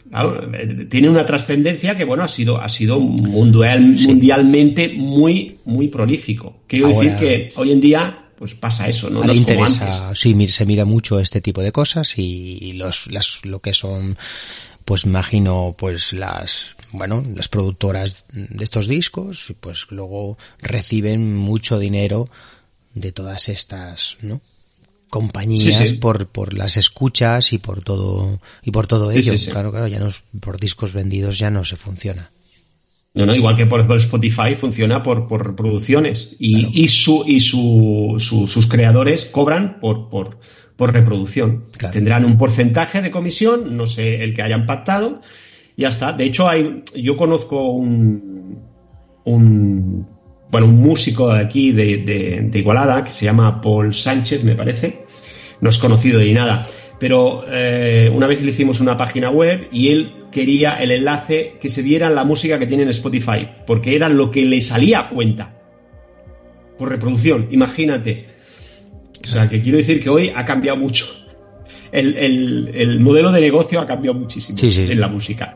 [0.09, 5.87] Claro, eh, tiene una trascendencia que bueno ha sido ha sido mundial- mundialmente muy muy
[5.89, 6.57] prolífico.
[6.67, 9.41] Quiero Ahora- decir que hoy en día pues pasa eso, no, No como antes.
[9.41, 14.17] interesa, sí, se mira mucho este tipo de cosas y los, las, lo que son,
[14.91, 22.29] pues imagino, pues las, bueno, las productoras de estos discos, pues luego reciben mucho dinero
[22.95, 24.41] de todas estas, ¿no?
[25.09, 25.95] compañías Sí, sí.
[25.95, 29.99] por por las escuchas y por todo y por todo Sí, ello claro claro ya
[30.01, 30.09] no
[30.41, 32.31] por discos vendidos ya no se funciona
[33.15, 37.41] No, no, igual que por ejemplo Spotify funciona por, por reproducciones y, y, su, y
[37.41, 40.39] su, su- sus creadores cobran por, por,
[40.81, 41.65] por reproducción.
[41.93, 45.21] Tendrán un porcentaje de comisión, no sé el que hayan pactado,
[45.77, 46.15] y ya está.
[46.15, 48.61] De hecho, hay, yo conozco un,
[49.27, 50.07] un,
[50.51, 54.55] bueno, un músico de aquí de, de- de Igualada que se llama Paul Sánchez, me
[54.55, 55.05] parece.
[55.61, 56.65] No es conocido ni nada.
[56.99, 61.69] Pero eh, una vez le hicimos una página web y él quería el enlace que
[61.69, 65.09] se viera la música que tiene en Spotify, porque era lo que le salía a
[65.11, 65.57] cuenta.
[66.79, 68.40] Por reproducción, imagínate.
[69.31, 71.07] O sea, que quiero decir que hoy ha cambiado mucho.
[71.93, 74.83] El, el- el modelo de negocio ha cambiado muchísimo Sí, sí.
[74.91, 75.55] en la música.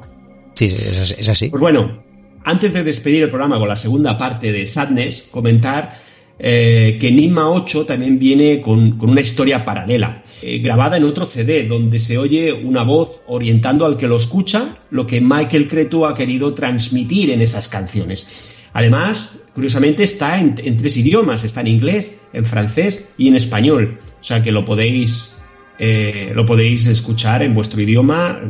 [0.55, 2.03] sí es así Pues bueno,
[2.45, 5.93] antes de despedir el programa con la segunda parte de Sadness, comentar
[6.39, 11.25] eh, que Enigma 8 también viene con, con una historia paralela, eh, grabada en otro
[11.27, 16.05] CD, donde se oye una voz orientando al que lo escucha lo que Michael Cretu
[16.07, 18.27] ha querido transmitir en esas canciones.
[18.73, 24.25] Además, curiosamente está en, tres idiomas, está en inglés, en francés y en español, o
[24.25, 25.37] sea que lo podéis,
[25.79, 28.41] eh, lo podéis escuchar en vuestro idioma.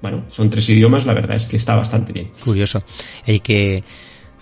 [0.00, 2.30] Bueno, son tres idiomas, la verdad es que está bastante bien.
[2.42, 2.82] Curioso.
[3.26, 3.84] Hay que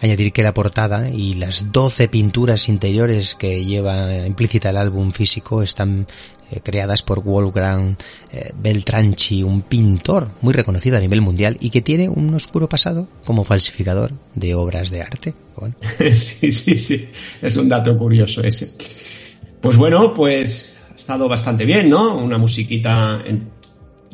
[0.00, 5.62] añadir que la portada y las 12 pinturas interiores que lleva implícita el álbum físico
[5.62, 6.06] están
[6.50, 7.96] eh, creadas por Wolfgang
[8.32, 13.08] eh, Beltranchi, un pintor muy reconocido a nivel mundial y que tiene un oscuro pasado
[13.24, 15.34] como falsificador de obras de arte.
[16.12, 17.08] Sí, sí, sí.
[17.42, 18.72] Es un dato curioso ese.
[19.60, 22.16] Pues bueno, pues ha estado bastante bien, ¿no?
[22.16, 23.48] Una musiquita en-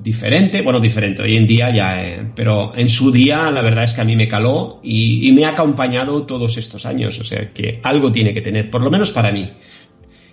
[0.00, 3.92] diferente, bueno, diferente hoy en día ya, eh, pero en su día la verdad es
[3.92, 7.52] que a mí me caló y, y me ha acompañado todos estos años, o sea
[7.52, 9.52] que algo tiene que tener, por lo menos para mí.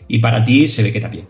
[0.08, 1.28] Y para ti se ve que también.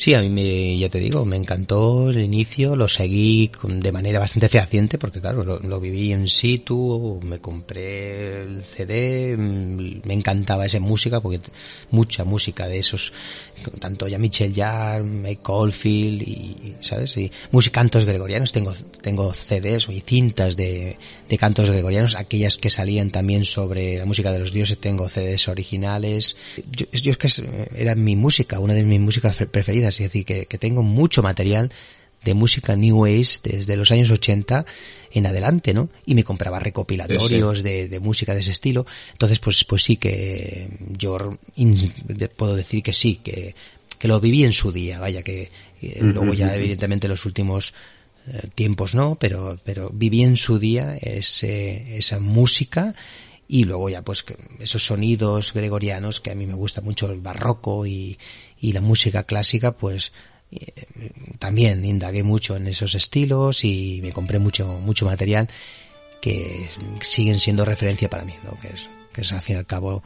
[0.00, 4.18] Sí, a mí me, ya te digo, me encantó el inicio, lo seguí de manera
[4.18, 10.14] bastante fehaciente porque claro, lo, lo viví en situ, me compré el CD, mm, me
[10.14, 11.40] encantaba esa música porque
[11.90, 13.12] mucha música de esos,
[13.78, 17.18] tanto ya Michel Jarre, Mike Caulfield y, ¿sabes?
[17.18, 18.72] Y música, cantos gregorianos, tengo,
[19.02, 20.96] tengo CDs y cintas de,
[21.28, 25.48] de cantos gregorianos, aquellas que salían también sobre la música de los dioses, tengo CDs
[25.48, 26.38] originales.
[26.74, 27.28] Yo, yo es que
[27.76, 29.46] era mi música, una de mis músicas pre-
[29.98, 31.70] es decir, que, que tengo mucho material
[32.24, 34.66] de música New Age desde los años 80
[35.12, 35.88] en adelante, ¿no?
[36.04, 37.62] Y me compraba recopilatorios Sí, sí.
[37.62, 38.86] De, de música de ese estilo.
[39.12, 41.38] Entonces, pues, pues sí que yo
[42.36, 43.54] puedo decir que sí, que,
[43.98, 45.50] que lo viví en su día, vaya, que
[46.00, 46.56] luego ya ujú.
[46.56, 47.72] evidentemente los últimos
[48.28, 52.94] eh, tiempos no, pero, pero viví en su día ese, esa música
[53.48, 54.24] y luego ya pues
[54.60, 58.16] esos sonidos gregorianos que a mí me gusta mucho el barroco y,
[58.60, 60.12] y la música clásica pues
[60.52, 60.72] eh,
[61.38, 65.48] también indagué mucho en esos estilos y me compré mucho mucho material
[66.20, 66.68] que
[67.00, 68.58] siguen siendo referencia para mí, ¿no?
[68.60, 70.02] Que es, que es al fin y al cabo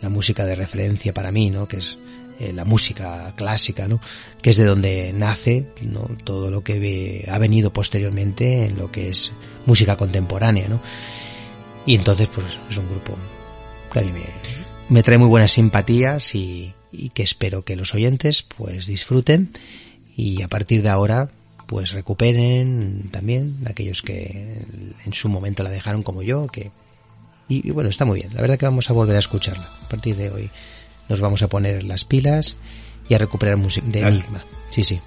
[0.00, 1.68] la música de referencia para mí, ¿no?
[1.68, 1.98] Que es
[2.40, 4.00] eh, la música clásica, ¿no?
[4.40, 6.08] Que es de donde nace, ¿no?
[6.24, 9.32] Todo lo que ha venido posteriormente en lo que es
[9.66, 10.80] música contemporánea, ¿no?
[11.84, 13.14] Y entonces, pues es un grupo
[13.92, 14.24] que a mí me,
[14.88, 19.50] me trae muy buenas simpatías y, y que espero que los oyentes pues disfruten
[20.16, 21.28] y a partir de ahora
[21.66, 24.62] pues recuperen también aquellos que
[25.04, 26.70] en su momento la dejaron como yo que
[27.48, 29.88] y, y bueno está muy bien la verdad que vamos a volver a escucharla a
[29.88, 30.50] partir de hoy
[31.08, 32.56] nos vamos a poner las pilas
[33.08, 34.14] y a recuperar música de Claro.
[34.14, 35.00] Enigma sí sí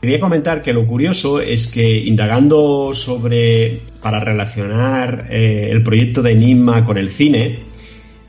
[0.00, 6.32] Quería comentar que lo curioso es que indagando sobre, para relacionar eh, el proyecto de
[6.32, 7.58] Enigma con el cine,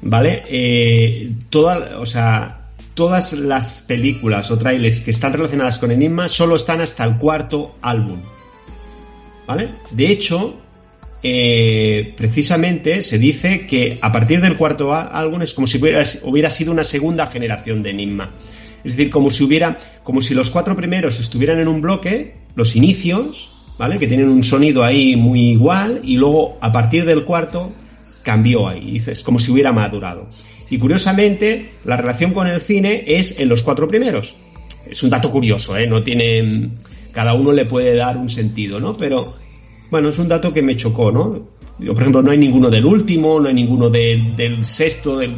[0.01, 0.41] ¿vale?
[0.49, 2.58] Eh, toda, o sea,
[2.99, 7.75] todas las películas o trailers que están relacionadas con Enigma solo están hasta el cuarto
[7.81, 8.19] álbum,
[9.47, 9.69] ¿vale?
[9.91, 10.57] De hecho,
[11.23, 16.49] eh, precisamente se dice que a partir del cuarto álbum es como si hubiera, hubiera
[16.49, 18.31] sido una segunda generación de Enigma.
[18.83, 22.75] Es decir, como si hubiera, como si los cuatro primeros estuvieran en un bloque, los
[22.75, 23.97] inicios, ¿vale?
[23.97, 27.71] Que tienen un sonido ahí muy igual, y luego a partir del cuarto
[28.23, 28.91] cambió ahí.
[28.91, 30.27] Dices, como si hubiera madurado.
[30.69, 34.35] Y curiosamente, la relación con el cine es en los cuatro primeros.
[34.85, 35.87] Es un dato curioso, ¿eh?
[35.87, 36.69] No tiene.
[37.11, 38.93] Cada uno le puede dar un sentido, ¿no?
[38.93, 39.33] Pero,
[39.89, 41.47] bueno, es un dato que me chocó, ¿no?
[41.79, 45.35] Yo, por ejemplo, no hay ninguno del último, no hay ninguno del sexto, del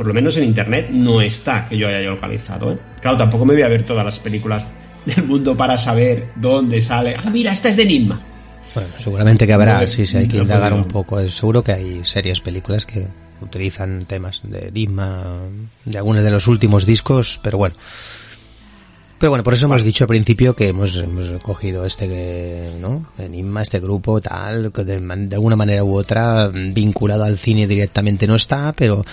[0.00, 2.72] por lo menos en internet no está que yo haya localizado.
[2.72, 2.78] ¿eh?
[3.02, 4.72] Claro, tampoco me voy a ver todas las películas
[5.04, 7.16] del mundo para saber dónde sale.
[7.22, 8.18] Ah, mira, esta es de Enigma.
[8.74, 11.18] Bueno, seguramente que habrá, No, sí, sí, hay que no indagar un poco.
[11.20, 13.06] Eh, Seguro que hay series, películas que
[13.40, 15.24] utilizan temas de Enigma,
[15.84, 17.74] de algunos de los últimos discos, pero bueno.
[19.18, 23.04] Pero bueno, por eso hemos dicho al principio que hemos, hemos cogido este, ¿no?
[23.18, 28.26] Enigma, este grupo, tal, que de, de alguna manera u otra, vinculado al cine directamente
[28.26, 29.04] no está, pero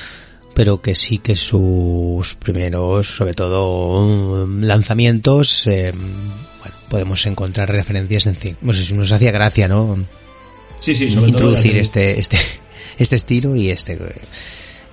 [0.57, 8.35] pero que sí que sus primeros, sobre todo, lanzamientos, eh, bueno, podemos encontrar referencias en
[8.35, 8.57] cine.
[8.63, 9.95] No sé si nos hacía gracia, ¿no?
[10.79, 12.37] Sí, sí, sobre todo Introducir la- este, este,
[12.97, 13.99] este estilo y este,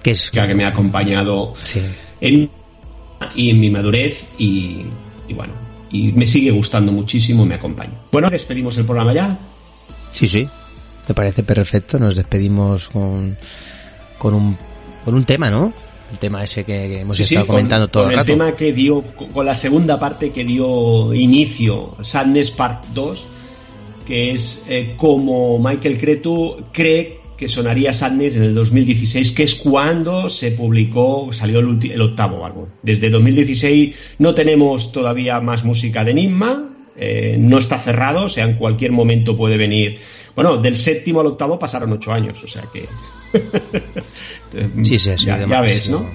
[0.03, 0.31] que es...
[0.31, 1.81] que, que me ha acompañado Sí.
[2.21, 2.51] en,
[3.35, 4.83] y en mi madurez y,
[5.27, 5.55] y bueno,
[5.91, 7.95] y me sigue gustando muchísimo, me acompaña.
[8.13, 9.39] Bueno, despedimos el programa ya.
[10.13, 10.47] Sí, sí.
[11.09, 11.99] Me parece perfecto.
[11.99, 13.39] Nos despedimos con,
[14.19, 14.59] con un,
[15.05, 15.73] con un tema, ¿no?
[16.13, 18.27] El tema ese que, que hemos Sí, sí, estado con- comentando todo con el rato.
[18.33, 19.03] tema que dio,
[19.33, 23.27] con la segunda parte que dio inicio, Sadness Part 2,
[24.07, 29.57] que es eh, como Michael Cretu cree que sonaría Sadness en el 2016, que es
[29.57, 32.67] cuando se publicó, salió el, ulti- el octavo álbum.
[32.83, 38.45] Desde 2016 no tenemos todavía más música de Enigma, eh, no está cerrado, o sea,
[38.45, 39.99] en cualquier momento puede venir.
[40.37, 42.87] Bueno, del séptimo al octavo pasaron ocho años, o sea que.
[44.83, 46.09] Sí, sí, ha sido ya, ves, ¿no?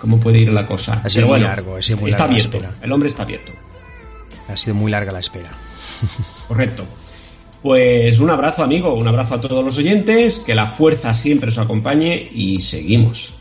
[0.00, 1.00] Cómo puede ir la cosa.
[1.04, 2.56] Ha sido Pero muy bueno, largo, ha sido muy está larga la abierto.
[2.58, 2.74] espera.
[2.82, 3.52] El hombre está abierto.
[4.48, 5.52] Ha sido muy larga la espera.
[6.48, 6.84] Correcto.
[7.62, 11.58] Pues un abrazo, amigo, un abrazo a todos los oyentes, que la fuerza siempre os
[11.58, 13.34] acompañe y seguimos.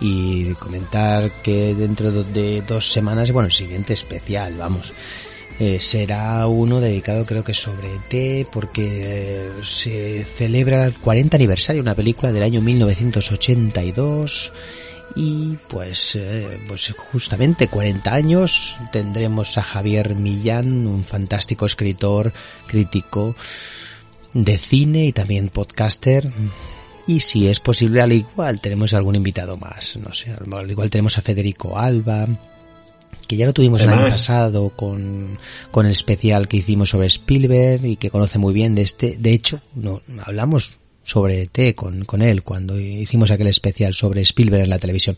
[0.00, 4.92] y comentar que dentro de- de dos semanas, bueno, el siguiente especial, vamos,
[5.60, 11.82] eh, será uno dedicado creo que sobre ET porque eh, se celebra el 40 aniversario,
[11.82, 14.52] una película del año 1982
[15.16, 22.32] y pues, eh, pues justamente 40 años tendremos a Javier Millán, un fantástico escritor,
[22.66, 23.34] crítico
[24.32, 26.30] de cine y también podcaster.
[27.06, 29.96] Y si es posible, al igual tenemos algún invitado más.
[29.96, 32.28] No sé, al igual tenemos a Federico Alba,
[33.28, 35.38] que ya lo tuvimos el año pasado con,
[35.70, 39.18] con el especial que hicimos sobre Spielberg y que conoce muy bien de este.
[39.18, 44.64] De hecho, no, hablamos sobre ET con, con él cuando hicimos aquel especial sobre Spielberg
[44.64, 45.16] en la televisión.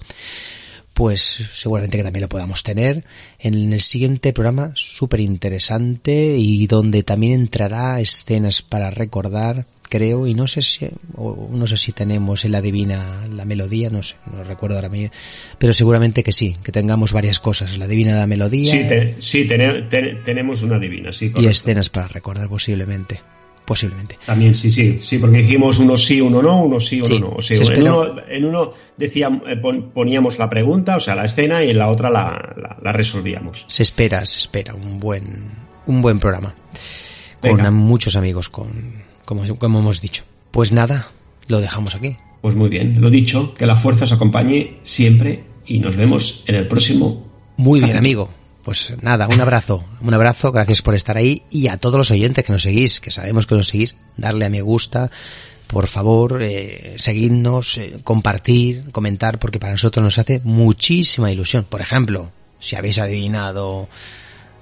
[0.92, 3.05] Pues seguramente que también lo podamos tener
[3.39, 10.33] en el siguiente programa súper interesante y donde también entrará escenas para recordar creo, y
[10.33, 10.86] no sé si,
[11.17, 14.89] o no sé si tenemos en la divina la melodía, no sé, no recuerdo ahora
[14.89, 15.10] mismo,
[15.59, 19.44] pero seguramente que sí, que tengamos varias cosas, la divina la melodía Sí, te- sí
[19.47, 21.33] tene- te- tenemos una divina, sí.
[21.36, 23.20] y escenas para recordar posiblemente,
[23.67, 24.17] posiblemente.
[24.25, 27.28] También, sí, sí, sí, porque dijimos uno sí, uno no, uno sí, uno Sí, no.
[27.36, 31.15] O sea, se en, uno, en uno decíamos, eh, pon- poníamos la pregunta, o sea,
[31.15, 33.65] la escena, y en la otra la, la- la resolvíamos.
[33.69, 35.51] Se espera, se espera un buen,
[35.86, 36.55] un buen programa.
[37.41, 37.70] Con Venga.
[37.70, 40.25] muchos amigos, con, como, como hemos dicho.
[40.50, 41.07] Pues nada,
[41.47, 42.17] lo dejamos aquí.
[42.42, 46.57] Pues muy bien, lo dicho, que la fuerza os acompañe siempre y nos vemos en
[46.57, 47.31] el próximo.
[47.57, 48.28] Muy bien, amigo.
[48.65, 52.44] Pues nada, un abrazo, un abrazo, gracias por estar ahí y a todos los oyentes
[52.44, 55.12] que nos seguís, que sabemos que nos seguís, darle a me gusta,
[55.68, 61.65] por favor, eh, seguidnos, eh, compartir, comentar, porque para nosotros nos hace muchísima ilusión.
[61.68, 63.89] Por ejemplo, si habéis adivinado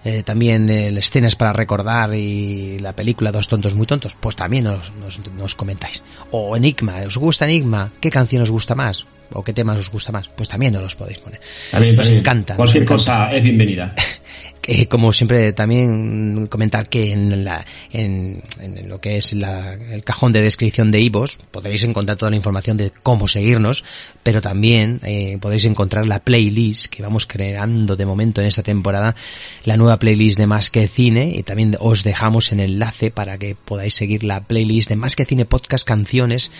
[0.09, 4.65] eh, también eh, escenas para recordar y la película Dos tontos muy tontos, pues también
[4.65, 6.03] nos, nos, nos comentáis.
[6.31, 7.93] O Enigma, ¿os gusta Enigma?
[8.01, 9.07] ¿Qué canción os gusta más?
[9.33, 10.29] ¿O qué temas os gusta más?
[10.29, 11.41] Pues también nos los podéis poner.
[11.71, 12.21] También, nos también.
[12.21, 12.55] encanta.
[12.55, 13.03] nos Cualquier encanta.
[13.03, 13.95] cosa es bienvenida.
[14.71, 20.05] Eh, como siempre también comentar que en, la, en, en lo que es la- el
[20.05, 23.83] cajón de descripción de Ivos podréis encontrar toda la información de cómo seguirnos,
[24.23, 29.17] pero también eh, podéis encontrar la playlist que vamos creando de momento en esta temporada,
[29.65, 33.55] la nueva playlist de Más que Cine y también os dejamos en enlace para que
[33.57, 36.51] podáis seguir la playlist de Más que Cine Podcast Canciones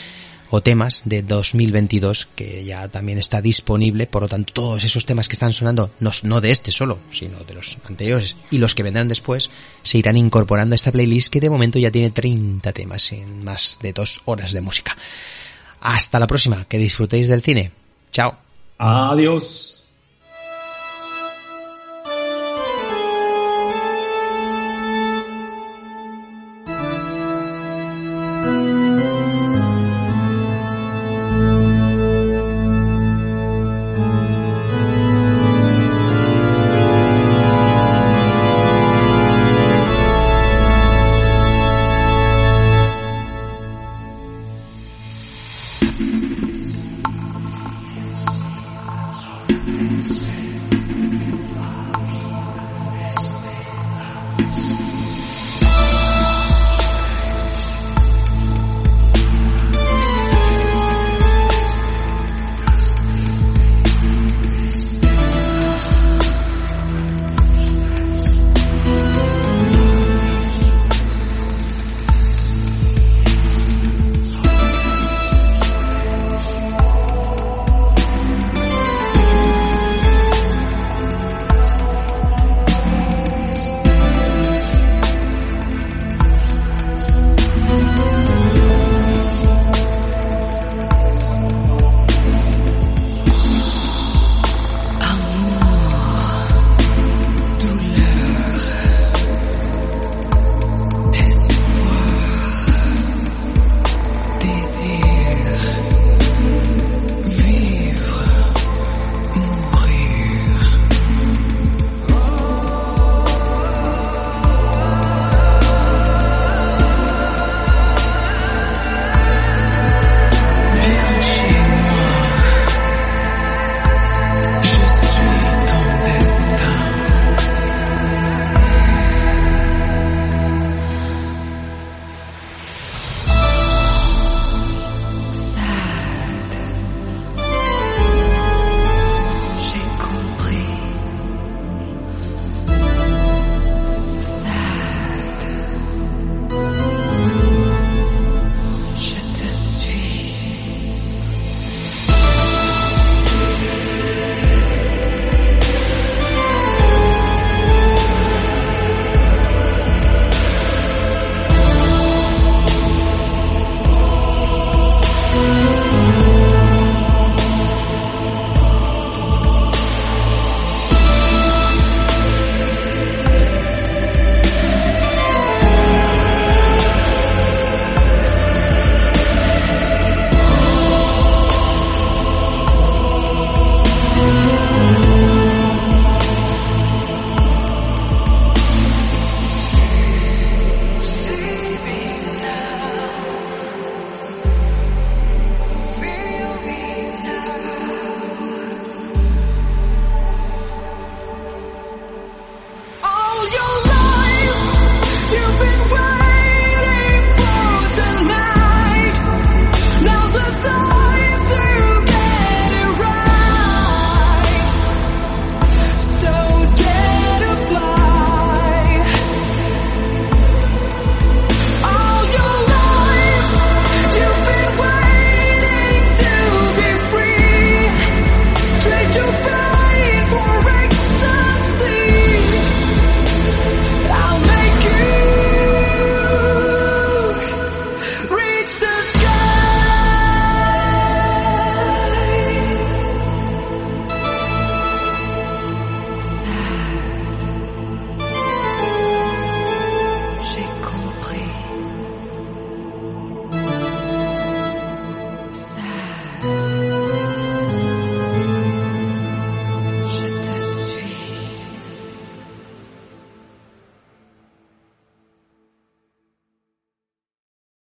[0.51, 5.29] o temas de 2022 que ya también está disponible, por lo tanto todos esos temas
[5.29, 8.83] que están sonando, no, no de este solo, sino de los anteriores y los que
[8.83, 9.51] vendrán después,
[9.83, 13.79] se irán incorporando a esta playlist que de momento ya tiene 30 temas en más
[13.83, 14.97] de dos horas de música.
[15.81, 17.73] Hasta la próxima, que disfrutéis del cine.
[18.11, 18.37] Chao.
[18.79, 19.78] Adiós.